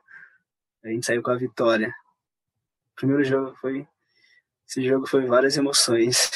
A 0.84 0.88
gente 0.88 1.06
saiu 1.06 1.22
com 1.22 1.30
a 1.30 1.36
vitória. 1.36 1.92
Primeiro 2.94 3.24
jogo 3.24 3.56
foi. 3.56 3.88
Esse 4.68 4.86
jogo 4.86 5.06
foi 5.06 5.26
várias 5.26 5.56
emoções. 5.56 6.30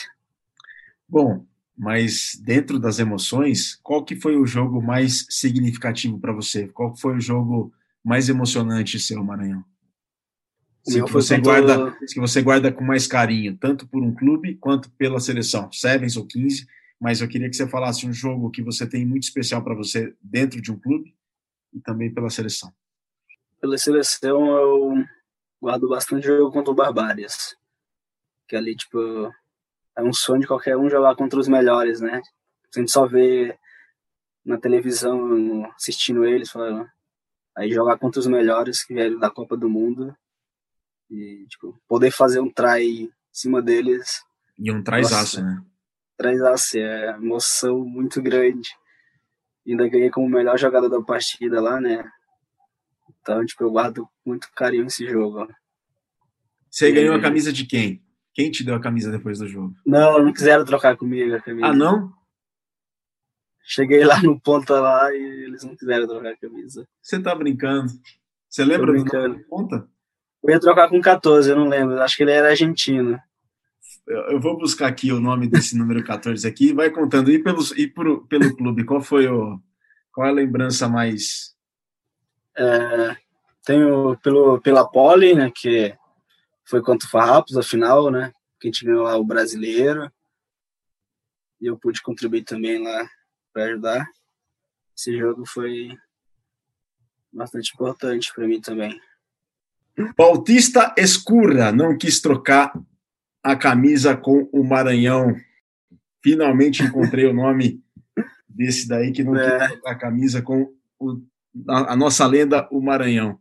Bom, 1.09 1.47
mas 1.77 2.41
dentro 2.43 2.79
das 2.79 2.99
emoções, 2.99 3.79
qual 3.83 4.05
que 4.05 4.17
foi 4.17 4.37
o 4.37 4.47
jogo 4.47 4.83
mais 4.83 5.27
significativo 5.29 6.19
para 6.19 6.33
você? 6.33 6.69
Qual 6.69 6.97
foi 6.97 7.17
o 7.17 7.21
jogo 7.21 7.73
mais 8.03 8.29
emocionante 8.29 8.99
seu, 8.99 9.23
Maranhão? 9.23 9.65
Sim, 10.89 11.05
que 11.05 11.13
você, 11.13 11.39
guarda, 11.39 11.97
que 12.13 12.21
você 12.21 12.41
guarda 12.41 12.73
com 12.73 12.85
mais 12.85 13.09
carinho, 13.09 13.57
tanto 13.57 13.89
por 13.89 14.03
um 14.03 14.15
clube 14.15 14.55
quanto 14.55 14.89
pela 14.93 15.19
seleção, 15.19 15.71
Sevens 15.73 16.17
ou 16.17 16.25
15. 16.25 16.67
Mas 16.99 17.21
eu 17.21 17.29
queria 17.29 17.51
que 17.51 17.57
você 17.57 17.69
falasse 17.69 18.07
um 18.07 18.13
jogo 18.13 18.51
que 18.51 18.63
você 18.63 18.89
tem 18.89 19.05
muito 19.05 19.25
especial 19.25 19.63
para 19.63 19.75
você 19.75 20.15
dentro 20.23 20.63
de 20.63 20.73
um 20.73 20.79
clube 20.79 21.15
e 21.75 21.81
também 21.81 22.13
pela 22.13 22.31
seleção. 22.31 22.73
Pela 23.61 23.77
seleção, 23.77 24.47
eu 24.47 25.05
guardo 25.61 25.89
bastante 25.89 26.27
jogo 26.27 26.51
contra 26.53 26.71
o 26.71 26.75
Barbárias. 26.75 27.55
Que 28.49 28.57
ali, 28.57 28.77
tipo, 28.77 29.31
é 29.97 30.03
um 30.03 30.13
sonho 30.13 30.43
de 30.43 30.47
qualquer 30.47 30.77
um 30.77 30.91
jogar 30.91 31.17
contra 31.17 31.39
os 31.39 31.49
melhores, 31.49 32.01
né? 32.01 32.21
A 32.75 32.79
gente 32.79 32.91
só 32.91 33.07
vê 33.07 33.59
na 34.45 34.59
televisão 34.59 35.65
assistindo 35.75 36.25
eles, 36.25 36.51
falando, 36.51 36.89
aí 37.57 37.73
jogar 37.73 37.99
contra 37.99 38.21
os 38.21 38.27
melhores 38.27 38.85
que 38.85 38.95
vieram 38.95 39.19
da 39.19 39.31
Copa 39.31 39.57
do 39.57 39.69
Mundo 39.69 40.15
e, 41.11 41.47
tipo, 41.49 41.81
poder 41.89 42.11
fazer 42.11 42.41
um 42.41 42.51
try 42.51 43.05
em 43.05 43.13
cima 43.33 43.63
deles. 43.63 44.23
E 44.59 44.71
um 44.71 44.83
traizaço, 44.83 45.43
né? 45.43 45.63
Traizaço, 46.17 46.79
é 46.79 47.11
emoção 47.11 47.85
muito 47.85 48.23
grande. 48.23 48.69
ainda 49.67 49.89
ganhei 49.89 50.11
como 50.11 50.29
melhor 50.29 50.59
jogador 50.59 50.89
da 50.89 51.03
partida 51.03 51.61
lá, 51.61 51.81
né? 51.81 52.09
Então, 53.21 53.45
tipo, 53.45 53.65
eu 53.65 53.71
guardo 53.71 54.09
muito 54.25 54.49
carinho 54.55 54.87
esse 54.87 55.07
jogo. 55.09 55.49
Você 56.71 56.91
e... 56.91 56.93
ganhou 56.93 57.17
a 57.17 57.21
camisa 57.21 57.53
de 57.53 57.67
quem? 57.67 58.06
Quem 58.37 58.51
te 58.51 58.63
deu 58.63 58.75
a 58.75 58.81
camisa 58.81 59.11
depois 59.11 59.39
do 59.39 59.49
jogo? 59.49 59.75
Não, 59.87 60.23
não 60.23 60.31
quiseram 60.31 60.63
trocar 60.63 60.95
comigo 60.95 61.35
a 61.35 61.41
camisa. 61.41 61.69
Ah, 61.69 61.73
não? 61.73 62.13
Cheguei 63.65 64.05
lá 64.05 64.21
no 64.23 64.39
ponta 64.39 64.79
lá 64.79 65.11
e 65.11 65.45
eles 65.45 65.65
não 65.65 65.75
quiseram 65.75 66.07
trocar 66.07 66.35
a 66.35 66.37
camisa. 66.37 66.87
Você 67.01 67.19
tá 67.19 67.35
brincando? 67.35 67.91
Você 68.47 68.63
lembra 68.63 68.93
do 68.93 69.41
ponta? 69.49 69.89
Eu 70.45 70.51
ia 70.51 70.61
trocar 70.61 70.91
com 70.91 71.01
14, 71.01 71.49
eu 71.49 71.57
não 71.57 71.67
lembro. 71.67 71.99
Acho 72.03 72.15
que 72.15 72.25
ele 72.25 72.33
era 72.33 72.51
argentino. 72.51 73.19
Eu 74.07 74.39
vou 74.39 74.59
buscar 74.59 74.89
aqui 74.89 75.11
o 75.11 75.19
nome 75.19 75.49
desse 75.49 75.75
número 75.79 76.05
14 76.05 76.47
aqui 76.47 76.69
e 76.69 76.75
vai 76.75 76.91
contando. 76.91 77.31
E, 77.31 77.43
pelo, 77.43 77.63
e 77.75 77.89
pelo 77.89 78.55
clube, 78.55 78.85
qual 78.85 79.01
foi 79.01 79.27
o. 79.29 79.59
Qual 80.13 80.27
é 80.27 80.31
a 80.31 80.35
lembrança 80.35 80.87
mais. 80.91 81.57
É, 82.55 83.17
tenho 83.65 84.15
pelo, 84.23 84.61
pela 84.61 84.87
Poli, 84.87 85.35
né? 85.35 85.51
Que 85.55 85.97
foi 86.67 86.83
contra 86.83 87.07
o 87.07 87.11
Farrapos, 87.11 87.57
a 87.57 87.63
final, 87.63 88.11
né? 88.11 88.33
Que 88.61 88.69
a 88.69 88.71
gente 88.71 88.85
ganhou 88.85 89.05
lá 89.05 89.17
o 89.17 89.25
brasileiro. 89.25 90.11
E 91.61 91.67
eu 91.67 91.79
pude 91.79 92.03
contribuir 92.03 92.45
também 92.45 92.83
lá 92.83 93.09
para 93.53 93.65
ajudar. 93.65 94.07
Esse 94.97 95.17
jogo 95.17 95.47
foi 95.47 95.97
bastante 97.33 97.73
importante 97.73 98.33
para 98.35 98.47
mim 98.47 98.61
também. 98.61 99.01
Bautista 100.17 100.95
Escurra 100.99 101.73
não 101.73 101.97
quis 101.97 102.21
trocar 102.21 102.79
a 103.43 103.57
camisa 103.57 104.17
com 104.17 104.49
o 104.53 104.65
Maranhão. 104.65 105.35
Finalmente 106.23 106.83
encontrei 106.83 107.27
o 107.27 107.33
nome 107.33 107.83
desse 108.49 108.89
daí 108.89 109.13
que 109.13 109.23
não 109.23 109.37
é. 109.37 109.59
quis 109.59 109.69
trocar 109.69 109.91
a 109.91 109.95
camisa 109.95 110.43
com 110.43 110.75
o, 110.99 111.23
a, 111.69 111.93
a, 111.93 111.97
nossa 111.97 112.27
lenda, 112.27 112.69
o 112.71 112.81
Maranhão. 112.83 113.41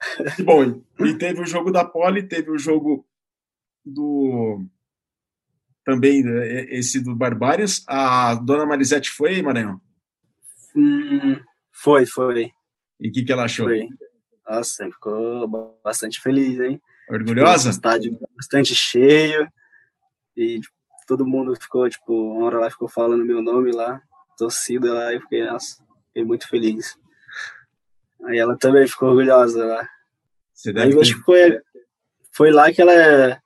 Bom, 0.44 0.82
e 1.00 1.14
teve 1.14 1.40
o 1.40 1.46
jogo 1.46 1.70
da 1.70 1.84
Poli, 1.84 2.22
teve 2.22 2.50
o 2.50 2.58
jogo 2.58 3.06
do 3.84 4.64
também 5.84 6.22
né, 6.22 6.66
esse 6.68 7.00
do 7.00 7.14
Barbárias. 7.14 7.82
A 7.88 8.34
dona 8.34 8.66
Marisete 8.66 9.10
foi, 9.10 9.40
Maranhão? 9.40 9.80
Hum, 10.76 11.40
foi, 11.72 12.04
foi. 12.04 12.50
E 13.00 13.08
o 13.08 13.12
que, 13.12 13.24
que 13.24 13.32
ela 13.32 13.44
achou? 13.44 13.66
Foi. 13.66 13.88
Nossa, 14.46 14.84
ficou 14.90 15.48
bastante 15.82 16.20
feliz, 16.20 16.60
hein? 16.60 16.80
Orgulhosa? 17.08 17.70
Estádio 17.70 18.18
bastante 18.36 18.74
cheio. 18.74 19.50
E 20.36 20.60
tipo, 20.60 20.74
todo 21.06 21.26
mundo 21.26 21.56
ficou, 21.58 21.88
tipo, 21.88 22.12
uma 22.12 22.46
hora 22.46 22.60
lá 22.60 22.70
ficou 22.70 22.88
falando 22.88 23.24
meu 23.24 23.40
nome 23.40 23.72
lá, 23.72 24.00
torcida 24.36 24.92
lá, 24.92 25.14
e 25.14 25.20
fiquei, 25.20 25.44
nossa, 25.44 25.82
fiquei 26.08 26.24
muito 26.24 26.46
feliz. 26.46 26.98
Aí 28.24 28.38
ela 28.38 28.56
também 28.56 28.86
ficou 28.86 29.08
orgulhosa 29.10 29.64
lá. 29.64 29.88
Você 30.52 30.72
deve 30.72 30.92
Aí, 30.92 31.00
acho 31.00 31.16
que 31.16 31.22
foi, 31.22 31.60
foi 32.32 32.50
lá 32.50 32.72
que 32.72 32.82
ela 32.82 33.40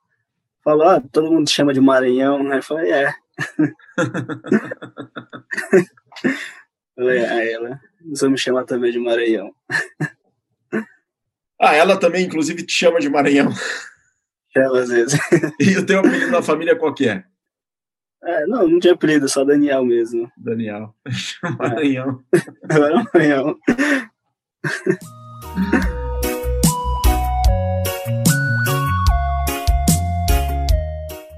falou, 0.65 0.89
ah, 0.89 1.03
todo 1.13 1.31
mundo 1.31 1.51
chama 1.51 1.75
de 1.75 1.81
Maranhão, 1.81 2.43
né? 2.43 2.59
Eu 2.59 2.63
falei, 2.63 2.93
é. 2.93 3.15
falei, 6.95 7.19
é, 7.19 7.53
ela, 7.53 7.81
você 8.11 8.29
me 8.29 8.39
chama 8.39 8.65
também 8.65 8.93
de 8.93 8.99
Maranhão. 8.99 9.55
Ah, 11.65 11.77
ela 11.77 11.97
também, 11.97 12.27
inclusive, 12.27 12.67
te 12.67 12.73
chama 12.73 12.99
de 12.99 13.09
Maranhão. 13.09 13.49
Chama 14.53 14.81
às 14.81 14.89
vezes. 14.89 15.17
E 15.61 15.79
o 15.79 15.87
teu 15.87 16.01
apelido 16.01 16.33
na 16.33 16.43
família 16.43 16.75
qual 16.75 16.93
que 16.93 17.09
é? 17.09 17.23
é 18.25 18.47
não, 18.47 18.67
não 18.67 18.81
tinha 18.81 18.95
apelido, 18.95 19.29
só 19.29 19.45
Daniel 19.45 19.85
mesmo. 19.85 20.29
Daniel. 20.37 20.93
Maranhão. 21.57 22.21
É. 22.69 22.79
Maranhão. 22.79 23.57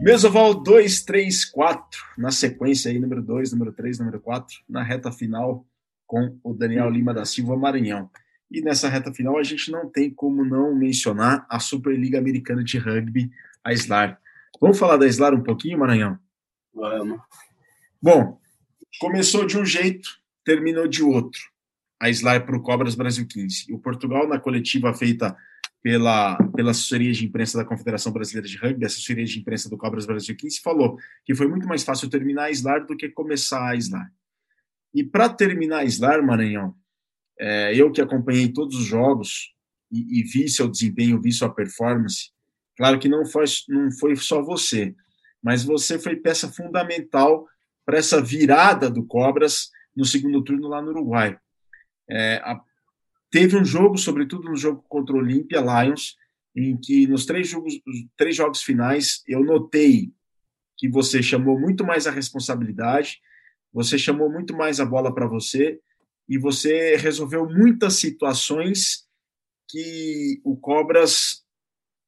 Mesoval 0.00 0.54
2, 0.54 1.02
3, 1.02 1.44
4, 1.46 2.00
na 2.18 2.30
sequência 2.30 2.90
aí, 2.90 2.98
número 2.98 3.22
2, 3.22 3.52
número 3.52 3.72
3, 3.72 3.98
número 4.00 4.20
4, 4.20 4.58
na 4.68 4.82
reta 4.82 5.10
final 5.10 5.64
com 6.06 6.38
o 6.44 6.52
Daniel 6.52 6.90
Lima 6.90 7.14
da 7.14 7.24
Silva 7.24 7.56
Maranhão. 7.56 8.10
E 8.50 8.60
nessa 8.60 8.88
reta 8.90 9.14
final, 9.14 9.38
a 9.38 9.42
gente 9.42 9.70
não 9.70 9.88
tem 9.88 10.10
como 10.10 10.44
não 10.44 10.74
mencionar 10.74 11.46
a 11.48 11.58
Superliga 11.58 12.18
Americana 12.18 12.62
de 12.62 12.76
Rugby, 12.76 13.30
a 13.64 13.72
SLAR. 13.72 14.20
Vamos 14.60 14.78
falar 14.78 14.98
da 14.98 15.06
SLAR 15.06 15.32
um 15.34 15.42
pouquinho, 15.42 15.78
Maranhão? 15.78 16.18
Vamos. 16.74 17.18
Bom, 18.02 18.38
começou 19.00 19.46
de 19.46 19.56
um 19.56 19.64
jeito, 19.64 20.10
terminou 20.44 20.86
de 20.86 21.02
outro. 21.02 21.40
A 22.04 22.40
para 22.40 22.56
o 22.56 22.60
Cobras 22.60 22.94
Brasil 22.94 23.26
15. 23.26 23.66
E 23.70 23.72
o 23.72 23.78
Portugal, 23.78 24.28
na 24.28 24.38
coletiva 24.38 24.92
feita 24.92 25.34
pela, 25.82 26.36
pela 26.54 26.70
assessoria 26.70 27.10
de 27.12 27.24
imprensa 27.24 27.56
da 27.56 27.64
Confederação 27.64 28.12
Brasileira 28.12 28.46
de 28.46 28.58
Rugby, 28.58 28.84
assessoria 28.84 29.24
de 29.24 29.38
imprensa 29.38 29.70
do 29.70 29.78
Cobras 29.78 30.04
Brasil 30.04 30.36
15, 30.36 30.60
falou 30.60 30.98
que 31.24 31.34
foi 31.34 31.48
muito 31.48 31.66
mais 31.66 31.82
fácil 31.82 32.10
terminar 32.10 32.50
a 32.50 32.78
do 32.80 32.94
que 32.94 33.08
começar 33.08 33.70
a 33.70 33.76
SLAR. 33.76 34.12
E 34.92 35.02
para 35.02 35.30
terminar 35.30 35.80
a 35.80 36.22
Maranhão, 36.22 36.74
é, 37.40 37.74
eu 37.74 37.90
que 37.90 38.02
acompanhei 38.02 38.52
todos 38.52 38.76
os 38.76 38.84
jogos 38.84 39.54
e, 39.90 40.20
e, 40.20 40.22
vi 40.24 40.46
seu 40.48 40.68
desempenho, 40.68 41.20
vi 41.20 41.32
sua 41.32 41.52
performance, 41.52 42.30
claro 42.76 42.98
que 42.98 43.08
não 43.08 43.24
foi, 43.24 43.44
não 43.68 43.90
foi 43.92 44.14
só 44.16 44.42
você, 44.42 44.94
mas 45.42 45.64
você 45.64 45.98
foi 45.98 46.16
peça 46.16 46.52
fundamental 46.52 47.46
para 47.84 47.98
essa 47.98 48.22
virada 48.22 48.90
do 48.90 49.04
Cobras 49.04 49.70
no 49.96 50.04
segundo 50.04 50.42
turno 50.42 50.68
lá 50.68 50.82
no 50.82 50.90
Uruguai. 50.90 51.38
É, 52.08 52.36
a, 52.36 52.60
teve 53.30 53.56
um 53.56 53.64
jogo, 53.64 53.96
sobretudo 53.96 54.48
no 54.48 54.56
jogo 54.56 54.84
contra 54.88 55.14
o 55.14 55.18
Olympia 55.18 55.60
Lions, 55.60 56.16
em 56.54 56.76
que 56.76 57.06
nos 57.06 57.26
três 57.26 57.48
jogos, 57.48 57.74
três 58.16 58.36
jogos 58.36 58.62
finais 58.62 59.22
eu 59.26 59.42
notei 59.42 60.12
que 60.76 60.88
você 60.88 61.22
chamou 61.22 61.58
muito 61.58 61.84
mais 61.84 62.06
a 62.06 62.10
responsabilidade, 62.10 63.20
você 63.72 63.98
chamou 63.98 64.30
muito 64.30 64.56
mais 64.56 64.80
a 64.80 64.84
bola 64.84 65.12
para 65.12 65.26
você 65.26 65.80
e 66.28 66.38
você 66.38 66.96
resolveu 66.96 67.48
muitas 67.48 67.94
situações 67.94 69.04
que 69.68 70.40
o 70.44 70.56
Cobras 70.56 71.44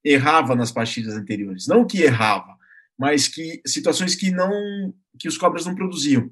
errava 0.05 0.55
nas 0.55 0.71
partidas 0.71 1.15
anteriores. 1.15 1.67
Não 1.67 1.87
que 1.87 2.03
errava, 2.03 2.57
mas 2.97 3.27
que 3.27 3.61
situações 3.67 4.15
que 4.15 4.31
não 4.31 4.95
que 5.19 5.29
os 5.29 5.37
Cobras 5.37 5.67
não 5.67 5.75
produziam. 5.75 6.31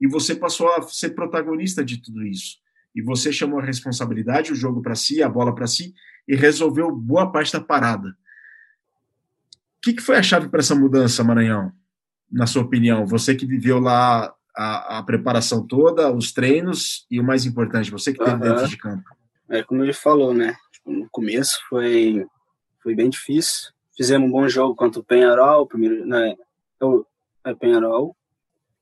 E 0.00 0.06
você 0.06 0.34
passou 0.34 0.68
a 0.68 0.82
ser 0.82 1.10
protagonista 1.10 1.82
de 1.84 2.02
tudo 2.02 2.26
isso. 2.26 2.58
E 2.96 3.02
você 3.02 3.30
chamou 3.30 3.60
a 3.60 3.64
responsabilidade, 3.64 4.50
o 4.50 4.56
jogo 4.56 4.80
para 4.80 4.94
si, 4.94 5.22
a 5.22 5.28
bola 5.28 5.54
para 5.54 5.66
si 5.66 5.92
e 6.26 6.34
resolveu 6.34 6.90
boa 6.90 7.30
parte 7.30 7.52
da 7.52 7.60
parada. 7.60 8.08
O 8.08 8.14
que, 9.82 9.92
que 9.92 10.02
foi 10.02 10.16
a 10.16 10.22
chave 10.22 10.48
para 10.48 10.60
essa 10.60 10.74
mudança, 10.74 11.22
Maranhão? 11.22 11.70
Na 12.32 12.46
sua 12.46 12.62
opinião, 12.62 13.06
você 13.06 13.34
que 13.34 13.44
viveu 13.44 13.78
lá 13.78 14.34
a, 14.56 14.98
a, 14.98 15.02
preparação 15.02 15.64
toda, 15.64 16.10
os 16.10 16.32
treinos 16.32 17.06
e 17.10 17.20
o 17.20 17.24
mais 17.24 17.44
importante, 17.44 17.90
você 17.90 18.14
que 18.14 18.22
uhum. 18.22 18.38
dentro 18.38 18.66
de 18.66 18.78
campo. 18.78 19.04
É 19.50 19.62
como 19.62 19.84
ele 19.84 19.92
falou, 19.92 20.32
né? 20.32 20.56
Tipo, 20.72 20.90
no 20.90 21.08
começo 21.10 21.60
foi, 21.68 22.26
foi 22.82 22.94
bem 22.94 23.10
difícil. 23.10 23.72
Fizemos 23.94 24.26
um 24.26 24.32
bom 24.32 24.48
jogo 24.48 24.74
contra 24.74 25.00
o 25.00 25.04
Penharol, 25.04 25.66
primeiro, 25.66 26.06
né? 26.06 26.34
O 26.80 27.04
é 27.44 27.54
Penharol. 27.54 28.16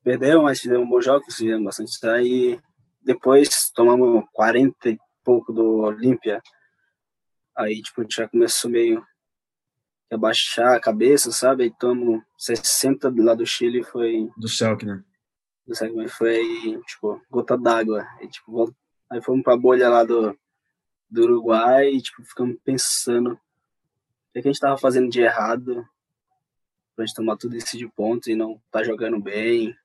Perdeu, 0.05 0.43
mas 0.43 0.61
fizemos 0.61 0.87
um 0.87 0.89
bom 0.89 1.01
jogo, 1.01 1.25
fizemos 1.25 1.65
bastante 1.65 1.99
sair. 1.99 2.61
Depois 3.05 3.71
tomamos 3.75 4.25
40 4.33 4.91
e 4.91 4.99
pouco 5.23 5.53
do 5.53 5.81
Olímpia. 5.81 6.43
Aí, 7.57 7.83
tipo, 7.83 8.01
a 8.01 8.05
gente 8.05 8.17
já 8.17 8.29
começou 8.29 8.71
meio 8.71 9.05
a 10.11 10.17
baixar 10.17 10.77
a 10.77 10.81
cabeça, 10.81 11.31
sabe? 11.33 11.65
Aí 11.65 11.75
tomamos 11.79 12.23
60 12.39 13.11
do 13.11 13.23
lado 13.23 13.39
do 13.39 13.47
Chile, 13.47 13.83
foi... 13.83 14.31
Do 14.37 14.49
Celtic, 14.49 14.87
né? 14.87 15.05
do 15.67 15.75
segmento 15.75 16.11
foi, 16.11 16.43
tipo, 16.87 17.21
gota 17.31 17.57
d'água. 17.57 18.07
Aí, 18.19 18.29
tipo, 18.29 18.75
aí 19.11 19.23
fomos 19.23 19.43
pra 19.43 19.57
bolha 19.57 19.89
lá 19.89 20.05
do, 20.05 20.39
do 21.09 21.23
Uruguai 21.23 21.89
e, 21.89 22.03
tipo, 22.03 22.23
ficamos 22.23 22.57
pensando 22.63 23.39
que 24.33 24.41
a 24.41 24.43
gente 24.43 24.55
estava 24.55 24.77
fazendo 24.77 25.09
de 25.09 25.21
errado 25.21 25.87
pra 26.95 27.05
gente 27.05 27.17
tomar 27.17 27.37
tudo 27.37 27.57
isso 27.57 27.77
de 27.77 27.89
ponto 27.89 28.31
e 28.31 28.37
não 28.37 28.61
tá 28.71 28.83
jogando 28.85 29.19
bem. 29.19 29.77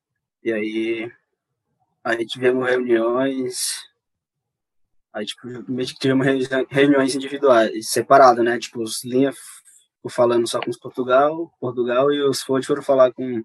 E 0.44 0.52
aí, 0.52 1.12
aí 2.10 2.26
tivemos 2.26 2.68
reuniões, 2.68 3.86
aí 5.14 5.26
tipo, 5.26 5.47
tivemos 5.99 6.26
reuniões 6.70 7.16
individuais, 7.16 7.89
separadas, 7.89 8.43
né? 8.43 8.57
Tipo, 8.57 8.82
os 8.82 9.03
linhas 9.03 9.38
falando 10.10 10.47
só 10.49 10.60
com 10.60 10.72
os 10.72 10.78
Portugal, 10.78 11.53
Portugal 11.60 12.12
e 12.12 12.22
os 12.22 12.41
Ford 12.41 12.66
foram 12.66 12.82
falar 12.82 13.14
com, 13.14 13.43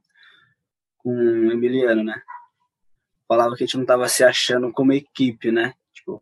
com 0.99 1.11
o 1.11 1.53
Emiliano, 1.53 2.03
né? 2.03 2.23
Falava 3.29 3.55
que 3.55 3.65
a 3.65 3.67
gente 3.67 3.77
não 3.77 3.85
tava 3.85 4.09
se 4.09 4.25
achando 4.25 4.73
como 4.73 4.93
equipe, 4.93 5.51
né? 5.51 5.75
Tipo, 5.93 6.21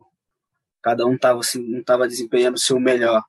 cada 0.81 1.05
um 1.05 1.17
tava 1.17 1.39
assim, 1.39 1.63
não 1.65 1.81
tava 1.81 2.07
desempenhando 2.07 2.55
o 2.55 2.59
seu 2.59 2.79
melhor. 2.79 3.23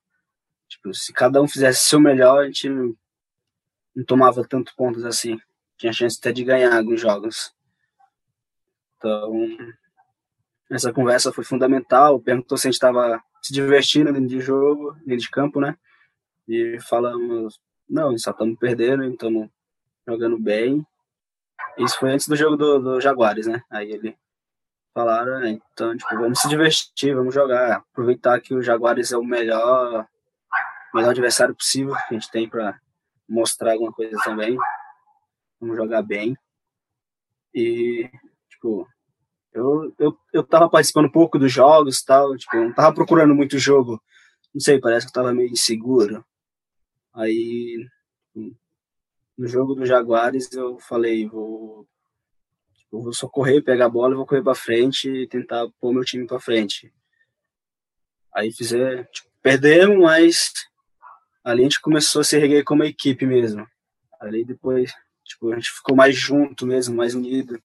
Tipo, 0.68 0.92
se 0.92 1.12
cada 1.12 1.40
um 1.40 1.46
fizesse 1.46 1.84
o 1.84 1.88
seu 1.88 2.00
melhor, 2.00 2.42
a 2.42 2.46
gente 2.46 2.68
não 2.68 4.04
tomava 4.04 4.44
tanto 4.46 4.74
pontos 4.74 5.04
assim. 5.04 5.38
Tinha 5.76 5.92
chance 5.92 6.18
até 6.18 6.32
de 6.32 6.42
ganhar 6.42 6.76
alguns 6.76 7.00
jogos. 7.00 7.54
Então, 9.04 9.58
essa 10.70 10.90
conversa 10.90 11.30
foi 11.30 11.44
fundamental. 11.44 12.18
Perguntou 12.18 12.56
se 12.56 12.66
a 12.66 12.70
gente 12.70 12.76
estava 12.76 13.22
se 13.42 13.52
divertindo 13.52 14.10
dentro 14.10 14.28
de 14.28 14.40
jogo, 14.40 14.94
dentro 15.04 15.18
de 15.18 15.30
campo, 15.30 15.60
né? 15.60 15.76
E 16.48 16.78
falamos, 16.80 17.60
não, 17.86 18.16
só 18.16 18.30
estamos 18.30 18.58
perdendo, 18.58 19.04
estamos 19.04 19.50
jogando 20.08 20.38
bem. 20.38 20.86
Isso 21.76 21.98
foi 21.98 22.12
antes 22.12 22.26
do 22.26 22.34
jogo 22.34 22.56
do, 22.56 22.78
do 22.78 23.00
Jaguares, 23.00 23.46
né? 23.46 23.62
Aí 23.70 23.90
ele 23.92 24.16
falaram, 24.94 25.42
é, 25.42 25.50
então, 25.50 25.94
tipo, 25.94 26.14
vamos 26.16 26.38
se 26.38 26.48
divertir, 26.48 27.14
vamos 27.14 27.34
jogar, 27.34 27.76
aproveitar 27.76 28.40
que 28.40 28.54
o 28.54 28.62
Jaguares 28.62 29.12
é 29.12 29.18
o 29.18 29.24
melhor, 29.24 30.06
melhor 30.94 31.10
adversário 31.10 31.54
possível 31.54 31.94
que 31.94 32.02
a 32.10 32.12
gente 32.14 32.30
tem 32.30 32.48
para 32.48 32.80
mostrar 33.28 33.72
alguma 33.72 33.92
coisa 33.92 34.16
também. 34.24 34.56
Vamos 35.60 35.76
jogar 35.76 36.00
bem. 36.02 36.34
E, 37.54 38.10
tipo, 38.48 38.88
eu, 39.54 39.94
eu, 39.98 40.18
eu 40.32 40.42
tava 40.42 40.68
participando 40.68 41.06
um 41.06 41.12
pouco 41.12 41.38
dos 41.38 41.52
jogos 41.52 42.02
tal, 42.02 42.36
tipo, 42.36 42.56
não 42.56 42.72
tava 42.72 42.92
procurando 42.92 43.34
muito 43.34 43.56
jogo. 43.58 44.02
Não 44.52 44.60
sei, 44.60 44.80
parece 44.80 45.06
que 45.06 45.10
eu 45.10 45.14
tava 45.14 45.32
meio 45.32 45.50
inseguro. 45.50 46.24
Aí, 47.14 47.86
no 49.38 49.46
jogo 49.46 49.74
do 49.74 49.86
Jaguares, 49.86 50.52
eu 50.52 50.78
falei, 50.80 51.28
vou, 51.28 51.86
tipo, 52.74 53.00
vou 53.00 53.12
só 53.12 53.28
correr, 53.28 53.62
pegar 53.62 53.86
a 53.86 53.88
bola, 53.88 54.16
vou 54.16 54.26
correr 54.26 54.42
para 54.42 54.56
frente 54.56 55.08
e 55.08 55.28
tentar 55.28 55.68
pôr 55.80 55.92
meu 55.92 56.04
time 56.04 56.26
para 56.26 56.40
frente. 56.40 56.92
Aí 58.34 58.52
fizer, 58.52 59.08
tipo, 59.10 59.28
perdemos, 59.40 59.98
mas 59.98 60.52
ali 61.44 61.60
a 61.60 61.64
gente 61.64 61.80
começou 61.80 62.22
a 62.22 62.24
se 62.24 62.36
erguer 62.36 62.64
como 62.64 62.82
equipe 62.82 63.24
mesmo. 63.24 63.64
Ali 64.20 64.44
depois, 64.44 64.92
tipo, 65.22 65.52
a 65.52 65.54
gente 65.54 65.70
ficou 65.70 65.94
mais 65.94 66.16
junto 66.16 66.66
mesmo, 66.66 66.96
mais 66.96 67.14
unido. 67.14 67.62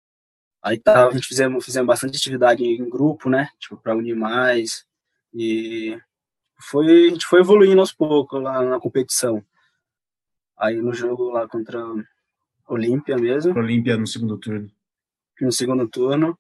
Aí 0.62 0.78
tá, 0.78 1.08
a 1.08 1.12
gente 1.12 1.28
fizemos, 1.28 1.64
fizemos 1.64 1.88
bastante 1.88 2.18
atividade 2.18 2.64
em 2.64 2.90
grupo, 2.90 3.30
né? 3.30 3.50
Tipo, 3.58 3.78
para 3.78 3.96
unir 3.96 4.16
mais. 4.16 4.86
E 5.34 5.98
foi, 6.60 7.08
a 7.08 7.10
gente 7.10 7.26
foi 7.26 7.40
evoluindo 7.40 7.80
aos 7.80 7.94
poucos 7.94 8.42
lá 8.42 8.62
na 8.64 8.80
competição. 8.80 9.44
Aí 10.58 10.76
no 10.76 10.94
jogo 10.94 11.30
lá 11.30 11.48
contra 11.48 11.82
Olímpia 12.68 13.18
mesmo. 13.18 13.58
Olímpia 13.58 13.96
no 13.96 14.06
segundo 14.06 14.38
turno. 14.38 14.70
No 15.40 15.52
segundo 15.52 15.88
turno. 15.88 16.38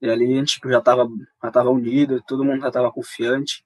E 0.00 0.08
ali 0.08 0.32
a 0.34 0.38
gente 0.38 0.54
tipo, 0.54 0.70
já 0.70 0.80
tava, 0.80 1.08
já 1.42 1.50
tava 1.50 1.70
unido, 1.70 2.22
todo 2.26 2.44
mundo 2.44 2.60
já 2.60 2.70
tava 2.70 2.92
confiante. 2.92 3.64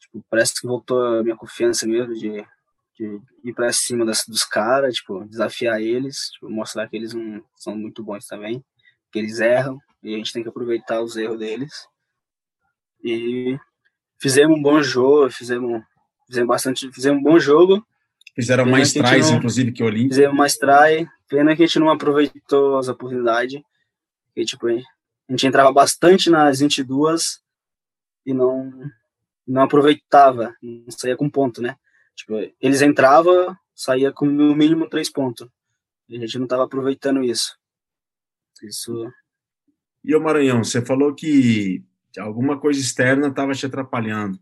Tipo, 0.00 0.24
parece 0.30 0.58
que 0.60 0.66
voltou 0.66 1.18
a 1.18 1.22
minha 1.22 1.36
confiança 1.36 1.86
mesmo 1.86 2.14
de, 2.14 2.44
de 2.98 3.20
ir 3.44 3.52
para 3.52 3.72
cima 3.72 4.06
das, 4.06 4.24
dos 4.26 4.44
caras, 4.44 4.96
tipo, 4.96 5.24
desafiar 5.26 5.80
eles, 5.82 6.30
tipo, 6.30 6.48
mostrar 6.48 6.88
que 6.88 6.96
eles 6.96 7.12
não 7.12 7.44
são 7.54 7.76
muito 7.76 8.02
bons 8.02 8.26
também, 8.26 8.64
que 9.18 9.24
eles 9.24 9.40
erram 9.40 9.80
e 10.02 10.14
a 10.14 10.18
gente 10.18 10.32
tem 10.32 10.42
que 10.42 10.48
aproveitar 10.48 11.02
os 11.02 11.16
erros 11.16 11.38
deles. 11.38 11.72
E 13.02 13.58
fizemos 14.20 14.56
um 14.56 14.62
bom 14.62 14.82
jogo, 14.82 15.30
fizemos, 15.30 15.82
fizemos 16.26 16.48
bastante, 16.48 16.90
fizemos 16.92 17.20
um 17.20 17.22
bom 17.22 17.38
jogo. 17.38 17.84
Fizeram 18.34 18.64
pena 18.64 18.76
mais 18.76 18.92
tries, 18.92 19.30
inclusive, 19.30 19.72
que 19.72 19.82
o 19.82 19.86
Olímpia. 19.86 20.10
Fizemos 20.10 20.36
mais 20.36 20.56
try, 20.56 21.08
pena 21.28 21.56
que 21.56 21.62
a 21.62 21.66
gente 21.66 21.78
não 21.80 21.90
aproveitou 21.90 22.78
as 22.78 22.88
oportunidades. 22.88 23.60
E, 24.36 24.44
tipo, 24.44 24.68
a 24.68 24.80
gente 25.30 25.46
entrava 25.46 25.72
bastante 25.72 26.30
nas 26.30 26.60
22 26.60 27.40
e 28.24 28.32
não 28.32 28.72
não 29.46 29.62
aproveitava, 29.62 30.54
não 30.62 30.90
saía 30.90 31.16
com 31.16 31.30
ponto, 31.30 31.62
né? 31.62 31.74
Tipo, 32.14 32.34
eles 32.60 32.82
entravam, 32.82 33.56
saía 33.74 34.12
com 34.12 34.26
no 34.26 34.54
mínimo 34.54 34.90
três 34.90 35.10
pontos. 35.10 35.48
E 36.06 36.18
a 36.18 36.20
gente 36.20 36.36
não 36.36 36.44
estava 36.44 36.64
aproveitando 36.64 37.24
isso. 37.24 37.56
Isso. 38.62 39.10
E 40.04 40.14
o 40.14 40.20
Maranhão, 40.20 40.64
você 40.64 40.84
falou 40.84 41.14
que 41.14 41.84
alguma 42.18 42.58
coisa 42.58 42.80
externa 42.80 43.28
estava 43.28 43.52
te 43.52 43.66
atrapalhando, 43.66 44.38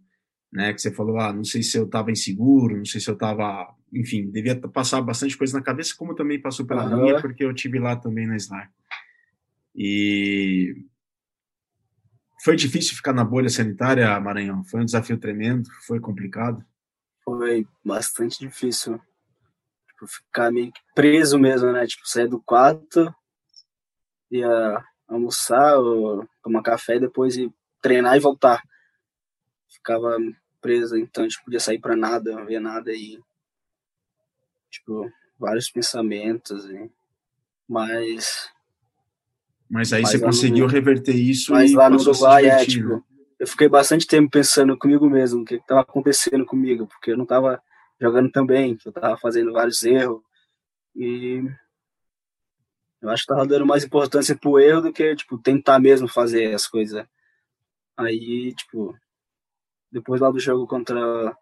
né? 0.52 0.72
Que 0.72 0.80
você 0.80 0.92
falou, 0.92 1.18
ah, 1.18 1.32
não 1.32 1.44
sei 1.44 1.62
se 1.62 1.76
eu 1.76 1.84
estava 1.84 2.10
inseguro, 2.10 2.76
não 2.76 2.84
sei 2.84 3.00
se 3.00 3.08
eu 3.08 3.14
estava, 3.14 3.74
enfim, 3.92 4.30
devia 4.30 4.58
passar 4.68 5.00
bastante 5.00 5.36
coisa 5.36 5.58
na 5.58 5.64
cabeça, 5.64 5.94
como 5.96 6.14
também 6.14 6.40
passou 6.40 6.66
pela 6.66 6.84
uhum. 6.84 7.02
minha, 7.02 7.20
porque 7.20 7.44
eu 7.44 7.54
tive 7.54 7.78
lá 7.78 7.96
também 7.96 8.26
na 8.26 8.36
Slar. 8.36 8.70
E 9.74 10.74
foi 12.42 12.56
difícil 12.56 12.94
ficar 12.94 13.12
na 13.12 13.24
bolha 13.24 13.48
sanitária, 13.48 14.18
Maranhão? 14.20 14.64
Foi 14.64 14.80
um 14.80 14.84
desafio 14.84 15.18
tremendo? 15.18 15.68
Foi 15.86 15.98
complicado? 16.00 16.64
Foi 17.24 17.66
bastante 17.84 18.38
difícil. 18.38 19.00
Tipo, 19.88 20.06
ficar 20.06 20.52
meio 20.52 20.72
preso 20.94 21.38
mesmo, 21.38 21.72
né? 21.72 21.86
Tipo, 21.86 22.06
sair 22.08 22.28
do 22.28 22.40
quarto, 22.40 23.12
ia 24.30 24.84
almoçar, 25.08 25.78
ou 25.78 26.28
tomar 26.42 26.62
café, 26.62 26.98
depois 26.98 27.36
ir 27.36 27.50
treinar 27.80 28.16
e 28.16 28.20
voltar. 28.20 28.62
Ficava 29.68 30.16
preso, 30.60 30.96
então 30.96 31.24
a 31.24 31.28
gente 31.28 31.42
podia 31.44 31.60
sair 31.60 31.78
para 31.78 31.94
nada, 31.94 32.32
não 32.32 32.44
ver 32.44 32.60
nada 32.60 32.92
e 32.92 33.20
tipo 34.70 35.10
vários 35.38 35.70
pensamentos, 35.70 36.64
e... 36.64 36.90
mas 37.68 38.50
mas 39.68 39.92
aí 39.92 40.02
mas 40.02 40.10
você 40.10 40.18
conseguiu 40.18 40.66
no... 40.66 40.70
reverter 40.70 41.14
isso 41.14 41.52
mas 41.52 41.72
lá 41.72 41.88
no 41.88 42.00
Uruguai, 42.00 42.46
é, 42.46 42.64
tipo, 42.64 43.04
eu 43.38 43.46
fiquei 43.46 43.68
bastante 43.68 44.06
tempo 44.06 44.30
pensando 44.30 44.76
comigo 44.76 45.08
mesmo, 45.08 45.42
o 45.42 45.44
que 45.44 45.54
estava 45.54 45.82
acontecendo 45.82 46.44
comigo, 46.44 46.86
porque 46.86 47.12
eu 47.12 47.16
não 47.16 47.24
estava 47.24 47.62
jogando 48.00 48.30
tão 48.30 48.44
bem, 48.44 48.76
eu 48.84 48.90
estava 48.90 49.16
fazendo 49.16 49.52
vários 49.52 49.82
erros, 49.82 50.20
e 50.94 51.44
eu 53.00 53.10
acho 53.10 53.24
que 53.24 53.32
estava 53.32 53.46
dando 53.46 53.66
mais 53.66 53.84
importância 53.84 54.36
pro 54.36 54.58
erro 54.58 54.82
do 54.82 54.92
que, 54.92 55.14
tipo, 55.14 55.38
tentar 55.38 55.78
mesmo 55.78 56.08
fazer 56.08 56.54
as 56.54 56.66
coisas. 56.66 57.06
Aí, 57.96 58.54
tipo, 58.54 58.96
depois 59.90 60.20
lá 60.20 60.30
do 60.30 60.38
jogo 60.38 60.66
contra 60.66 61.36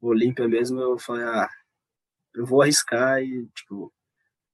o 0.00 0.08
Olímpia 0.08 0.46
mesmo, 0.48 0.80
eu 0.80 0.98
falei, 0.98 1.24
ah, 1.24 1.48
eu 2.34 2.44
vou 2.46 2.62
arriscar 2.62 3.22
e, 3.22 3.46
tipo, 3.54 3.92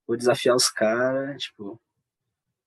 vou 0.06 0.16
desafiar 0.16 0.56
os 0.56 0.68
caras, 0.68 1.42
tipo, 1.42 1.80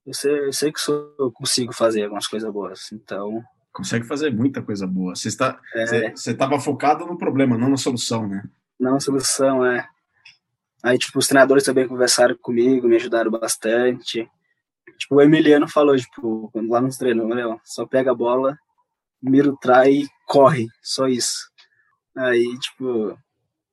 eu 0.06 0.14
sei, 0.14 0.48
eu 0.48 0.54
sei 0.54 0.72
que 0.72 0.80
sou, 0.80 1.16
eu 1.20 1.32
consigo 1.32 1.74
fazer 1.74 2.04
algumas 2.04 2.28
coisas 2.28 2.52
boas, 2.52 2.92
então... 2.92 3.44
Consegue 3.72 4.06
fazer 4.06 4.34
muita 4.34 4.62
coisa 4.62 4.86
boa. 4.86 5.16
Você 5.16 5.30
está, 5.30 5.58
é, 5.74 6.12
você 6.12 6.32
estava 6.32 6.60
focado 6.60 7.06
no 7.06 7.18
problema, 7.18 7.58
não 7.58 7.70
na 7.70 7.78
solução, 7.78 8.28
né? 8.28 8.44
Não 8.78 8.92
na 8.92 9.00
solução, 9.00 9.66
é. 9.66 9.88
Aí, 10.84 10.98
tipo, 10.98 11.20
os 11.20 11.28
treinadores 11.28 11.64
também 11.64 11.88
conversaram 11.88 12.36
comigo, 12.38 12.88
me 12.88 12.96
ajudaram 12.96 13.30
bastante. 13.30 14.30
Tipo, 14.98 15.16
o 15.16 15.22
Emiliano 15.22 15.68
falou, 15.68 15.96
tipo, 15.96 16.50
quando 16.52 16.70
lá 16.70 16.82
nos 16.82 16.98
treinos, 16.98 17.28
meu, 17.28 17.60
só 17.64 17.86
pega 17.86 18.12
a 18.12 18.16
bola, 18.16 18.58
mira 19.22 19.50
o 19.50 19.58
trai 19.58 19.92
e 19.92 20.10
corre, 20.28 20.68
só 20.82 21.08
isso. 21.08 21.50
Aí, 22.18 22.58
tipo, 22.60 23.18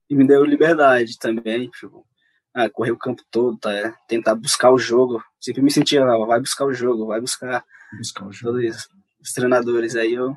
e 0.09 0.15
me 0.15 0.27
deu 0.27 0.45
liberdade 0.45 1.19
também, 1.19 1.69
tipo, 1.71 2.07
ah, 2.55 2.69
correr 2.69 2.93
o 2.93 2.99
campo 2.99 3.23
todo, 3.31 3.59
tá? 3.59 3.73
É, 3.73 3.95
tentar 4.09 4.35
buscar 4.35 4.71
o 4.71 4.79
jogo. 4.79 5.23
Sempre 5.41 5.63
me 5.63 5.71
sentia, 5.71 6.05
ah, 6.05 6.27
vai 6.27 6.41
buscar 6.41 6.65
o 6.65 6.73
jogo, 6.73 7.07
vai 7.07 7.21
buscar, 7.21 7.65
buscar 7.97 8.27
o 8.27 8.33
jogo. 8.33 8.59
Todos 8.59 8.77
isso. 8.77 8.89
Os 9.21 9.33
treinadores. 9.33 9.97
Aí 9.97 10.15
eu 10.15 10.37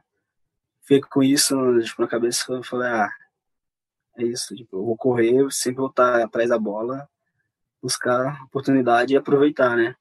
fico 0.86 1.08
com 1.10 1.24
isso 1.24 1.56
tipo, 1.82 2.02
na 2.02 2.08
cabeça 2.08 2.52
eu 2.54 2.64
falei, 2.64 2.90
ah, 2.90 3.10
é 4.18 4.24
isso, 4.24 4.56
tipo, 4.56 4.78
eu 4.78 4.86
vou 4.86 4.98
correr, 4.98 5.50
sempre 5.52 5.80
vou 5.80 5.90
estar 5.90 6.22
atrás 6.22 6.50
da 6.50 6.60
bola, 6.60 7.08
buscar 7.82 8.44
oportunidade 8.44 9.14
e 9.14 9.18
aproveitar, 9.18 9.76
né? 9.76 9.96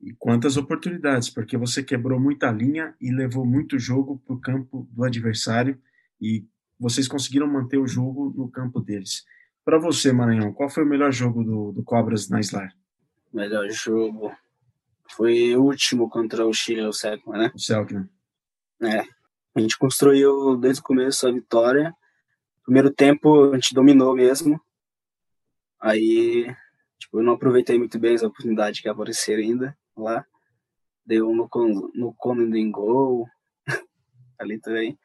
E 0.00 0.12
quantas 0.12 0.56
oportunidades, 0.56 1.30
porque 1.30 1.56
você 1.56 1.82
quebrou 1.82 2.20
muita 2.20 2.50
linha 2.50 2.94
e 3.00 3.10
levou 3.10 3.46
muito 3.46 3.78
jogo 3.78 4.20
para 4.26 4.34
o 4.34 4.40
campo 4.40 4.88
do 4.92 5.04
adversário 5.04 5.80
e 6.20 6.44
vocês 6.78 7.08
conseguiram 7.08 7.46
manter 7.46 7.78
o 7.78 7.86
jogo 7.86 8.32
no 8.36 8.48
campo 8.50 8.80
deles. 8.80 9.24
Para 9.64 9.78
você, 9.78 10.12
Maranhão, 10.12 10.52
qual 10.52 10.68
foi 10.68 10.84
o 10.84 10.88
melhor 10.88 11.12
jogo 11.12 11.42
do, 11.42 11.72
do 11.72 11.82
Cobras 11.82 12.28
na 12.28 12.40
Slar? 12.40 12.72
Melhor 13.32 13.68
jogo 13.70 14.32
foi 15.10 15.56
o 15.56 15.62
último 15.62 16.08
contra 16.08 16.46
o 16.46 16.52
Chile, 16.52 16.82
o 16.82 16.92
Selkman, 16.92 17.38
né? 17.38 17.52
O 17.54 17.58
Selkman. 17.58 18.08
É. 18.82 19.00
A 19.54 19.60
gente 19.60 19.78
construiu 19.78 20.56
desde 20.56 20.80
o 20.80 20.84
começo 20.84 21.26
a 21.26 21.32
vitória, 21.32 21.94
primeiro 22.66 22.92
tempo 22.92 23.52
a 23.52 23.54
gente 23.54 23.72
dominou 23.72 24.14
mesmo. 24.14 24.60
Aí, 25.80 26.52
tipo, 26.98 27.20
eu 27.20 27.22
não 27.22 27.34
aproveitei 27.34 27.78
muito 27.78 27.98
bem 27.98 28.14
as 28.14 28.22
oportunidades 28.22 28.80
que 28.80 28.88
apareceram 28.88 29.42
ainda 29.42 29.78
lá. 29.96 30.26
Deu 31.04 31.32
no, 31.32 31.48
no 31.94 32.14
Conan 32.14 32.70
gol, 32.70 33.28
ali 34.38 34.58
também. 34.58 34.98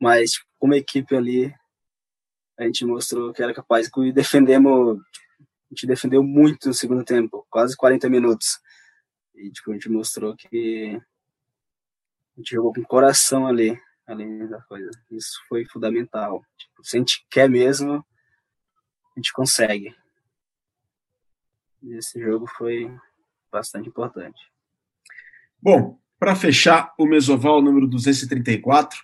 Mas, 0.00 0.32
tipo, 0.32 0.46
como 0.58 0.74
equipe 0.74 1.16
ali, 1.16 1.52
a 2.56 2.62
gente 2.64 2.84
mostrou 2.84 3.32
que 3.32 3.42
era 3.42 3.52
capaz 3.52 3.90
de 3.90 4.12
defendemos, 4.12 5.00
a 5.00 5.74
gente 5.74 5.88
defendeu 5.88 6.22
muito 6.22 6.68
no 6.68 6.74
segundo 6.74 7.04
tempo, 7.04 7.44
quase 7.50 7.76
40 7.76 8.08
minutos. 8.08 8.60
E, 9.34 9.50
tipo, 9.50 9.72
a 9.72 9.74
gente 9.74 9.90
mostrou 9.90 10.36
que 10.36 10.96
a 12.36 12.40
gente 12.40 12.54
jogou 12.54 12.72
com 12.72 12.84
coração 12.84 13.48
ali, 13.48 13.76
além 14.06 14.46
da 14.48 14.60
coisa. 14.62 14.90
Isso 15.10 15.38
foi 15.48 15.64
fundamental. 15.66 16.44
Tipo, 16.56 16.84
se 16.84 16.96
a 16.96 17.00
gente 17.00 17.26
quer 17.30 17.48
mesmo, 17.48 17.94
a 17.94 19.18
gente 19.18 19.32
consegue. 19.32 19.94
Esse 21.82 22.20
jogo 22.20 22.46
foi 22.46 22.94
bastante 23.50 23.88
importante. 23.88 24.40
Bom, 25.60 25.98
para 26.18 26.34
fechar 26.34 26.94
o 26.98 27.06
Mesoval 27.06 27.62
número 27.62 27.86
234, 27.86 28.98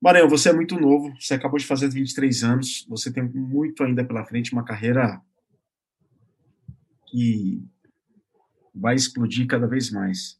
Maranhão, 0.00 0.28
você 0.28 0.50
é 0.50 0.52
muito 0.52 0.78
novo, 0.78 1.14
você 1.18 1.34
acabou 1.34 1.58
de 1.58 1.66
fazer 1.66 1.88
23 1.88 2.44
anos, 2.44 2.86
você 2.88 3.12
tem 3.12 3.22
muito 3.22 3.82
ainda 3.82 4.04
pela 4.04 4.24
frente, 4.24 4.52
uma 4.52 4.64
carreira 4.64 5.20
que 7.06 7.62
vai 8.74 8.94
explodir 8.94 9.46
cada 9.46 9.66
vez 9.66 9.90
mais 9.90 10.38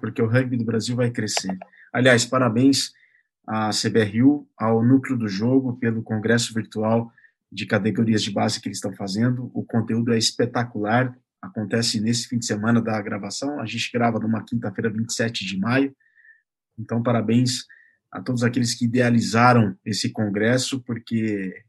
porque 0.00 0.20
o 0.20 0.26
rugby 0.26 0.56
do 0.56 0.64
Brasil 0.64 0.96
vai 0.96 1.10
crescer. 1.10 1.56
Aliás, 1.92 2.24
parabéns 2.24 2.92
à 3.46 3.70
CBRU, 3.70 4.48
ao 4.56 4.82
núcleo 4.82 5.16
do 5.16 5.28
jogo, 5.28 5.76
pelo 5.76 6.02
congresso 6.02 6.54
virtual 6.54 7.12
de 7.50 7.66
categorias 7.66 8.22
de 8.22 8.30
base 8.30 8.60
que 8.60 8.68
eles 8.68 8.78
estão 8.78 8.94
fazendo. 8.94 9.50
O 9.52 9.62
conteúdo 9.62 10.12
é 10.12 10.16
espetacular, 10.16 11.14
acontece 11.40 12.00
nesse 12.00 12.28
fim 12.28 12.38
de 12.38 12.46
semana 12.46 12.80
da 12.80 13.00
gravação. 13.02 13.60
A 13.60 13.66
gente 13.66 13.90
grava 13.92 14.18
numa 14.18 14.42
quinta-feira, 14.42 14.88
27 14.88 15.44
de 15.44 15.58
maio. 15.58 15.94
Então, 16.78 17.02
parabéns 17.02 17.66
a 18.10 18.22
todos 18.22 18.42
aqueles 18.42 18.74
que 18.74 18.86
idealizaram 18.86 19.76
esse 19.84 20.10
congresso, 20.10 20.80
porque 20.80 21.62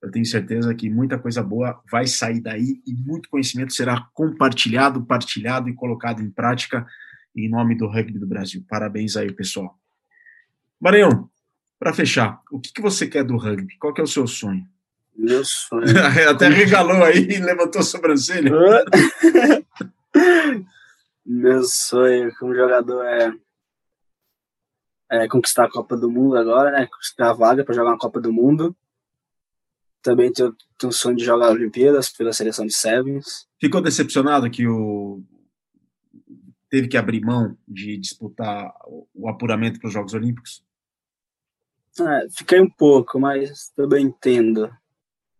eu 0.00 0.10
tenho 0.10 0.24
certeza 0.24 0.74
que 0.74 0.88
muita 0.88 1.18
coisa 1.18 1.42
boa 1.42 1.82
vai 1.90 2.06
sair 2.06 2.40
daí 2.40 2.80
e 2.86 2.94
muito 2.94 3.28
conhecimento 3.28 3.74
será 3.74 4.08
compartilhado, 4.14 5.04
partilhado 5.04 5.68
e 5.68 5.74
colocado 5.74 6.22
em 6.22 6.30
prática 6.30 6.86
em 7.34 7.48
nome 7.48 7.76
do 7.76 7.86
rugby 7.86 8.18
do 8.18 8.26
Brasil. 8.26 8.64
Parabéns 8.68 9.16
aí, 9.16 9.32
pessoal. 9.32 9.78
Maranhão, 10.80 11.28
para 11.78 11.92
fechar, 11.92 12.40
o 12.50 12.60
que, 12.60 12.72
que 12.72 12.82
você 12.82 13.06
quer 13.06 13.24
do 13.24 13.36
rugby? 13.36 13.76
Qual 13.78 13.94
que 13.94 14.00
é 14.00 14.04
o 14.04 14.08
seu 14.08 14.26
sonho? 14.26 14.66
Meu 15.16 15.44
sonho. 15.44 15.84
Até 16.30 16.48
regalou 16.48 17.02
aí 17.04 17.24
e 17.28 17.38
levantou 17.38 17.80
a 17.80 17.84
sobrancelha. 17.84 18.52
Meu 21.26 21.62
sonho 21.64 22.34
como 22.38 22.54
jogador 22.54 23.04
é, 23.04 23.32
é, 25.10 25.28
conquistar 25.28 25.64
a 25.64 25.70
Copa 25.70 25.96
do 25.96 26.10
Mundo 26.10 26.36
agora, 26.36 26.70
né? 26.70 26.86
Conquistar 26.86 27.30
a 27.30 27.34
vaga 27.34 27.64
para 27.64 27.74
jogar 27.74 27.90
uma 27.90 27.98
Copa 27.98 28.20
do 28.20 28.32
Mundo. 28.32 28.74
Também 30.02 30.32
tenho, 30.32 30.56
tenho 30.78 30.90
o 30.90 30.94
sonho 30.94 31.16
de 31.16 31.24
jogar 31.24 31.50
Olimpíadas 31.50 32.08
pela 32.08 32.32
seleção 32.32 32.64
de 32.64 32.72
Sevens. 32.72 33.46
Ficou 33.60 33.82
decepcionado 33.82 34.48
que 34.48 34.66
o 34.66 35.22
teve 36.70 36.88
que 36.88 36.96
abrir 36.96 37.20
mão 37.20 37.56
de 37.66 37.96
disputar 37.96 38.72
o 39.14 39.28
apuramento 39.28 39.80
para 39.80 39.88
os 39.88 39.92
Jogos 39.92 40.14
Olímpicos? 40.14 40.64
É, 42.00 42.28
fiquei 42.30 42.60
um 42.60 42.70
pouco, 42.70 43.18
mas 43.18 43.70
também 43.74 44.06
entendo. 44.06 44.70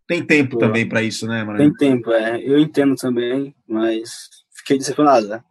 Tem 0.07 0.25
tempo 0.25 0.51
Pô, 0.51 0.57
também 0.57 0.89
para 0.89 1.03
isso, 1.03 1.27
né, 1.27 1.43
Maranhão? 1.43 1.71
Tem 1.73 1.91
tempo, 1.91 2.11
é. 2.11 2.41
Eu 2.41 2.57
entendo 2.57 2.95
também, 2.95 3.55
mas 3.67 4.29
fiquei 4.49 4.77
decepcionado? 4.77 5.43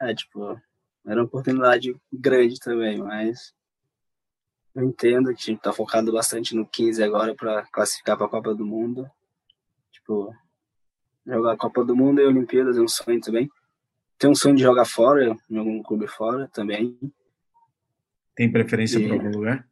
É, 0.00 0.14
tipo, 0.14 0.60
era 1.06 1.20
uma 1.20 1.26
oportunidade 1.26 1.94
grande 2.12 2.58
também, 2.60 2.98
mas 2.98 3.52
eu 4.74 4.84
entendo 4.84 5.34
que 5.34 5.42
a 5.42 5.52
gente 5.52 5.60
tá 5.60 5.72
focado 5.72 6.12
bastante 6.12 6.54
no 6.54 6.66
15 6.66 7.02
agora 7.02 7.34
para 7.34 7.66
classificar 7.66 8.16
para 8.16 8.26
a 8.26 8.30
Copa 8.30 8.54
do 8.54 8.64
Mundo. 8.64 9.10
Tipo, 9.90 10.34
jogar 11.26 11.52
a 11.52 11.56
Copa 11.56 11.84
do 11.84 11.96
Mundo 11.96 12.20
e 12.20 12.26
Olimpíadas 12.26 12.76
é 12.76 12.80
um 12.80 12.88
sonho 12.88 13.20
também. 13.20 13.50
Tem 14.18 14.30
um 14.30 14.34
sonho 14.34 14.56
de 14.56 14.62
jogar 14.62 14.84
fora, 14.84 15.36
em 15.50 15.58
algum 15.58 15.82
clube 15.82 16.06
fora 16.06 16.48
também. 16.48 16.98
Tem 18.34 18.50
preferência 18.50 18.98
e, 18.98 19.06
por 19.06 19.14
algum 19.14 19.30
lugar? 19.30 19.68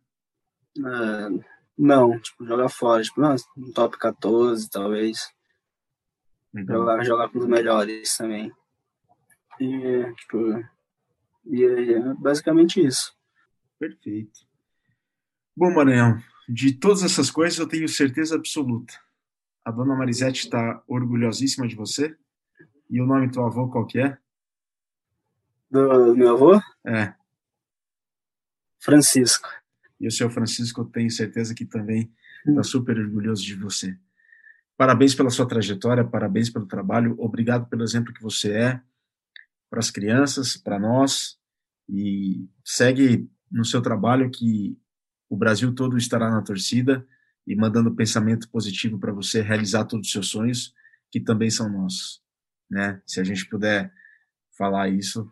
Uh, 0.78 1.42
não, 1.76 2.18
tipo, 2.18 2.46
jogar 2.46 2.68
fora, 2.68 3.02
tipo, 3.02 3.20
não, 3.20 3.34
um 3.56 3.72
top 3.72 3.98
14, 3.98 4.68
talvez. 4.70 5.32
Então. 6.54 6.76
Jogar, 6.76 7.04
jogar 7.04 7.28
com 7.30 7.38
os 7.38 7.46
melhores 7.46 8.16
também. 8.16 8.52
E, 9.60 10.12
tipo, 10.14 10.64
e 11.46 11.64
é 11.64 12.14
basicamente 12.14 12.84
isso. 12.84 13.12
Perfeito. 13.78 14.40
Bom, 15.56 15.72
Maranhão, 15.72 16.18
de 16.48 16.72
todas 16.72 17.02
essas 17.02 17.30
coisas 17.30 17.58
eu 17.58 17.68
tenho 17.68 17.88
certeza 17.88 18.34
absoluta. 18.34 18.94
A 19.64 19.70
dona 19.70 19.94
Marisete 19.94 20.44
está 20.44 20.82
orgulhosíssima 20.86 21.66
de 21.66 21.74
você. 21.74 22.16
E 22.90 23.00
o 23.00 23.06
nome 23.06 23.28
do 23.28 23.42
avô 23.42 23.68
qual 23.68 23.86
que 23.86 23.98
é? 23.98 24.18
Do 25.70 26.14
meu 26.14 26.34
avô? 26.34 26.60
É. 26.86 27.14
Francisco. 28.80 29.48
E 30.00 30.06
o 30.06 30.10
seu 30.10 30.28
Francisco, 30.28 30.82
eu 30.82 30.84
tenho 30.86 31.10
certeza 31.10 31.54
que 31.54 31.64
também 31.64 32.12
está 32.46 32.60
hum. 32.60 32.64
super 32.64 32.98
orgulhoso 32.98 33.42
de 33.42 33.54
você. 33.54 33.96
Parabéns 34.76 35.14
pela 35.14 35.30
sua 35.30 35.46
trajetória, 35.46 36.04
parabéns 36.04 36.50
pelo 36.50 36.66
trabalho, 36.66 37.14
obrigado 37.18 37.68
pelo 37.68 37.84
exemplo 37.84 38.12
que 38.12 38.22
você 38.22 38.52
é 38.52 38.80
para 39.70 39.78
as 39.78 39.90
crianças, 39.90 40.56
para 40.56 40.78
nós, 40.78 41.38
e 41.88 42.48
segue 42.64 43.30
no 43.50 43.64
seu 43.64 43.80
trabalho 43.80 44.30
que 44.30 44.76
o 45.28 45.36
Brasil 45.36 45.74
todo 45.74 45.96
estará 45.96 46.30
na 46.30 46.42
torcida 46.42 47.06
e 47.46 47.54
mandando 47.54 47.94
pensamento 47.94 48.48
positivo 48.48 48.98
para 48.98 49.12
você 49.12 49.42
realizar 49.42 49.84
todos 49.84 50.06
os 50.06 50.12
seus 50.12 50.28
sonhos, 50.28 50.74
que 51.10 51.20
também 51.20 51.50
são 51.50 51.68
nossos, 51.68 52.22
né? 52.70 53.00
Se 53.06 53.20
a 53.20 53.24
gente 53.24 53.48
puder 53.48 53.92
falar 54.56 54.88
isso, 54.88 55.30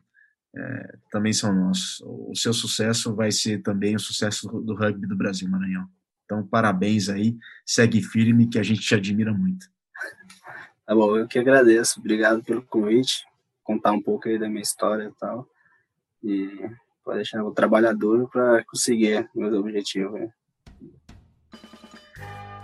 é, 0.55 0.98
também 1.11 1.32
são 1.32 1.55
nossos. 1.55 2.00
O 2.05 2.34
seu 2.34 2.53
sucesso 2.53 3.14
vai 3.14 3.32
ser 3.32 3.62
também 3.62 3.96
o 3.96 4.00
sucesso 4.00 4.48
do 4.48 4.74
rugby 4.74 5.07
do 5.07 5.16
Brasil, 5.16 5.48
Maranhão. 5.48 5.88
Então, 6.24 6.46
parabéns 6.46 7.09
aí, 7.09 7.36
segue 7.64 8.03
firme, 8.03 8.48
que 8.48 8.59
a 8.59 8.62
gente 8.62 8.80
te 8.80 8.94
admira 8.94 9.32
muito. 9.32 9.66
Tá 10.84 10.96
bom, 10.96 11.16
eu 11.16 11.28
que 11.28 11.38
agradeço, 11.38 12.00
obrigado 12.00 12.42
pelo 12.42 12.61
convite, 12.61 13.24
contar 13.62 13.92
um 13.92 14.03
pouco 14.03 14.28
aí 14.28 14.36
da 14.36 14.48
minha 14.48 14.61
história 14.61 15.05
e 15.05 15.12
tal, 15.18 15.48
e 16.22 16.70
pode 17.05 17.18
deixar 17.18 17.42
o 17.44 17.53
trabalhador 17.53 18.28
para 18.28 18.64
conseguir 18.64 19.30
meus 19.32 19.55
objetivos. 19.55 20.20
Né? 20.20 20.32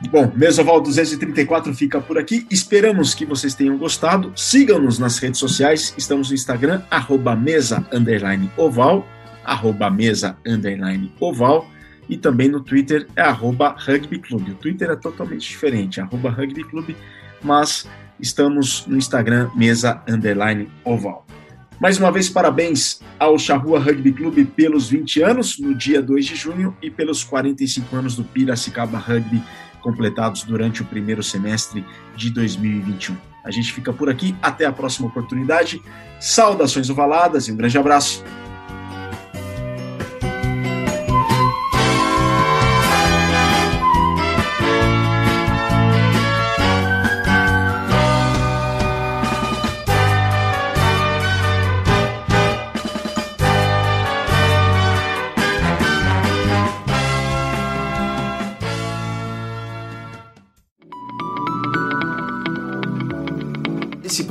Bom, 0.06 0.30
Mesoval 0.34 0.80
234 0.80 1.74
fica 1.74 2.00
por 2.00 2.18
aqui. 2.18 2.46
Esperamos 2.48 3.14
que 3.14 3.26
vocês 3.26 3.54
tenham 3.54 3.76
gostado. 3.76 4.32
Sigam-nos 4.36 4.98
nas 4.98 5.18
redes 5.18 5.40
sociais. 5.40 5.92
Estamos 5.98 6.28
no 6.28 6.34
Instagram, 6.36 6.82
arroba 6.88 7.34
mesa 7.34 7.84
underline 7.92 8.48
oval, 8.56 9.06
arroba 9.44 9.90
mesa 9.90 10.36
underline 10.46 11.12
oval. 11.18 11.68
E 12.08 12.16
também 12.16 12.48
no 12.48 12.60
Twitter 12.60 13.08
é 13.16 13.22
arroba 13.22 13.74
rugby 13.76 14.20
clube. 14.20 14.52
O 14.52 14.54
Twitter 14.54 14.88
é 14.88 14.96
totalmente 14.96 15.46
diferente, 15.48 16.00
arroba 16.00 16.30
rugby 16.30 16.62
clube, 16.64 16.96
mas 17.42 17.86
estamos 18.20 18.86
no 18.86 18.96
Instagram, 18.96 19.50
mesa 19.54 20.00
underline 20.08 20.70
oval. 20.84 21.26
Mais 21.80 21.98
uma 21.98 22.10
vez, 22.10 22.28
parabéns 22.28 23.00
ao 23.20 23.38
Charrua 23.38 23.78
Rugby 23.78 24.10
Clube 24.10 24.44
pelos 24.44 24.88
20 24.88 25.22
anos, 25.22 25.58
no 25.60 25.72
dia 25.72 26.02
2 26.02 26.26
de 26.26 26.34
junho, 26.34 26.76
e 26.82 26.90
pelos 26.90 27.22
45 27.22 27.94
anos 27.94 28.16
do 28.16 28.24
Piracicaba 28.24 28.98
Rugby 28.98 29.40
completados 29.80 30.42
durante 30.42 30.82
o 30.82 30.84
primeiro 30.84 31.22
semestre 31.22 31.84
de 32.16 32.30
2021. 32.30 33.16
A 33.44 33.50
gente 33.50 33.72
fica 33.72 33.92
por 33.92 34.10
aqui, 34.10 34.36
até 34.42 34.66
a 34.66 34.72
próxima 34.72 35.08
oportunidade. 35.08 35.80
Saudações 36.20 36.90
ovaladas 36.90 37.48
e 37.48 37.52
um 37.52 37.56
grande 37.56 37.78
abraço. 37.78 38.22